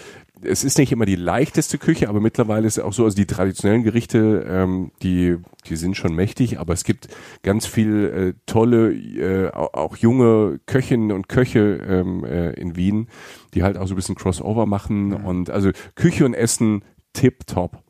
[0.45, 3.27] es ist nicht immer die leichteste Küche, aber mittlerweile ist es auch so, also die
[3.27, 5.37] traditionellen Gerichte, ähm, die,
[5.67, 7.09] die sind schon mächtig, aber es gibt
[7.43, 13.09] ganz viel äh, tolle, äh, auch, junge Köchinnen und Köche ähm, äh, in Wien,
[13.55, 17.83] die halt auch so ein bisschen Crossover machen und also Küche und Essen tip top.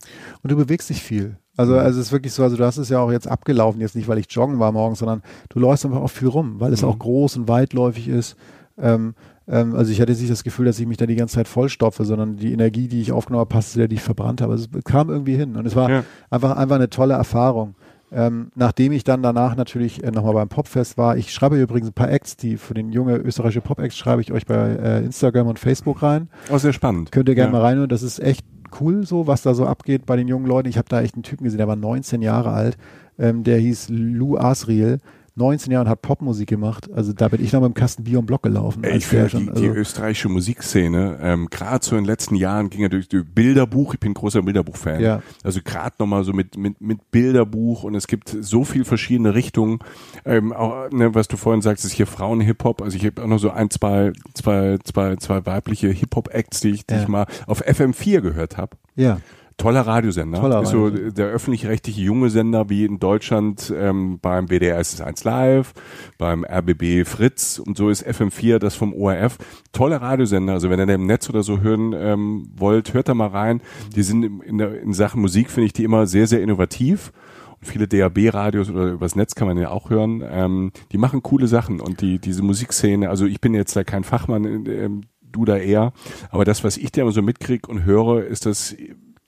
[0.42, 1.36] Und du bewegst dich viel.
[1.56, 3.94] Also, also es ist wirklich so, also du hast es ja auch jetzt abgelaufen, jetzt
[3.94, 6.82] nicht, weil ich joggen war morgens, sondern du läufst einfach auch viel rum, weil es
[6.82, 8.36] auch groß und weitläufig ist.
[8.78, 9.14] Ähm,
[9.48, 12.04] ähm, also ich hatte nicht das Gefühl, dass ich mich da die ganze Zeit vollstopfe,
[12.04, 14.52] sondern die Energie, die ich aufgenommen habe, passte der, die ich verbrannt habe.
[14.52, 16.04] Also es kam irgendwie hin und es war Ja.
[16.30, 17.74] einfach, einfach eine tolle Erfahrung.
[18.14, 21.94] Ähm, nachdem ich dann danach natürlich äh, nochmal beim Popfest war, ich schreibe übrigens ein
[21.94, 25.58] paar Acts, die für den junge österreichische Pop-Acts schreibe ich euch bei äh, Instagram und
[25.58, 26.28] Facebook rein.
[26.50, 27.10] Oh, sehr spannend.
[27.10, 27.58] Könnt ihr gerne Ja.
[27.58, 27.88] mal reinhören.
[27.88, 28.44] Das ist echt
[28.80, 30.68] cool, so was da so abgeht bei den jungen Leuten.
[30.68, 32.76] Ich habe da echt einen Typen gesehen, der war 19 Jahre alt.
[33.18, 34.98] Ähm, der hieß Lou Asriel.
[35.34, 36.90] 19 Jahre und hat Popmusik gemacht.
[36.92, 38.82] Also da bin ich noch mit dem Kasten Bier und Block gelaufen.
[38.84, 42.68] Ich finde die, schon- die also- österreichische Musikszene, ähm, gerade so in den letzten Jahren
[42.70, 45.00] ging er durch, durch Bilderbuch, ich bin großer Bilderbuch-Fan.
[45.00, 45.22] Ja.
[45.42, 49.78] Also gerade nochmal so mit, mit, mit Bilderbuch und es gibt so viel verschiedene Richtungen.
[50.24, 52.82] Ähm, auch, ne, was du vorhin sagst, ist hier Frauen-Hip-Hop.
[52.82, 56.86] Also ich habe auch noch so ein, zwei, zwei, zwei, zwei weibliche Hip-Hop-Acts, die ich,
[56.86, 57.02] die Ja.
[57.02, 58.76] ich mal auf FM4 gehört habe.
[58.96, 59.18] ja.
[59.62, 60.40] Toller Radiosender.
[60.40, 65.00] Toller ist so der öffentlich-rechtliche junge Sender wie in Deutschland ähm, beim WDR ist es
[65.00, 65.72] 1 Live,
[66.18, 69.38] beim RBB Fritz und so ist FM4 das vom ORF.
[69.70, 70.54] Toller Radiosender.
[70.54, 73.60] Also wenn ihr den im Netz oder so hören ähm, wollt, hört da mal rein.
[73.94, 77.12] Die sind in, der, in Sachen Musik finde ich die immer sehr, sehr innovativ.
[77.60, 80.24] Und viele DAB-Radios oder übers Netz kann man ja auch hören.
[80.28, 83.08] Ähm, die machen coole Sachen und die diese Musikszene.
[83.10, 85.92] Also ich bin jetzt da kein Fachmann, ähm, du da eher.
[86.30, 88.74] Aber das, was ich da immer so mitkrieg und höre, ist das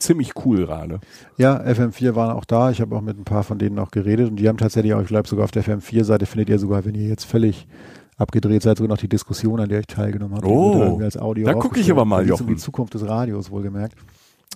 [0.04, 1.00] ziemlich cool gerade.
[1.36, 2.70] Ja, FM4 waren auch da.
[2.70, 5.02] Ich habe auch mit ein paar von denen auch geredet und die haben tatsächlich auch,
[5.02, 7.66] ich glaube sogar auf der FM4-Seite findet ihr sogar, wenn ihr jetzt völlig
[8.16, 10.46] abgedreht seid, sogar noch die Diskussion, an der ich teilgenommen habe.
[10.46, 12.56] Oh, als Audio da guck ich aber mal, geht's um Jochen.
[12.56, 13.96] die Zukunft des Radios, wohlgemerkt.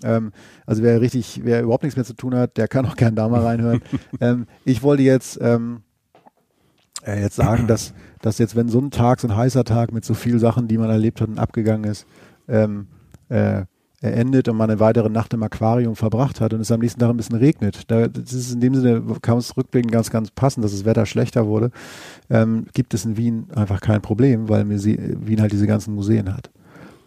[0.04, 0.32] Ähm,
[0.64, 3.28] also wer richtig, wer überhaupt nichts mehr zu tun hat, der kann auch gern da
[3.28, 3.80] mal reinhören.
[4.20, 5.82] ähm, ich wollte jetzt, ähm,
[7.04, 10.04] äh, jetzt sagen, dass, dass jetzt, wenn so ein Tag, so ein heißer Tag mit
[10.04, 12.06] so vielen Sachen, die man erlebt hat und abgegangen ist,
[12.48, 12.86] ähm,
[13.28, 13.64] äh,
[14.00, 17.00] er endet und man eine weitere Nacht im Aquarium verbracht hat und es am nächsten
[17.00, 17.90] Tag ein bisschen regnet.
[17.90, 21.04] Da, das ist in dem Sinne, kam es rückblickend ganz, ganz passend, dass das Wetter
[21.04, 21.70] schlechter wurde.
[22.30, 26.50] Ähm, gibt es in Wien einfach kein Problem, weil Wien halt diese ganzen Museen hat.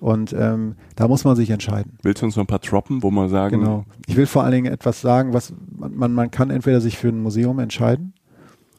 [0.01, 1.93] Und ähm, da muss man sich entscheiden.
[2.01, 3.85] Willst du uns noch ein paar droppen, wo man sagen, Genau.
[4.07, 7.09] Ich will vor allen Dingen etwas sagen, was man, man, man kann entweder sich für
[7.09, 8.13] ein Museum entscheiden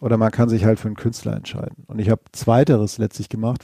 [0.01, 1.85] oder man kann sich halt für einen Künstler entscheiden.
[1.87, 3.63] Und ich habe zweiteres letztlich gemacht,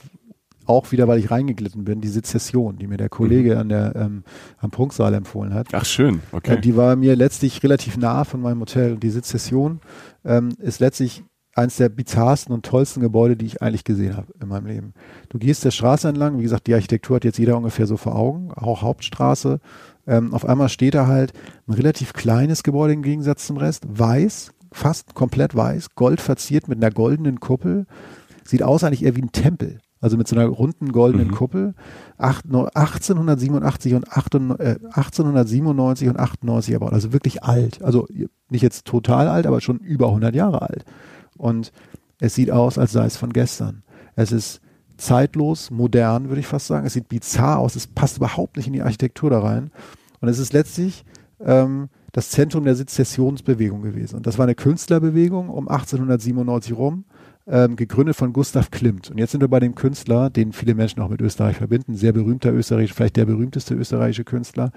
[0.69, 4.23] auch wieder, weil ich reingeglitten bin, die Sezession, die mir der Kollege an der, ähm,
[4.57, 5.67] am Prunksaal empfohlen hat.
[5.73, 6.55] ach schön, okay.
[6.55, 8.93] Äh, die war mir letztlich relativ nah von meinem Hotel.
[8.93, 9.81] Und die Sezession
[10.23, 11.23] ähm, ist letztlich
[11.55, 14.93] eines der bizarrsten und tollsten Gebäude, die ich eigentlich gesehen habe in meinem Leben.
[15.29, 18.15] Du gehst der Straße entlang, wie gesagt, die Architektur hat jetzt jeder ungefähr so vor
[18.15, 19.59] Augen, auch Hauptstraße.
[20.07, 21.33] Ähm, auf einmal steht da halt
[21.67, 26.81] ein relativ kleines Gebäude im Gegensatz zum Rest, weiß, fast komplett weiß, gold verziert mit
[26.81, 27.85] einer goldenen Kuppel.
[28.43, 29.79] Sieht aus eigentlich eher wie ein Tempel.
[30.01, 31.31] Also mit so einer runden goldenen Mhm.
[31.31, 31.73] Kuppel.
[32.17, 36.93] Acht, no- 1887 und 98, äh, 1897 und 98 erbaut.
[36.93, 37.81] Also wirklich alt.
[37.83, 38.07] Also
[38.49, 40.85] nicht jetzt total alt, aber schon über 100 Jahre alt.
[41.37, 41.71] Und
[42.19, 43.83] es sieht aus, als sei es von gestern.
[44.15, 44.61] Es ist
[44.97, 46.85] zeitlos, modern, würde ich fast sagen.
[46.85, 47.75] Es sieht bizarr aus.
[47.75, 49.71] Es passt überhaupt nicht in die Architektur da rein.
[50.21, 51.05] Und es ist letztlich
[51.43, 54.17] ähm, das Zentrum der Sezessionsbewegung gewesen.
[54.17, 57.05] Und das war eine Künstlerbewegung um 1897 rum,
[57.49, 59.09] ähm, gegründet von Gustav Klimt.
[59.09, 62.13] Und jetzt sind wir bei dem Künstler, den viele Menschen auch mit Österreich verbinden, sehr
[62.13, 64.71] berühmter Österreich, vielleicht der berühmteste österreichische Künstler,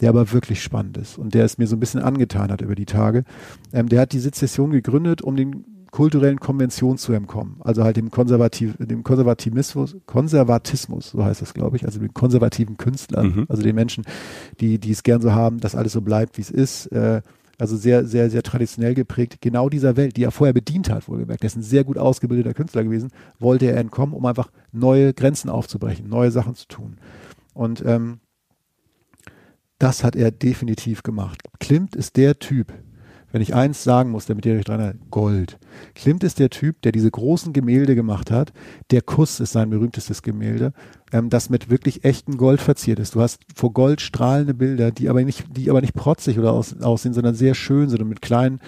[0.00, 2.74] der aber wirklich spannend ist und der es mir so ein bisschen angetan hat über
[2.74, 3.24] die Tage.
[3.72, 7.56] Ähm, der hat die Sezession gegründet, um den kulturellen Konventionen zu entkommen.
[7.60, 12.76] Also halt dem, Konservativ, dem Konservativismus, Konservatismus, so heißt das, glaube ich, also den konservativen
[12.76, 13.46] Künstlern, Mhm.
[13.48, 14.04] also den Menschen,
[14.60, 16.86] die, die es gern so haben, dass alles so bleibt, wie es ist.
[16.88, 17.22] Äh,
[17.58, 19.38] also sehr, sehr, sehr traditionell geprägt.
[19.40, 21.42] Genau dieser Welt, die er vorher bedient hat, wohlgemerkt.
[21.42, 25.48] Der ist ein sehr gut ausgebildeter Künstler gewesen, wollte er entkommen, um einfach neue Grenzen
[25.48, 26.98] aufzubrechen, neue Sachen zu tun.
[27.54, 28.20] Und ähm,
[29.78, 31.42] das hat er definitiv gemacht.
[31.58, 32.72] Klimt ist der Typ,
[33.36, 35.58] wenn ich eins sagen muss, damit ihr euch dran erinnert, Gold.
[35.94, 38.54] Klimt ist der Typ, der diese großen Gemälde gemacht hat.
[38.90, 40.72] Der Kuss ist sein berühmtestes Gemälde,
[41.12, 43.14] ähm, das mit wirklich echtem Gold verziert ist.
[43.14, 46.80] Du hast vor Gold strahlende Bilder, die aber nicht, die aber nicht protzig oder aus,
[46.80, 48.58] aussehen, sondern sehr schön sind und mit kleinen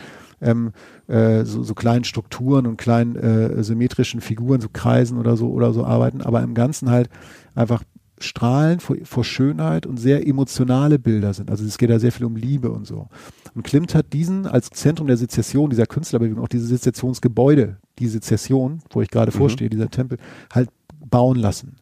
[0.42, 0.72] ähm,
[1.06, 5.72] äh, so, so kleinen Strukturen und kleinen äh, symmetrischen Figuren, so Kreisen oder so oder
[5.72, 7.08] so arbeiten, aber im Ganzen halt
[7.54, 7.84] einfach
[8.20, 11.50] strahlen vor, vor Schönheit und sehr emotionale Bilder sind.
[11.50, 13.08] Also es geht da sehr viel um Liebe und so.
[13.54, 18.80] Und Klimt hat diesen als Zentrum der Sezession, dieser Künstlerbewegung, auch diese Sezessionsgebäude, die Sezession,
[18.90, 19.38] wo ich gerade mhm.
[19.38, 20.18] vorstehe, dieser Tempel,
[20.52, 20.70] halt
[21.04, 21.76] bauen lassen.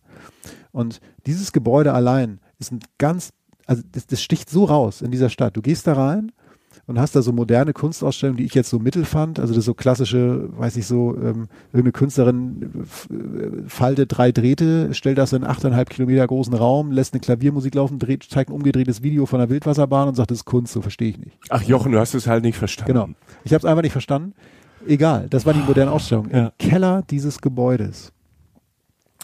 [0.73, 3.31] Und dieses Gebäude allein ist ein ganz,
[3.67, 5.57] also das, das sticht so raus in dieser Stadt.
[5.57, 6.33] Du gehst da rein
[6.87, 9.41] und hast da so moderne Kunstausstellungen, die ich jetzt so mittel fand.
[9.41, 12.71] Also das so klassische, weiß ich so, ähm, irgendeine Künstlerin
[13.11, 17.99] äh, faltet drei Drähte, stellt das in achteinhalb Kilometer großen Raum, lässt eine Klaviermusik laufen,
[17.99, 21.11] dreht, zeigt ein umgedrehtes Video von einer Wildwasserbahn und sagt, das ist Kunst, so verstehe
[21.11, 21.39] ich nicht.
[21.49, 22.93] Ach Jochen, du hast es halt nicht verstanden.
[22.93, 23.09] Genau.
[23.45, 24.35] Ich habe es einfach nicht verstanden.
[24.87, 26.31] Egal, das war die moderne Ausstellung.
[26.31, 26.47] Ja.
[26.47, 28.13] Im Keller dieses Gebäudes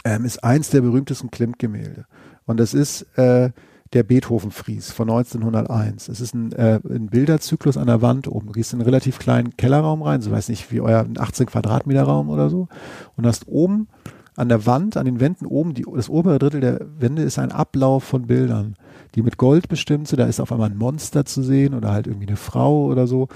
[0.05, 2.07] ähm, ist eins der berühmtesten Klimt-Gemälde.
[2.45, 3.51] Und das ist äh,
[3.93, 6.09] der Beethoven-Fries von 1901.
[6.09, 8.47] Es ist ein, äh, ein Bilderzyklus an der Wand oben.
[8.47, 12.05] Du gehst in einen relativ kleinen Kellerraum rein, so weiß nicht, wie euer 18 Quadratmeter
[12.05, 12.69] Raum oder so,
[13.17, 13.89] und hast oben
[14.35, 17.53] an der Wand, an den Wänden oben, die, das obere Drittel der Wände ist ein
[17.53, 18.77] Ablauf von Bildern,
[19.15, 20.19] die mit Gold bestimmt sind.
[20.19, 23.29] Da ist auf einmal ein Monster zu sehen oder halt irgendwie eine Frau oder so.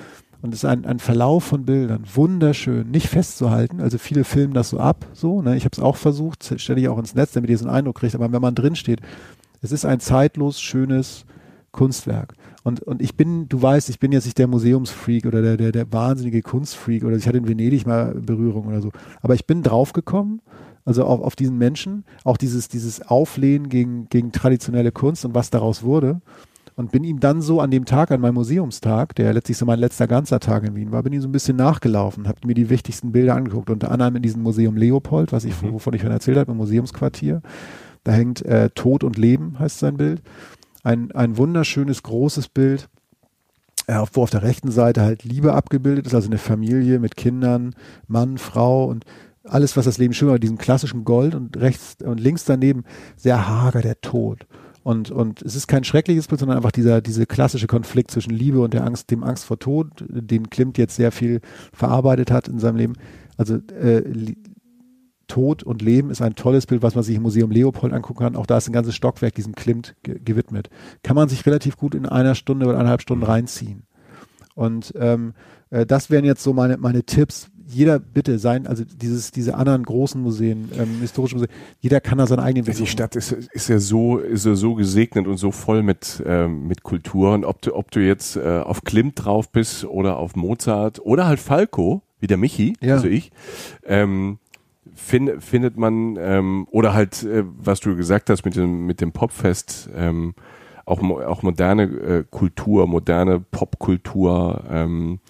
[0.43, 3.81] Und es ist ein, ein Verlauf von Bildern, wunderschön, nicht festzuhalten.
[3.81, 5.43] Also viele filmen das so ab, so.
[5.43, 5.57] Ne?
[5.57, 7.97] Ich habe es auch versucht, stelle ich auch ins Netz, damit ihr so einen Eindruck
[7.97, 8.15] kriegt.
[8.15, 9.01] Aber wenn man drin steht,
[9.67, 11.27] es ist ein zeitlos schönes
[11.73, 12.35] Kunstwerk.
[12.63, 15.73] Und, und ich bin, du weißt, ich bin jetzt nicht der Museumsfreak oder der, der,
[15.73, 18.91] der wahnsinnige Kunstfreak oder ich hatte in Venedig mal Berührung oder so.
[19.23, 20.41] Aber ich bin draufgekommen,
[20.85, 25.51] also auf, auf diesen Menschen, auch dieses, dieses Auflehnen gegen, gegen traditionelle Kunst und was
[25.51, 26.21] daraus wurde.
[26.77, 29.79] Und bin ihm dann so an dem Tag, an meinem Museumstag, der letztlich so mein
[29.79, 32.69] letzter ganzer Tag in Wien war, bin ihm so ein bisschen nachgelaufen, habe mir die
[32.69, 35.73] wichtigsten Bilder angeguckt, unter anderem in diesem Museum Leopold, was ich, mhm.
[35.73, 37.41] wovon ich schon erzählt habe, im Museumsquartier.
[38.07, 40.23] Da hängt äh, Tod und Leben, heißt sein Bild.
[40.85, 42.89] Ein, ein wunderschönes, großes Bild,
[43.89, 47.75] äh, wo auf der rechten Seite halt Liebe abgebildet ist, also eine Familie mit Kindern,
[48.07, 49.05] Mann, Frau und
[49.43, 52.85] alles, was das Leben schön macht, diesem klassischen Gold und rechts und links daneben
[53.17, 54.47] sehr hager der Tod.
[54.85, 58.61] Und, und es ist kein schreckliches Bild, sondern einfach dieser, diese klassische Konflikt zwischen Liebe
[58.61, 61.41] und der Angst, dem Angst vor Tod, den Klimt jetzt sehr viel
[61.73, 62.93] verarbeitet hat in seinem Leben.
[63.37, 64.05] Also äh,
[65.27, 68.37] Tod und Leben ist ein tolles Bild, was man sich im Museum Leopold angucken kann.
[68.37, 70.71] Auch da ist ein ganzes Stockwerk diesem Klimt ge gewidmet.
[71.03, 73.85] Kann man sich relativ gut in einer Stunde oder eineinhalb Stunden reinziehen.
[74.55, 75.35] Und ähm,
[75.71, 77.51] äh, das wären jetzt so meine, meine Tipps.
[77.69, 81.51] Jeder bitte sein, also dieses, diese anderen großen Museen, ähm, historische Museen,
[81.81, 84.77] jeder kann da seinen eigenen Weg Die Stadt ist, ist ja so, ist ja so
[84.77, 87.35] gesegnet und so voll mit, ähm, mit Kultur.
[87.35, 91.27] Und ob du, ob du jetzt äh, auf Klimt drauf bist oder auf Mozart oder
[91.27, 92.95] halt Falco, wie der Michi, ja.
[92.95, 93.31] also ich,
[93.85, 94.39] ähm,
[94.97, 99.13] find, findet man, ähm, oder halt, äh, was du gesagt hast mit dem, mit dem
[99.13, 100.35] Popfest, ähm,
[100.85, 105.21] auch, auch moderne äh, Kultur, moderne Popkultur, ähm,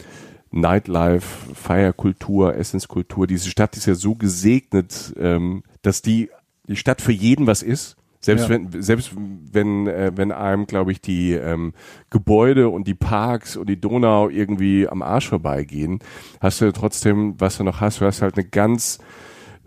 [0.50, 3.26] Nightlife, Feierkultur, Essenskultur.
[3.26, 6.30] Diese Stadt ist ja so gesegnet, ähm, dass die,
[6.68, 7.96] die Stadt für jeden was ist.
[8.20, 8.50] Selbst ja.
[8.50, 11.74] wenn, selbst wenn, äh, wenn einem, glaube ich, die ähm,
[12.10, 16.00] Gebäude und die Parks und die Donau irgendwie am Arsch vorbeigehen,
[16.40, 18.98] hast du trotzdem, was du noch hast, du hast halt eine ganz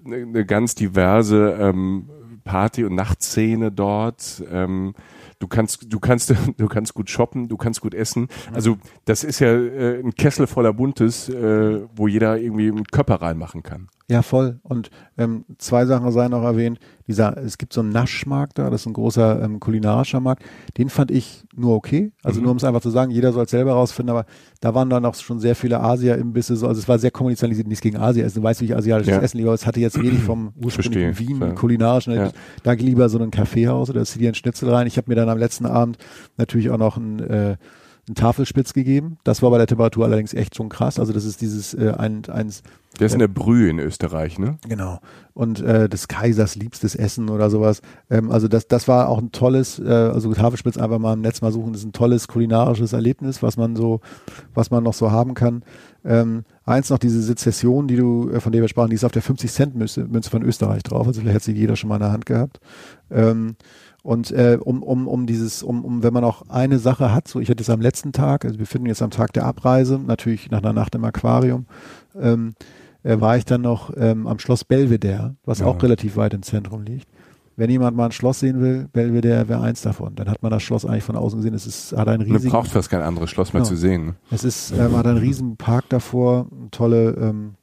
[0.06, 2.10] eine ganz diverse ähm,
[2.44, 4.44] Party- und Nachtszene dort.
[4.52, 4.94] Ähm,
[5.40, 8.28] du kannst, du kannst, du kannst gut shoppen, du kannst gut essen.
[8.54, 13.16] Also das ist ja äh, ein Kessel voller Buntes, äh, wo jeder irgendwie einen Körper
[13.16, 13.88] reinmachen kann.
[14.10, 14.60] Ja, voll.
[14.64, 16.80] Und ähm, zwei Sachen seien noch erwähnt.
[17.08, 20.44] Dieser, es gibt so einen Naschmarkt da, das ist ein großer ähm, kulinarischer Markt.
[20.80, 22.12] Den fand ich nur okay.
[22.24, 22.44] Also mhm.
[22.46, 24.26] nur um es einfach zu sagen, jeder soll es selber rausfinden, aber
[24.62, 26.56] da waren dann auch schon sehr viele Asia-Imbisse.
[26.56, 28.24] So, also es war sehr kommuniziert, nichts gegen Asia.
[28.24, 29.22] Also du weißt, wie ich asiatisches ja.
[29.22, 31.52] Essen liebe, aber es hatte jetzt wenig vom ursprünglichen Wien, ja.
[31.52, 32.14] kulinarischen.
[32.14, 32.32] Ja.
[32.64, 34.88] Da lieber so ein Kaffeehaus oder zieh dir ein Schnitzel rein.
[34.88, 35.98] Ich habe mir dann am letzten Abend
[36.38, 37.58] natürlich auch noch ein äh,
[38.10, 39.18] einen Tafelspitz gegeben.
[39.24, 41.00] Das war bei der Temperatur allerdings echt schon krass.
[41.00, 42.64] Also das ist dieses äh, ein, eins.
[43.00, 44.58] Der ist in der Brühe in Österreich, ne?
[44.68, 45.00] Genau.
[45.34, 47.82] Und äh, des Kaisers liebstes Essen oder sowas.
[48.10, 51.42] Ähm, also das, das war auch ein tolles, äh, also Tafelspitz einfach mal im Netz
[51.42, 54.02] mal suchen, das ist ein tolles kulinarisches Erlebnis, was man so,
[54.56, 55.64] was man noch so haben kann.
[56.04, 59.12] Ähm, eins noch diese Sezession, die du, äh, von der wir sprachen, die ist auf
[59.12, 61.06] der 50 Cent Münze, Münze von Österreich drauf.
[61.06, 62.60] Also vielleicht hat sie jeder schon mal in der Hand gehabt.
[63.12, 63.56] Ähm,
[64.04, 67.40] und äh, um, um, um dieses, um, um, wenn man auch eine Sache hat, so
[67.40, 70.50] ich hatte es am letzten Tag, also wir finden jetzt am Tag der Abreise, natürlich
[70.52, 71.66] nach einer Nacht im Aquarium,
[72.20, 72.54] ähm,
[73.04, 75.66] äh, war ich dann noch ähm, am Schloss Belvedere, was ja.
[75.66, 77.08] auch relativ weit im Zentrum liegt.
[77.56, 80.16] wenn jemand mal ein Schloss sehen will, Belvedere wäre eins davon.
[80.16, 81.54] Dann hat man das Schloss eigentlich von außen gesehen.
[81.54, 83.70] Es ist, hat einen Man riesigen, braucht fast kein anderes Schloss mehr Genau.
[83.70, 84.16] zu sehen.
[84.32, 87.56] es ist, ähm, hat einen riesen Park davor, tolle ähm,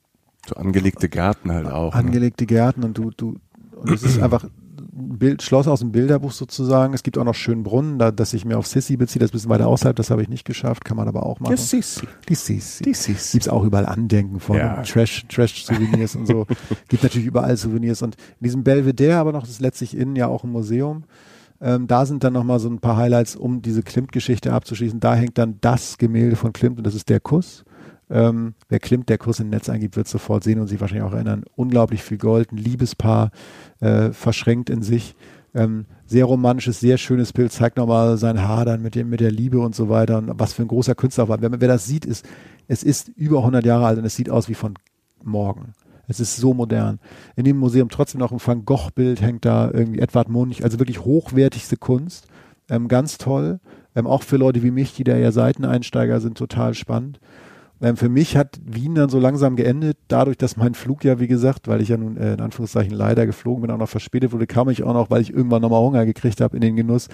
[0.46, 1.94] So angelegte Gärten halt auch.
[1.94, 1.98] ne?
[2.00, 3.36] angelegte Gärten und du, du,
[3.74, 4.50] und es ist einfach ein
[4.96, 6.94] Bild, Schloss aus dem Bilderbuch sozusagen.
[6.94, 9.32] Es gibt auch noch schönen Brunnen, da, dass ich mir auf Sissi beziehe, das ist
[9.32, 11.52] ein bisschen weiter außerhalb, das habe ich nicht geschafft, kann man aber auch machen.
[11.52, 12.08] Ja, Sissi.
[12.28, 12.84] Die Sissi.
[12.84, 13.32] Die Sissi.
[13.32, 14.82] Gibt's auch überall Andenken von Ja.
[14.82, 16.46] Trash, Trash-Souvenirs und so.
[16.88, 18.02] Gibt natürlich überall Souvenirs.
[18.02, 21.04] Und in diesem Belvedere aber noch, das ist letztlich innen ja auch ein Museum.
[21.60, 25.00] Ähm, da sind dann nochmal so ein paar Highlights, um diese Klimt-Geschichte abzuschließen.
[25.00, 27.64] Da hängt dann das Gemälde von Klimt und das ist der Kuss.
[28.08, 31.14] Ähm, wer Klimt der Kuss im Netz eingibt, wird sofort sehen und sich wahrscheinlich auch
[31.14, 31.44] erinnern.
[31.56, 33.30] Unglaublich viel Gold, ein Liebespaar,
[33.80, 35.16] äh, verschränkt in sich.
[35.54, 39.58] Ähm, sehr romantisches, sehr schönes Bild, zeigt nochmal sein Hadern mit dem, mit der Liebe
[39.58, 41.40] und so weiter und was für ein großer Künstler war.
[41.40, 42.26] Wer, wer das sieht, ist,
[42.68, 44.74] es ist über 100 Jahre alt und es sieht aus wie von
[45.24, 45.72] morgen.
[46.08, 47.00] Es ist so modern.
[47.34, 51.00] In dem Museum trotzdem noch ein Van Gogh-Bild hängt da irgendwie Edward Munch, also wirklich
[51.00, 52.28] hochwertigste Kunst.
[52.68, 53.60] Ähm, ganz toll.
[53.94, 57.18] Ähm, auch für Leute wie mich, die da ja Seiteneinsteiger sind, total spannend.
[57.80, 61.26] Ähm, für mich hat Wien dann so langsam geendet, dadurch, dass mein Flug ja, wie
[61.26, 64.46] gesagt, weil ich ja nun äh, in Anführungszeichen leider geflogen bin, auch noch verspätet wurde,
[64.46, 67.08] kam ich auch noch, weil ich irgendwann nochmal Hunger gekriegt habe, in den Genuss,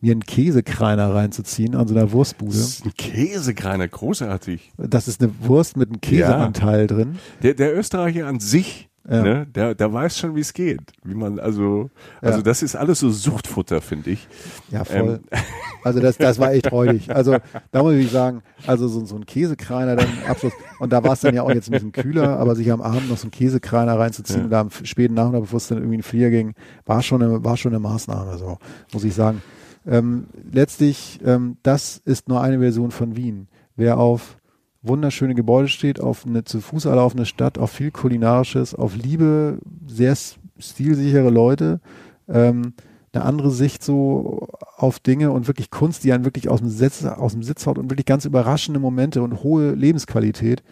[0.00, 2.52] mir einen Käsekreiner reinzuziehen an so einer Wurstbude.
[2.52, 4.72] Das ist ein Käsekreiner, großartig.
[4.76, 7.18] Das ist eine Wurst mit einem Käseanteil drin.
[7.42, 9.22] Der, der Österreicher an sich, Ja.
[9.22, 10.80] ne, der, der weiß schon, wie es geht.
[11.02, 11.90] Wie man, also,
[12.22, 12.42] also Ja.
[12.42, 14.26] das ist alles so Suchtfutter, finde ich.
[14.70, 15.20] Ja, voll.
[15.84, 17.14] Also das, das war echt räudig.
[17.14, 17.36] Also
[17.70, 20.54] da muss ich sagen, also so, so ein Käsekreiner dann im Abschluss.
[20.78, 23.10] Und da war es dann ja auch jetzt ein bisschen kühler, aber sich am Abend
[23.10, 24.44] noch so einen Käsekreiner reinzuziehen Ja.
[24.46, 26.54] und da am späten Nachmittag, bevor es dann irgendwie in den Flieger ging,
[26.86, 28.56] war schon eine, war schon eine Maßnahme, so
[28.94, 29.42] muss ich sagen.
[29.86, 33.48] Ähm, letztlich, ähm, das ist nur eine Version von Wien.
[33.76, 34.38] Wer auf
[34.84, 40.16] wunderschöne Gebäude steht, auf eine zu Fuß erlaufende Stadt, auf viel Kulinarisches, auf Liebe, sehr
[40.58, 41.80] stilsichere Leute,
[42.28, 42.74] ähm,
[43.12, 47.04] eine andere Sicht so auf Dinge und wirklich Kunst, die einen wirklich aus dem Sitz,
[47.04, 50.62] aus dem Sitz haut und wirklich ganz überraschende Momente und hohe Lebensqualität,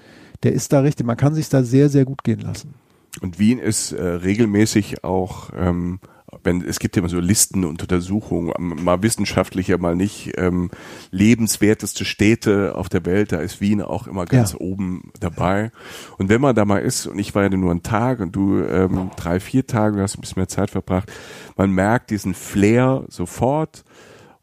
[0.42, 1.06] der ist da richtig.
[1.06, 2.74] Man kann sich da sehr, sehr gut gehen lassen.
[3.20, 6.00] Und Wien ist äh, regelmäßig auch, ähm,
[6.44, 8.52] wenn es gibt ja immer so Listen und Untersuchungen,
[8.82, 10.70] mal wissenschaftlicher, mal nicht, ähm,
[11.10, 14.60] lebenswerteste Städte auf der Welt, da ist Wien auch immer ganz Ja.
[14.60, 15.70] oben dabei.
[16.18, 18.62] Und wenn man da mal ist, und ich war ja nur einen Tag und du
[18.64, 21.12] ähm, drei, vier Tage, du hast ein bisschen mehr Zeit verbracht,
[21.56, 23.84] man merkt diesen Flair sofort.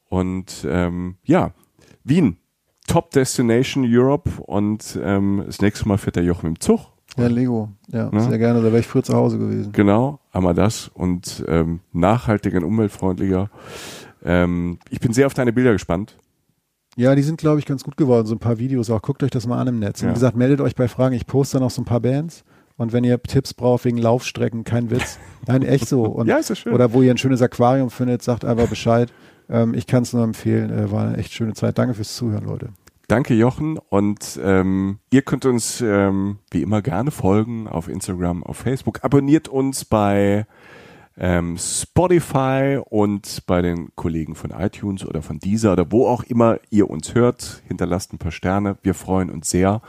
[0.08, 1.52] Und ähm, ja,
[2.04, 2.38] Wien,
[2.88, 6.80] Top Destination Europe und ähm, das nächste Mal fährt der Jochen im Zug.
[7.18, 7.70] Ja, Lego.
[7.92, 8.22] Ja, Ne?
[8.22, 8.60] sehr gerne.
[8.60, 9.72] Da wäre ich früher zu Hause gewesen.
[9.72, 13.50] Genau, einmal das und ähm, nachhaltiger und umweltfreundlicher.
[14.24, 16.18] Ähm, ich bin sehr auf deine Bilder gespannt.
[16.96, 18.28] Ja, die sind, glaube ich, ganz gut geworden.
[18.28, 19.02] So ein paar Videos auch.
[19.02, 20.02] Guckt euch das mal an im Netz.
[20.02, 20.12] Und Ja.
[20.12, 21.16] wie gesagt, meldet euch bei Fragen.
[21.16, 22.44] Ich poste noch so ein paar Bands.
[22.76, 25.18] Und wenn ihr Tipps braucht wegen Laufstrecken, kein Witz.
[25.48, 26.04] Nein, echt so.
[26.04, 26.74] Und, Ja, ist ja schön.
[26.74, 29.12] Oder wo ihr ein schönes Aquarium findet, sagt einfach Bescheid.
[29.50, 30.70] Ähm, ich kann es nur empfehlen.
[30.72, 31.78] Äh, war eine echt schöne Zeit.
[31.78, 32.70] Danke fürs Zuhören, Leute.
[33.10, 38.58] Danke Jochen und ähm, ihr könnt uns ähm, wie immer gerne folgen auf Instagram, auf
[38.58, 39.04] Facebook.
[39.04, 40.46] Abonniert uns bei
[41.18, 46.60] ähm, Spotify und bei den Kollegen von iTunes oder von Deezer oder wo auch immer
[46.70, 47.64] ihr uns hört.
[47.68, 48.78] Hinterlasst ein paar Sterne.
[48.84, 49.82] Wir freuen uns sehr.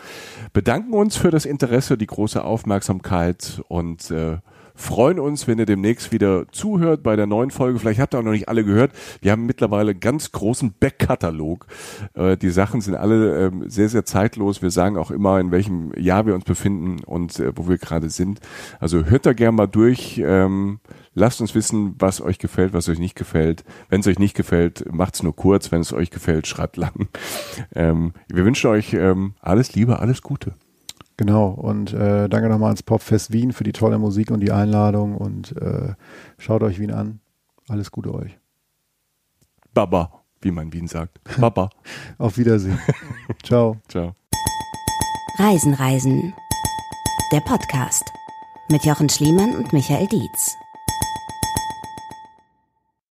[0.55, 4.38] Bedanken uns für das Interesse, die große Aufmerksamkeit und äh,
[4.81, 7.78] freuen uns, wenn ihr demnächst wieder zuhört bei der neuen Folge.
[7.78, 8.93] Vielleicht habt ihr auch noch nicht alle gehört.
[9.20, 11.66] Wir haben mittlerweile einen ganz großen Backkatalog.
[12.15, 14.62] Äh, die Sachen sind alle ähm, sehr, sehr zeitlos.
[14.62, 18.11] Wir sagen auch immer, in welchem Jahr wir uns befinden und äh, wo wir gerade
[18.11, 18.40] sind.
[18.78, 20.20] Also hört da gerne mal durch.
[20.24, 20.81] Ähm,
[21.15, 23.65] lasst uns wissen, was euch gefällt, was euch nicht gefällt.
[23.90, 25.70] Wenn es euch nicht gefällt, macht's nur kurz.
[25.70, 27.09] Wenn es euch gefällt, schreibt lang.
[27.74, 30.55] Ähm, wir wünschen euch ähm, alles Liebe, alles Gute.
[31.20, 31.48] Genau.
[31.48, 35.14] Und äh, danke nochmal ans Popfest Wien für die tolle Musik und die Einladung.
[35.14, 35.92] Und äh,
[36.38, 37.20] schaut euch Wien an.
[37.68, 38.38] Alles Gute euch.
[39.74, 41.20] Baba, wie man Wien sagt.
[41.38, 41.68] Baba.
[42.18, 42.80] Auf Wiedersehen.
[43.42, 43.76] Ciao.
[43.88, 44.14] Ciao.
[45.36, 46.32] Reisen, Reisen.
[47.32, 48.05] Der Podcast
[48.70, 50.56] mit Jochen Schliemann und Michael Dietz.